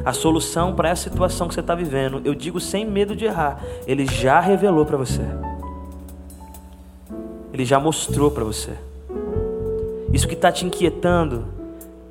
A 0.04 0.12
solução 0.12 0.74
para 0.74 0.88
essa 0.88 1.08
situação 1.08 1.48
que 1.48 1.54
você 1.54 1.60
está 1.60 1.74
vivendo, 1.74 2.20
eu 2.24 2.34
digo 2.34 2.58
sem 2.58 2.84
medo 2.84 3.14
de 3.14 3.24
errar, 3.24 3.62
ele 3.86 4.06
já 4.06 4.40
revelou 4.40 4.84
para 4.84 4.96
você. 4.96 5.22
Ele 7.52 7.64
já 7.64 7.78
mostrou 7.78 8.30
para 8.30 8.44
você. 8.44 8.72
Isso 10.12 10.28
que 10.28 10.34
está 10.34 10.50
te 10.52 10.64
inquietando, 10.66 11.46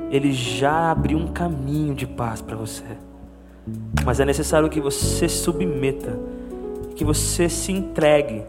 Ele 0.09 0.33
já 0.33 0.91
abriu 0.91 1.17
um 1.17 1.27
caminho 1.27 1.93
de 1.93 2.07
paz 2.07 2.41
para 2.41 2.55
você. 2.55 2.83
Mas 4.03 4.19
é 4.19 4.25
necessário 4.25 4.69
que 4.69 4.81
você 4.81 5.29
se 5.29 5.37
submeta, 5.37 6.19
que 6.95 7.05
você 7.05 7.47
se 7.47 7.71
entregue, 7.71 8.43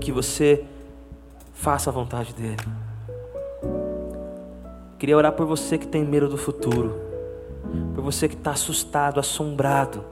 que 0.00 0.10
você 0.10 0.64
faça 1.52 1.90
a 1.90 1.92
vontade 1.92 2.34
dEle. 2.34 2.56
Queria 4.98 5.16
orar 5.16 5.32
por 5.32 5.46
você 5.46 5.76
que 5.76 5.86
tem 5.86 6.02
medo 6.02 6.28
do 6.28 6.38
futuro, 6.38 6.98
por 7.94 8.02
você 8.02 8.28
que 8.28 8.34
está 8.34 8.52
assustado, 8.52 9.20
assombrado, 9.20 10.04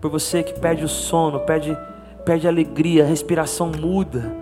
por 0.00 0.10
você 0.10 0.42
que 0.42 0.58
perde 0.58 0.84
o 0.84 0.88
sono, 0.88 1.40
perde, 1.40 1.76
perde 2.24 2.46
a 2.46 2.50
alegria, 2.50 3.04
a 3.04 3.06
respiração 3.06 3.70
muda 3.70 4.40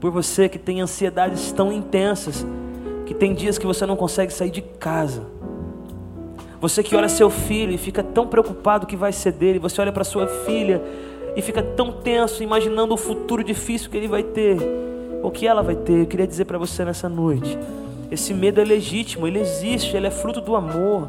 por 0.00 0.10
você 0.10 0.48
que 0.48 0.58
tem 0.58 0.80
ansiedades 0.80 1.52
tão 1.52 1.70
intensas, 1.70 2.44
que 3.04 3.12
tem 3.12 3.34
dias 3.34 3.58
que 3.58 3.66
você 3.66 3.84
não 3.84 3.96
consegue 3.96 4.32
sair 4.32 4.50
de 4.50 4.62
casa. 4.62 5.26
Você 6.60 6.82
que 6.82 6.96
olha 6.96 7.08
seu 7.08 7.28
filho 7.28 7.72
e 7.72 7.78
fica 7.78 8.02
tão 8.02 8.26
preocupado 8.26 8.86
que 8.86 8.96
vai 8.96 9.12
ser 9.12 9.32
dele, 9.32 9.58
você 9.58 9.80
olha 9.80 9.92
para 9.92 10.04
sua 10.04 10.26
filha 10.26 10.82
e 11.36 11.42
fica 11.42 11.62
tão 11.62 11.92
tenso, 11.92 12.42
imaginando 12.42 12.94
o 12.94 12.96
futuro 12.96 13.44
difícil 13.44 13.90
que 13.90 13.96
ele 13.96 14.08
vai 14.08 14.22
ter, 14.22 14.56
ou 15.22 15.30
que 15.30 15.46
ela 15.46 15.62
vai 15.62 15.76
ter. 15.76 16.00
Eu 16.00 16.06
queria 16.06 16.26
dizer 16.26 16.46
para 16.46 16.58
você 16.58 16.84
nessa 16.84 17.08
noite: 17.08 17.58
esse 18.10 18.34
medo 18.34 18.60
é 18.60 18.64
legítimo, 18.64 19.26
ele 19.26 19.38
existe, 19.38 19.96
ele 19.96 20.06
é 20.06 20.10
fruto 20.10 20.40
do 20.40 20.56
amor. 20.56 21.08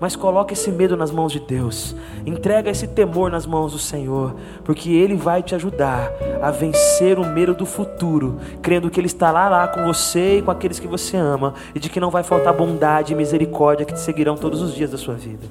Mas 0.00 0.14
coloca 0.14 0.52
esse 0.52 0.70
medo 0.70 0.96
nas 0.96 1.10
mãos 1.10 1.32
de 1.32 1.40
Deus. 1.40 1.94
Entrega 2.24 2.70
esse 2.70 2.86
temor 2.86 3.32
nas 3.32 3.44
mãos 3.44 3.72
do 3.72 3.80
Senhor, 3.80 4.36
porque 4.64 4.90
Ele 4.90 5.16
vai 5.16 5.42
te 5.42 5.56
ajudar 5.56 6.12
a 6.40 6.52
vencer 6.52 7.18
o 7.18 7.26
medo 7.26 7.52
do 7.52 7.66
futuro, 7.66 8.38
crendo 8.62 8.90
que 8.90 9.00
Ele 9.00 9.08
estará 9.08 9.48
lá 9.48 9.66
com 9.66 9.84
você 9.84 10.38
e 10.38 10.42
com 10.42 10.52
aqueles 10.52 10.78
que 10.78 10.86
você 10.86 11.16
ama, 11.16 11.52
e 11.74 11.80
de 11.80 11.90
que 11.90 11.98
não 11.98 12.10
vai 12.10 12.22
faltar 12.22 12.54
bondade 12.54 13.12
e 13.12 13.16
misericórdia 13.16 13.84
que 13.84 13.92
te 13.92 13.98
seguirão 13.98 14.36
todos 14.36 14.62
os 14.62 14.72
dias 14.72 14.92
da 14.92 14.96
sua 14.96 15.14
vida. 15.14 15.48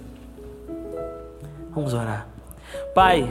Vamos 1.75 1.93
orar. 1.93 2.25
Pai, 2.95 3.29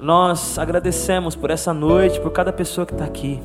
nós 0.00 0.58
agradecemos 0.58 1.36
por 1.36 1.50
essa 1.50 1.72
noite, 1.72 2.20
por 2.20 2.32
cada 2.32 2.52
pessoa 2.52 2.84
que 2.84 2.92
está 2.92 3.04
aqui, 3.04 3.40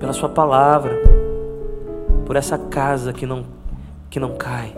pela 0.00 0.12
Sua 0.12 0.28
palavra, 0.28 1.03
por 2.24 2.36
essa 2.36 2.58
casa 2.58 3.12
que 3.12 3.26
não, 3.26 3.44
que 4.10 4.18
não 4.18 4.36
cai 4.36 4.74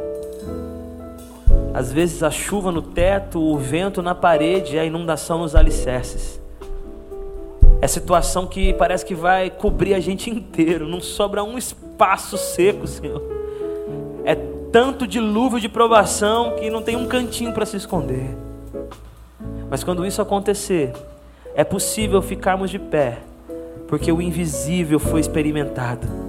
às 1.76 1.92
vezes 1.92 2.22
a 2.22 2.30
chuva 2.30 2.72
no 2.72 2.80
teto, 2.80 3.38
o 3.38 3.58
vento 3.58 4.00
na 4.00 4.14
parede, 4.14 4.78
a 4.78 4.84
inundação 4.86 5.40
nos 5.40 5.54
alicerces. 5.54 6.40
É 7.82 7.86
situação 7.86 8.46
que 8.46 8.72
parece 8.72 9.04
que 9.04 9.14
vai 9.14 9.50
cobrir 9.50 9.92
a 9.92 10.00
gente 10.00 10.30
inteiro, 10.32 10.88
não 10.88 11.02
sobra 11.02 11.44
um 11.44 11.58
espaço 11.58 12.38
seco, 12.38 12.86
Senhor. 12.86 13.22
É 14.24 14.34
tanto 14.72 15.06
dilúvio 15.06 15.60
de 15.60 15.68
provação 15.68 16.56
que 16.56 16.70
não 16.70 16.80
tem 16.80 16.96
um 16.96 17.06
cantinho 17.06 17.52
para 17.52 17.66
se 17.66 17.76
esconder. 17.76 18.34
Mas 19.68 19.84
quando 19.84 20.06
isso 20.06 20.22
acontecer, 20.22 20.94
é 21.54 21.62
possível 21.62 22.22
ficarmos 22.22 22.70
de 22.70 22.78
pé, 22.78 23.18
porque 23.86 24.10
o 24.10 24.22
invisível 24.22 24.98
foi 24.98 25.20
experimentado 25.20 26.25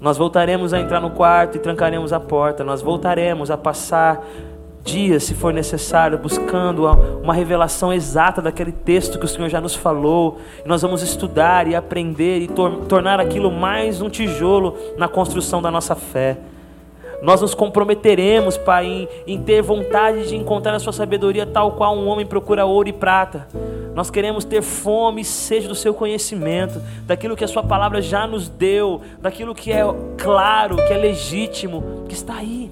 nós 0.00 0.16
voltaremos 0.16 0.72
a 0.72 0.80
entrar 0.80 1.00
no 1.00 1.10
quarto 1.10 1.56
e 1.56 1.60
trancaremos 1.60 2.12
a 2.12 2.18
porta. 2.18 2.64
Nós 2.64 2.80
voltaremos 2.80 3.50
a 3.50 3.56
passar 3.56 4.24
dias, 4.82 5.24
se 5.24 5.34
for 5.34 5.52
necessário, 5.52 6.16
buscando 6.16 6.86
uma 7.22 7.34
revelação 7.34 7.92
exata 7.92 8.40
daquele 8.40 8.72
texto 8.72 9.18
que 9.18 9.26
o 9.26 9.28
Senhor 9.28 9.48
já 9.50 9.60
nos 9.60 9.74
falou. 9.74 10.38
E 10.64 10.68
nós 10.68 10.80
vamos 10.80 11.02
estudar 11.02 11.68
e 11.68 11.74
aprender 11.74 12.38
e 12.38 12.48
tor 12.48 12.86
tornar 12.88 13.20
aquilo 13.20 13.50
mais 13.50 14.00
um 14.00 14.08
tijolo 14.08 14.74
na 14.96 15.06
construção 15.06 15.60
da 15.60 15.70
nossa 15.70 15.94
fé. 15.94 16.38
Nós 17.22 17.40
nos 17.40 17.54
comprometeremos, 17.54 18.56
Pai, 18.56 18.86
em, 18.86 19.08
em 19.26 19.42
ter 19.42 19.62
vontade 19.62 20.28
de 20.28 20.36
encontrar 20.36 20.74
a 20.74 20.78
Sua 20.78 20.92
sabedoria 20.92 21.44
tal 21.44 21.72
qual 21.72 21.96
um 21.96 22.08
homem 22.08 22.24
procura 22.24 22.64
ouro 22.64 22.88
e 22.88 22.92
prata. 22.92 23.46
Nós 23.94 24.10
queremos 24.10 24.44
ter 24.44 24.62
fome 24.62 25.20
e 25.20 25.24
sede 25.24 25.68
do 25.68 25.74
Seu 25.74 25.92
conhecimento, 25.92 26.80
daquilo 27.06 27.36
que 27.36 27.44
a 27.44 27.48
Sua 27.48 27.62
palavra 27.62 28.00
já 28.00 28.26
nos 28.26 28.48
deu, 28.48 29.02
daquilo 29.20 29.54
que 29.54 29.70
é 29.70 29.82
claro, 30.16 30.76
que 30.76 30.92
é 30.92 30.96
legítimo, 30.96 32.04
que 32.08 32.14
está 32.14 32.36
aí. 32.36 32.70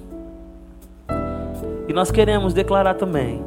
E 1.87 1.93
nós 1.93 2.09
queremos 2.09 2.53
declarar 2.53 2.95
também 2.95 3.43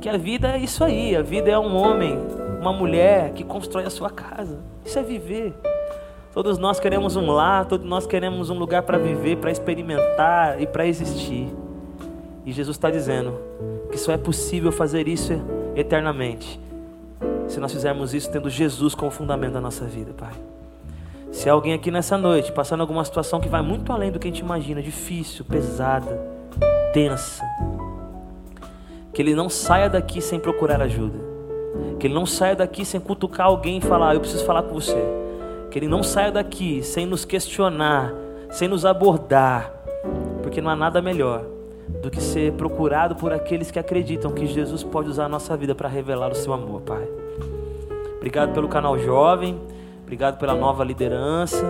que 0.00 0.08
a 0.08 0.16
vida 0.16 0.52
é 0.54 0.58
isso 0.58 0.84
aí, 0.84 1.16
a 1.16 1.22
vida 1.22 1.50
é 1.50 1.58
um 1.58 1.76
homem, 1.76 2.18
uma 2.60 2.72
mulher 2.72 3.32
que 3.32 3.44
constrói 3.44 3.84
a 3.84 3.90
sua 3.90 4.10
casa. 4.10 4.58
Isso 4.84 4.98
é 4.98 5.02
viver. 5.02 5.54
Todos 6.32 6.58
nós 6.58 6.78
queremos 6.78 7.16
um 7.16 7.30
lar, 7.30 7.66
todos 7.66 7.86
nós 7.86 8.06
queremos 8.06 8.50
um 8.50 8.58
lugar 8.58 8.82
para 8.82 8.98
viver, 8.98 9.36
para 9.36 9.50
experimentar 9.50 10.60
e 10.60 10.66
para 10.66 10.86
existir. 10.86 11.48
E 12.44 12.52
Jesus 12.52 12.76
está 12.76 12.90
dizendo 12.90 13.34
que 13.90 13.98
só 13.98 14.12
é 14.12 14.18
possível 14.18 14.70
fazer 14.70 15.08
isso 15.08 15.32
eternamente 15.74 16.60
se 17.48 17.58
nós 17.58 17.72
fizermos 17.72 18.12
isso 18.12 18.30
tendo 18.30 18.50
Jesus 18.50 18.94
como 18.94 19.10
fundamento 19.10 19.54
da 19.54 19.60
nossa 19.60 19.84
vida, 19.86 20.12
Pai. 20.12 20.32
Se 21.32 21.48
alguém 21.48 21.72
aqui 21.72 21.90
nessa 21.90 22.16
noite 22.16 22.52
passando 22.52 22.80
alguma 22.80 23.04
situação 23.04 23.40
que 23.40 23.48
vai 23.48 23.62
muito 23.62 23.92
além 23.92 24.10
do 24.10 24.18
que 24.18 24.28
a 24.28 24.30
gente 24.30 24.40
imagina, 24.40 24.82
difícil, 24.82 25.44
pesada, 25.44 26.20
tensa, 26.92 27.42
que 29.12 29.22
ele 29.22 29.34
não 29.34 29.48
saia 29.48 29.88
daqui 29.88 30.20
sem 30.20 30.38
procurar 30.38 30.80
ajuda, 30.82 31.18
que 31.98 32.06
ele 32.06 32.14
não 32.14 32.26
saia 32.26 32.54
daqui 32.54 32.84
sem 32.84 33.00
cutucar 33.00 33.46
alguém 33.46 33.78
e 33.78 33.80
falar: 33.80 34.14
Eu 34.14 34.20
preciso 34.20 34.44
falar 34.44 34.62
com 34.62 34.74
você. 34.74 35.27
Que 35.70 35.78
Ele 35.78 35.88
não 35.88 36.02
saia 36.02 36.32
daqui 36.32 36.82
sem 36.82 37.06
nos 37.06 37.24
questionar, 37.24 38.14
sem 38.50 38.68
nos 38.68 38.84
abordar, 38.84 39.72
porque 40.42 40.60
não 40.60 40.70
há 40.70 40.76
nada 40.76 41.02
melhor 41.02 41.44
do 42.02 42.10
que 42.10 42.20
ser 42.20 42.52
procurado 42.52 43.16
por 43.16 43.32
aqueles 43.32 43.70
que 43.70 43.78
acreditam 43.78 44.32
que 44.32 44.46
Jesus 44.46 44.82
pode 44.82 45.08
usar 45.08 45.24
a 45.24 45.28
nossa 45.28 45.56
vida 45.56 45.74
para 45.74 45.88
revelar 45.88 46.30
o 46.30 46.34
seu 46.34 46.52
amor, 46.52 46.82
Pai. 46.82 47.08
Obrigado 48.16 48.52
pelo 48.52 48.68
canal 48.68 48.98
Jovem, 48.98 49.58
obrigado 50.02 50.38
pela 50.38 50.54
nova 50.54 50.84
liderança, 50.84 51.64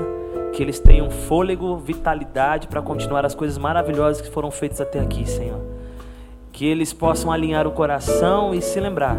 que 0.52 0.62
eles 0.62 0.78
tenham 0.80 1.10
fôlego, 1.10 1.76
vitalidade 1.76 2.68
para 2.68 2.82
continuar 2.82 3.24
as 3.24 3.34
coisas 3.34 3.58
maravilhosas 3.58 4.20
que 4.20 4.30
foram 4.30 4.50
feitas 4.50 4.80
até 4.80 5.00
aqui, 5.00 5.28
Senhor. 5.28 5.60
Que 6.52 6.66
eles 6.66 6.92
possam 6.92 7.30
alinhar 7.30 7.66
o 7.66 7.70
coração 7.70 8.54
e 8.54 8.60
se 8.60 8.80
lembrar 8.80 9.16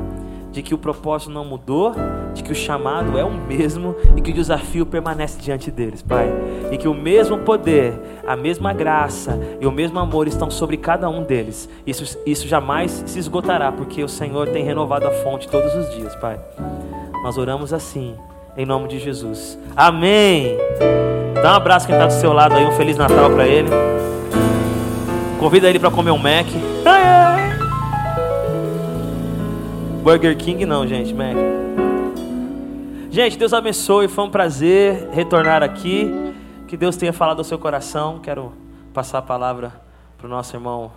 de 0.51 0.61
que 0.61 0.73
o 0.73 0.77
propósito 0.77 1.31
não 1.31 1.45
mudou, 1.45 1.93
de 2.33 2.43
que 2.43 2.51
o 2.51 2.55
chamado 2.55 3.17
é 3.17 3.23
o 3.23 3.31
mesmo 3.31 3.95
e 4.15 4.21
que 4.21 4.31
o 4.31 4.33
desafio 4.33 4.85
permanece 4.85 5.39
diante 5.39 5.69
deles, 5.69 6.01
Pai. 6.01 6.31
E 6.71 6.77
que 6.77 6.87
o 6.87 6.93
mesmo 6.93 7.39
poder, 7.39 7.93
a 8.25 8.35
mesma 8.35 8.73
graça 8.73 9.39
e 9.59 9.67
o 9.67 9.71
mesmo 9.71 9.99
amor 9.99 10.27
estão 10.27 10.49
sobre 10.49 10.77
cada 10.77 11.09
um 11.09 11.23
deles. 11.23 11.69
Isso, 11.85 12.19
isso 12.25 12.47
jamais 12.47 13.03
se 13.05 13.19
esgotará, 13.19 13.71
porque 13.71 14.03
o 14.03 14.09
Senhor 14.09 14.47
tem 14.49 14.63
renovado 14.63 15.07
a 15.07 15.11
fonte 15.11 15.47
todos 15.47 15.73
os 15.75 15.95
dias, 15.95 16.15
Pai. 16.15 16.39
Nós 17.23 17.37
oramos 17.37 17.73
assim, 17.73 18.15
em 18.57 18.65
nome 18.65 18.87
de 18.87 18.99
Jesus. 18.99 19.57
Amém. 19.75 20.57
Dá 21.41 21.53
um 21.53 21.55
abraço 21.55 21.85
quem 21.85 21.95
está 21.95 22.07
do 22.07 22.13
seu 22.13 22.33
lado 22.33 22.55
aí, 22.55 22.65
um 22.65 22.71
Feliz 22.71 22.97
Natal 22.97 23.29
para 23.29 23.47
ele. 23.47 23.69
Convida 25.39 25.69
ele 25.69 25.79
para 25.79 25.89
comer 25.89 26.11
um 26.11 26.17
Mac. 26.17 26.47
Burger 30.03 30.37
King 30.37 30.65
não, 30.65 30.87
gente, 30.87 31.13
Mac. 31.13 31.35
Gente, 33.11 33.37
Deus 33.37 33.53
abençoe, 33.53 34.07
foi 34.07 34.23
um 34.23 34.29
prazer 34.29 35.09
retornar 35.11 35.61
aqui. 35.61 36.09
Que 36.67 36.77
Deus 36.77 36.95
tenha 36.95 37.11
falado 37.11 37.39
ao 37.39 37.43
seu 37.43 37.59
coração. 37.59 38.19
Quero 38.19 38.53
passar 38.93 39.17
a 39.17 39.21
palavra 39.21 39.81
para 40.17 40.27
o 40.27 40.29
nosso 40.29 40.55
irmão 40.55 40.91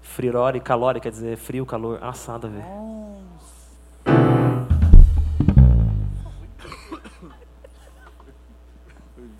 Frirori, 0.00 0.60
calori, 0.60 1.00
quer 1.00 1.10
dizer 1.10 1.36
frio, 1.36 1.66
calor, 1.66 1.98
assado, 2.02 2.48
velho. 2.48 2.64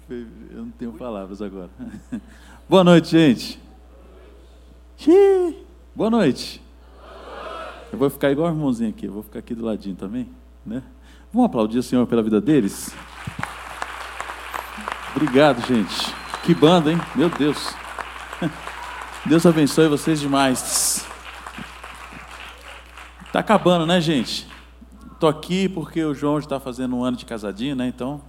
Eu 0.08 0.64
não 0.64 0.70
tenho 0.72 0.92
palavras 0.92 1.40
agora. 1.40 1.70
Boa 2.68 2.84
noite, 2.84 3.10
gente. 3.10 3.60
Boa 5.94 6.10
noite. 6.10 6.65
Eu 7.92 7.98
vou 7.98 8.10
ficar 8.10 8.30
igual 8.32 8.48
o 8.48 8.50
irmãozinho 8.50 8.90
aqui, 8.90 9.06
eu 9.06 9.12
vou 9.12 9.22
ficar 9.22 9.38
aqui 9.38 9.54
do 9.54 9.64
ladinho 9.64 9.94
também, 9.94 10.28
né? 10.64 10.82
Vamos 11.32 11.46
aplaudir 11.46 11.78
o 11.78 11.82
Senhor 11.82 12.06
pela 12.06 12.22
vida 12.22 12.40
deles? 12.40 12.94
Obrigado, 15.14 15.64
gente. 15.66 16.14
Que 16.42 16.54
banda, 16.54 16.90
hein? 16.90 16.98
Meu 17.14 17.28
Deus. 17.30 17.74
Deus 19.24 19.46
abençoe 19.46 19.88
vocês 19.88 20.20
demais. 20.20 21.06
Tá 23.32 23.38
acabando, 23.40 23.86
né, 23.86 24.00
gente? 24.00 24.48
Tô 25.20 25.28
aqui 25.28 25.68
porque 25.68 26.04
o 26.04 26.14
João 26.14 26.38
está 26.38 26.58
fazendo 26.58 26.96
um 26.96 27.04
ano 27.04 27.16
de 27.16 27.24
casadinho, 27.24 27.76
né? 27.76 27.86
Então, 27.86 28.20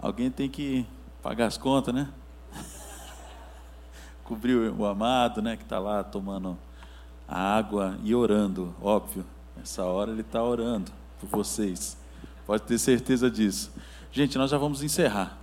alguém 0.00 0.30
tem 0.30 0.48
que 0.48 0.86
pagar 1.22 1.46
as 1.46 1.58
contas, 1.58 1.94
né? 1.94 2.08
Cobrir 4.24 4.54
o 4.54 4.86
amado, 4.86 5.42
né? 5.42 5.56
Que 5.56 5.62
está 5.62 5.78
lá 5.78 6.02
tomando 6.02 6.58
a 7.28 7.56
água 7.56 7.98
e 8.02 8.14
orando, 8.14 8.74
óbvio. 8.80 9.24
Nessa 9.54 9.84
hora 9.84 10.10
ele 10.10 10.22
está 10.22 10.42
orando 10.42 10.90
por 11.20 11.28
vocês. 11.28 11.98
Pode 12.46 12.62
ter 12.62 12.78
certeza 12.78 13.30
disso. 13.30 13.70
Gente, 14.10 14.38
nós 14.38 14.50
já 14.50 14.56
vamos 14.56 14.82
encerrar. 14.82 15.36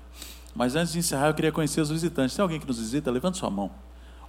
Mas 0.55 0.75
antes 0.75 0.93
de 0.93 0.99
encerrar, 0.99 1.27
eu 1.27 1.33
queria 1.33 1.51
conhecer 1.51 1.81
os 1.81 1.91
visitantes. 1.91 2.35
Tem 2.35 2.41
alguém 2.41 2.59
que 2.59 2.65
nos 2.65 2.79
visita? 2.79 3.11
Levanta 3.11 3.37
sua 3.37 3.49
mão. 3.51 3.69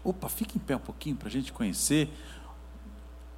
Opa, 0.04 0.28
fique 0.28 0.58
em 0.58 0.60
pé 0.60 0.76
um 0.76 0.80
pouquinho 0.80 1.16
para 1.16 1.28
a 1.28 1.30
gente 1.30 1.52
conhecer. 1.52 2.10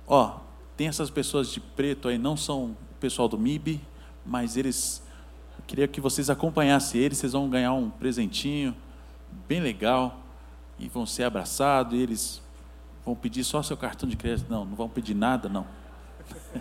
Ó, 0.07 0.39
tem 0.77 0.89
essas 0.89 1.11
pessoas 1.11 1.53
de 1.53 1.61
preto 1.61 2.09
aí, 2.09 2.19
não 2.19 2.37
são 2.37 2.71
o 2.71 2.77
pessoal 2.99 3.29
do 3.29 3.39
MIB, 3.39 3.81
mas 4.25 4.57
eles. 4.57 5.03
Eu 5.59 5.64
queria 5.66 5.87
que 5.87 6.01
vocês 6.01 6.31
acompanhassem 6.31 7.01
eles, 7.01 7.19
vocês 7.19 7.33
vão 7.33 7.49
ganhar 7.49 7.73
um 7.75 7.91
presentinho 7.91 8.75
bem 9.47 9.61
legal 9.61 10.19
e 10.79 10.89
vão 10.89 11.05
ser 11.05 11.25
abraçados. 11.25 11.95
E 11.95 12.03
eles 12.03 12.43
Vão 13.09 13.17
pedir 13.17 13.43
só 13.43 13.63
seu 13.63 13.75
cartão 13.75 14.07
de 14.07 14.19
crédito? 14.19 14.51
Não, 14.51 14.67
não 14.67 14.77
vão 14.77 14.87
pedir 14.87 15.15
nada, 15.15 15.49
não. 15.49 15.67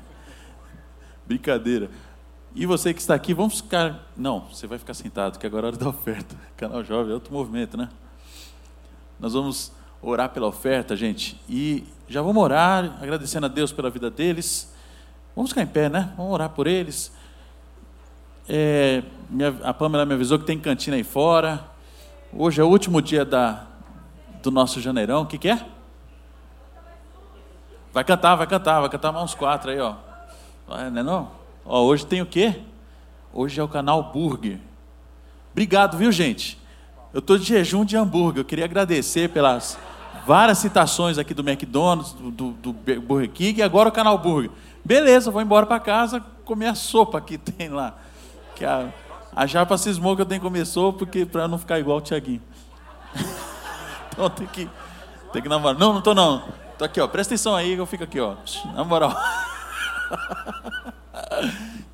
Brincadeira. 1.28 1.92
E 2.56 2.66
você 2.66 2.94
que 2.94 3.02
está 3.02 3.14
aqui, 3.14 3.34
vamos 3.34 3.60
ficar. 3.60 4.10
Não, 4.16 4.48
você 4.48 4.66
vai 4.66 4.80
ficar 4.80 4.94
sentado, 4.94 5.38
que 5.38 5.46
agora 5.46 5.68
é 5.68 5.70
hora 5.72 5.78
da 5.78 5.90
oferta. 5.90 6.38
Canal 6.56 6.86
Jovem 6.86 7.12
é 7.12 7.14
outro 7.14 7.34
movimento, 7.34 7.76
né? 7.76 7.90
Nós 9.20 9.34
vamos 9.34 9.74
orar 10.02 10.30
pela 10.30 10.48
oferta, 10.48 10.96
gente. 10.96 11.38
E 11.50 11.84
já 12.08 12.22
vamos 12.22 12.42
orar, 12.42 12.98
agradecendo 13.02 13.46
a 13.48 13.50
Deus 13.50 13.74
pela 13.74 13.90
vida 13.90 14.10
deles. 14.10 14.74
Vamos 15.36 15.52
ficar 15.52 15.64
em 15.64 15.68
pé, 15.68 15.90
né? 15.90 16.14
Vamos 16.16 16.32
orar 16.32 16.52
por 16.52 16.66
eles. 16.66 17.12
É, 18.48 19.04
minha, 19.30 19.54
a 19.64 19.74
Pamela 19.74 20.06
me 20.06 20.14
avisou 20.14 20.40
que 20.40 20.46
tem 20.46 20.58
cantina 20.58 20.96
aí 20.96 21.04
fora. 21.04 21.70
Hoje 22.32 22.62
é 22.62 22.64
o 22.64 22.70
último 22.70 23.02
dia 23.02 23.26
da, 23.26 23.68
do 24.42 24.50
nosso 24.50 24.80
janeirão. 24.80 25.24
O 25.24 25.26
que, 25.26 25.38
que 25.38 25.50
é? 25.50 25.76
Vai 27.98 28.04
cantar, 28.04 28.36
vai 28.36 28.46
cantar, 28.46 28.80
vai 28.80 28.90
cantar 28.90 29.12
mais 29.12 29.26
uns 29.26 29.34
quatro 29.34 29.72
aí, 29.72 29.80
ó. 29.80 29.96
Não 30.68 30.78
é 30.78 30.90
não? 31.02 31.32
Ó, 31.66 31.82
hoje 31.82 32.06
tem 32.06 32.22
o 32.22 32.28
quê? 32.28 32.62
Hoje 33.34 33.60
é 33.60 33.64
o 33.64 33.68
canal 33.68 34.12
Burger. 34.14 34.60
Obrigado, 35.52 35.98
viu, 35.98 36.12
gente? 36.12 36.60
Eu 37.12 37.22
estou 37.22 37.40
de 37.40 37.46
jejum 37.46 37.84
de 37.84 37.98
hambúrguer. 37.98 38.42
Eu 38.42 38.46
queria 38.46 38.66
agradecer 38.66 39.30
pelas 39.30 39.80
várias 40.28 40.60
citações 40.60 41.18
aqui 41.18 41.34
do 41.34 41.42
McDonald's, 41.42 42.14
do, 42.14 42.30
do, 42.30 42.52
do 42.52 42.72
Burger 42.72 43.32
King 43.32 43.62
e 43.62 43.64
agora 43.64 43.90
o 43.90 43.92
canal 43.92 44.16
Burger. 44.20 44.52
Beleza, 44.86 45.32
vou 45.32 45.42
embora 45.42 45.66
para 45.66 45.80
casa 45.80 46.24
comer 46.46 46.68
a 46.68 46.76
sopa 46.76 47.20
que 47.20 47.36
tem 47.50 47.70
lá. 47.70 47.98
Que 48.56 48.64
a, 48.64 48.94
a 49.36 49.48
Japa 49.48 49.76
cismou 49.76 50.16
que 50.16 50.22
eu 50.22 50.26
tenho 50.28 50.40
que 50.40 50.46
comer 50.46 50.68
sopa 50.68 51.00
porque 51.00 51.26
para 51.26 51.48
não 51.48 51.58
ficar 51.58 51.80
igual 51.80 51.98
o 51.98 52.02
Tiaguinho. 52.02 52.44
então 54.14 54.30
tem 54.30 54.46
que, 54.46 54.70
tem 55.34 55.42
que 55.42 55.50
namorar. 55.50 55.80
Não, 55.80 55.94
não 55.94 55.98
estou 55.98 56.14
não. 56.14 56.67
Tô 56.78 56.86
aqui, 56.86 57.02
ó. 57.02 57.08
Presta 57.08 57.34
atenção 57.34 57.56
aí 57.56 57.74
que 57.74 57.82
eu 57.82 57.86
fico 57.86 58.04
aqui, 58.04 58.20
ó. 58.20 58.36
Na 58.76 58.84
moral. 58.84 59.16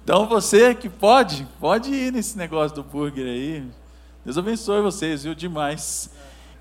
Então 0.04 0.28
você 0.28 0.76
que 0.76 0.90
pode, 0.90 1.48
pode 1.60 1.90
ir 1.90 2.12
nesse 2.12 2.38
negócio 2.38 2.76
do 2.76 2.84
burger 2.84 3.26
aí. 3.26 3.64
Deus 4.26 4.38
abençoe 4.38 4.82
vocês, 4.82 5.24
viu? 5.24 5.34
Demais. 5.34 6.10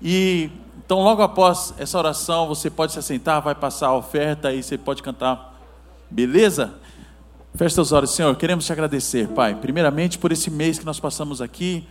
E 0.01 0.49
então 0.85 1.01
logo 1.01 1.21
após 1.21 1.73
essa 1.77 1.97
oração, 1.97 2.47
você 2.47 2.69
pode 2.69 2.93
se 2.93 2.99
assentar, 2.99 3.41
vai 3.41 3.53
passar 3.53 3.87
a 3.87 3.95
oferta 3.95 4.47
aí, 4.47 4.63
você 4.63 4.77
pode 4.77 5.03
cantar. 5.03 5.59
Beleza? 6.09 6.73
Feche 7.55 7.75
seus 7.75 7.91
olhos, 7.91 8.11
Senhor. 8.11 8.33
Queremos 8.37 8.65
te 8.65 8.71
agradecer, 8.71 9.27
Pai. 9.27 9.55
Primeiramente 9.55 10.17
por 10.17 10.31
esse 10.31 10.49
mês 10.49 10.79
que 10.79 10.85
nós 10.85 10.99
passamos 10.99 11.41
aqui 11.41 11.85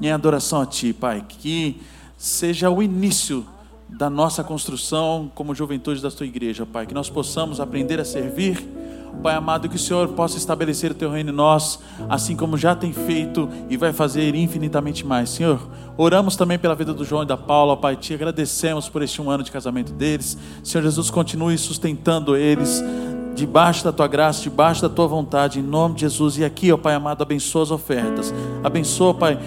em 0.00 0.12
adoração 0.12 0.60
a 0.60 0.66
Ti, 0.66 0.92
Pai. 0.92 1.24
Que 1.26 1.80
seja 2.18 2.68
o 2.68 2.82
início 2.82 3.46
da 3.88 4.10
nossa 4.10 4.44
construção 4.44 5.30
como 5.34 5.54
juventude 5.54 6.02
da 6.02 6.10
tua 6.10 6.26
igreja, 6.26 6.66
Pai. 6.66 6.86
Que 6.86 6.94
nós 6.94 7.08
possamos 7.08 7.60
aprender 7.60 8.00
a 8.00 8.04
servir 8.04 8.66
Pai 9.22 9.34
amado, 9.34 9.68
que 9.68 9.74
o 9.74 9.78
Senhor 9.78 10.08
possa 10.08 10.36
estabelecer 10.36 10.92
o 10.92 10.94
teu 10.94 11.10
reino 11.10 11.30
em 11.30 11.34
nós, 11.34 11.80
assim 12.08 12.36
como 12.36 12.56
já 12.56 12.76
tem 12.76 12.92
feito 12.92 13.48
e 13.68 13.76
vai 13.76 13.92
fazer 13.92 14.34
infinitamente 14.34 15.04
mais. 15.04 15.30
Senhor, 15.30 15.60
oramos 15.96 16.36
também 16.36 16.58
pela 16.58 16.74
vida 16.74 16.94
do 16.94 17.04
João 17.04 17.24
e 17.24 17.26
da 17.26 17.36
Paula, 17.36 17.76
Pai, 17.76 17.96
te 17.96 18.14
agradecemos 18.14 18.88
por 18.88 19.02
este 19.02 19.20
um 19.20 19.28
ano 19.28 19.42
de 19.42 19.50
casamento 19.50 19.92
deles. 19.92 20.38
Senhor 20.62 20.84
Jesus, 20.84 21.10
continue 21.10 21.58
sustentando 21.58 22.36
eles 22.36 22.82
debaixo 23.34 23.82
da 23.82 23.92
tua 23.92 24.06
graça, 24.06 24.42
debaixo 24.42 24.82
da 24.82 24.88
tua 24.88 25.08
vontade, 25.08 25.58
em 25.58 25.62
nome 25.62 25.96
de 25.96 26.02
Jesus. 26.02 26.38
E 26.38 26.44
aqui, 26.44 26.70
ó 26.70 26.76
Pai 26.76 26.94
amado, 26.94 27.22
abençoa 27.22 27.64
as 27.64 27.70
ofertas. 27.72 28.32
Abençoa, 28.62 29.14
Pai 29.14 29.38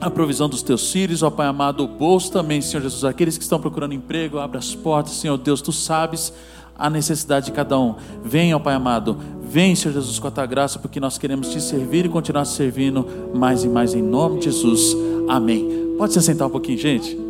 a 0.00 0.08
provisão 0.08 0.48
dos 0.48 0.62
teus 0.62 0.92
filhos, 0.92 1.22
ó 1.22 1.30
Pai 1.30 1.46
amado, 1.46 1.84
o 1.84 1.88
bolso 1.88 2.30
também, 2.30 2.60
Senhor 2.60 2.82
Jesus, 2.82 3.04
aqueles 3.04 3.36
que 3.36 3.42
estão 3.42 3.60
procurando 3.60 3.94
emprego, 3.94 4.38
abre 4.38 4.58
as 4.58 4.74
portas, 4.74 5.14
Senhor 5.14 5.36
Deus, 5.36 5.60
tu 5.60 5.72
sabes 5.72 6.32
a 6.76 6.88
necessidade 6.88 7.46
de 7.46 7.52
cada 7.52 7.78
um. 7.78 7.96
Vem, 8.22 8.54
ó 8.54 8.58
Pai 8.58 8.74
amado, 8.74 9.18
vem, 9.42 9.74
Senhor 9.74 9.94
Jesus, 9.94 10.18
com 10.18 10.28
a 10.28 10.30
tua 10.30 10.46
graça, 10.46 10.78
porque 10.78 11.00
nós 11.00 11.18
queremos 11.18 11.50
te 11.50 11.60
servir 11.60 12.06
e 12.06 12.08
continuar 12.08 12.44
servindo 12.44 13.06
mais 13.34 13.64
e 13.64 13.68
mais 13.68 13.94
em 13.94 14.02
nome 14.02 14.38
de 14.38 14.44
Jesus. 14.46 14.96
Amém. 15.28 15.96
Pode 15.98 16.12
se 16.12 16.22
sentar 16.22 16.46
um 16.46 16.50
pouquinho, 16.50 16.78
gente? 16.78 17.27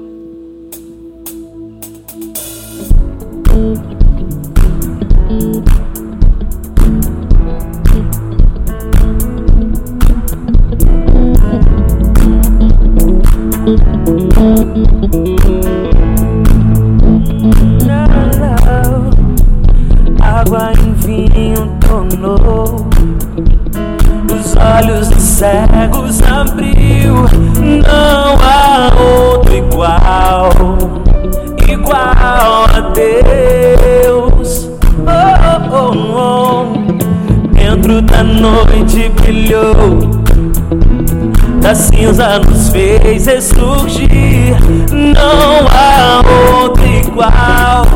Cinza 42.19 42.41
nos 42.41 42.69
fez 42.69 43.27
ressurgir. 43.27 44.57
Não 44.91 45.67
há 45.71 46.21
outro 46.61 46.85
igual, 46.85 47.87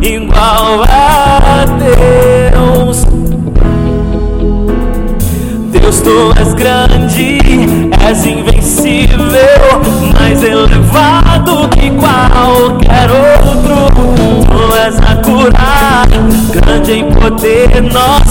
igual 0.00 0.84
a 0.88 1.66
Deus. 1.78 3.04
Deus, 5.70 6.00
tu 6.00 6.32
és 6.40 6.54
grande, 6.54 7.38
és 8.08 8.24
invencível, 8.24 9.18
mais 10.18 10.42
elevado 10.42 11.68
que 11.68 11.90
qualquer 11.90 13.10
outro. 13.10 13.74
Tu 14.46 14.76
és 14.76 14.98
a 14.98 15.16
curar, 15.16 16.06
grande 16.52 16.92
em 16.92 17.10
poder, 17.10 17.82
nosso 17.82 18.23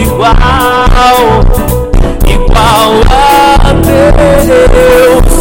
igual, 0.00 0.34
igual 2.26 2.92
a 3.08 3.72
Deus. 3.82 5.32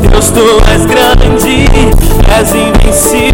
Deus, 0.00 0.30
tu 0.30 0.46
és 0.74 0.86
grande, 0.86 1.26
és 2.40 2.54
invencível, 2.54 3.33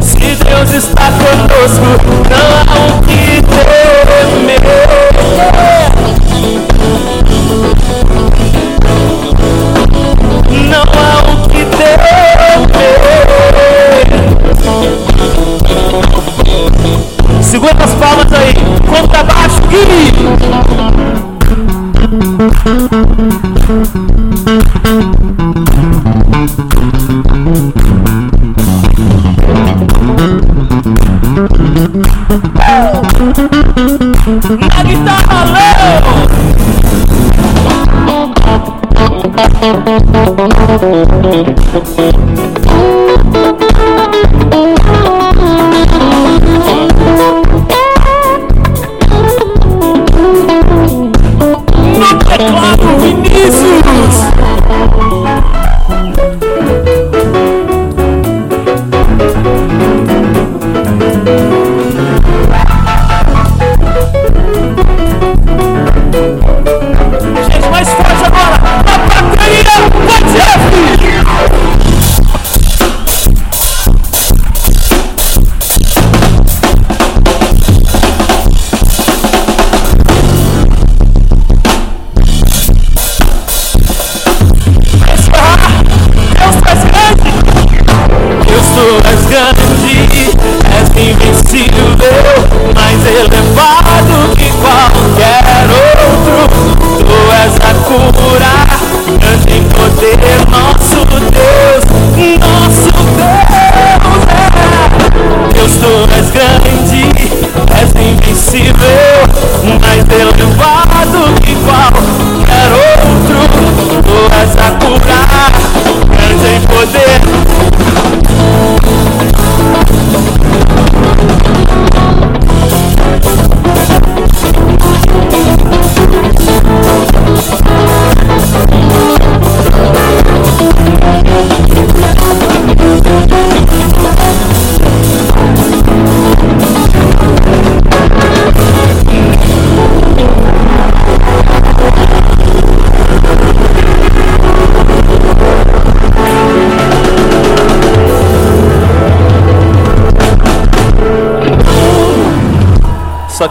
Se 0.00 0.36
Deus 0.36 0.72
está 0.72 1.10
conosco, 1.12 1.84
não 2.30 2.53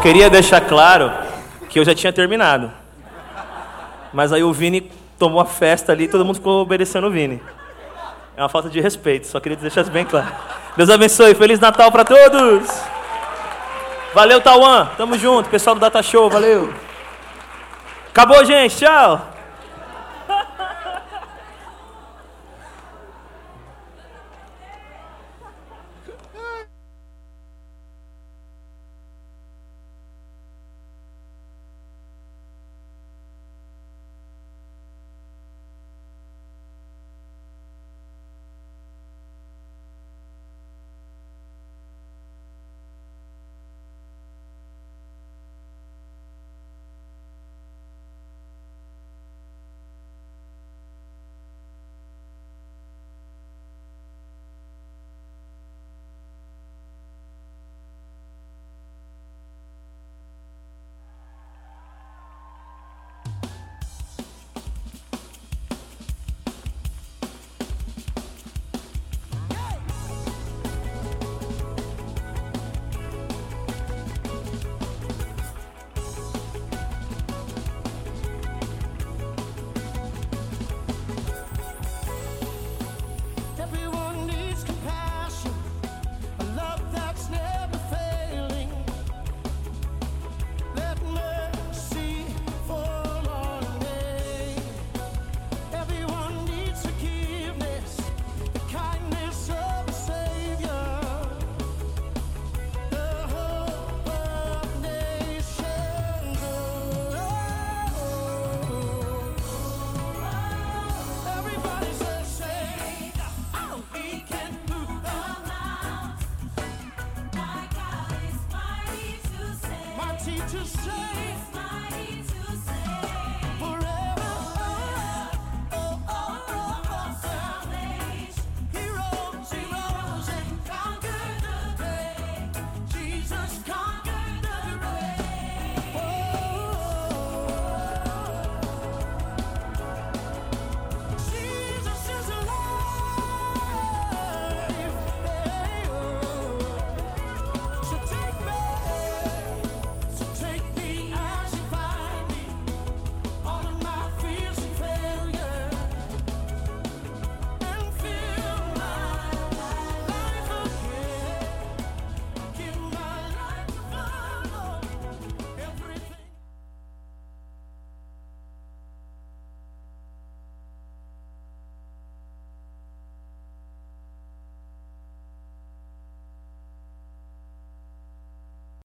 queria 0.03 0.29
deixar 0.29 0.59
claro 0.59 1.13
que 1.69 1.79
eu 1.79 1.85
já 1.85 1.95
tinha 1.95 2.11
terminado. 2.11 2.69
Mas 4.11 4.33
aí 4.33 4.43
o 4.43 4.51
Vini 4.51 4.91
tomou 5.17 5.39
a 5.39 5.45
festa 5.45 5.93
ali 5.93 6.03
e 6.03 6.07
todo 6.09 6.25
mundo 6.25 6.35
ficou 6.35 6.61
obedecendo 6.61 7.07
o 7.07 7.09
Vini. 7.09 7.41
É 8.35 8.41
uma 8.41 8.49
falta 8.49 8.69
de 8.69 8.81
respeito, 8.81 9.27
só 9.27 9.39
queria 9.39 9.57
deixar 9.57 9.81
isso 9.81 9.91
bem 9.91 10.03
claro. 10.03 10.27
Deus 10.75 10.89
abençoe, 10.89 11.33
Feliz 11.33 11.57
Natal 11.57 11.89
para 11.89 12.03
todos! 12.03 12.69
Valeu, 14.13 14.41
Tauan, 14.41 14.89
tamo 14.97 15.17
junto, 15.17 15.49
pessoal 15.49 15.75
do 15.75 15.79
Data 15.79 16.03
Show, 16.03 16.29
valeu! 16.29 16.73
Acabou, 18.09 18.43
gente, 18.43 18.75
tchau! 18.75 19.32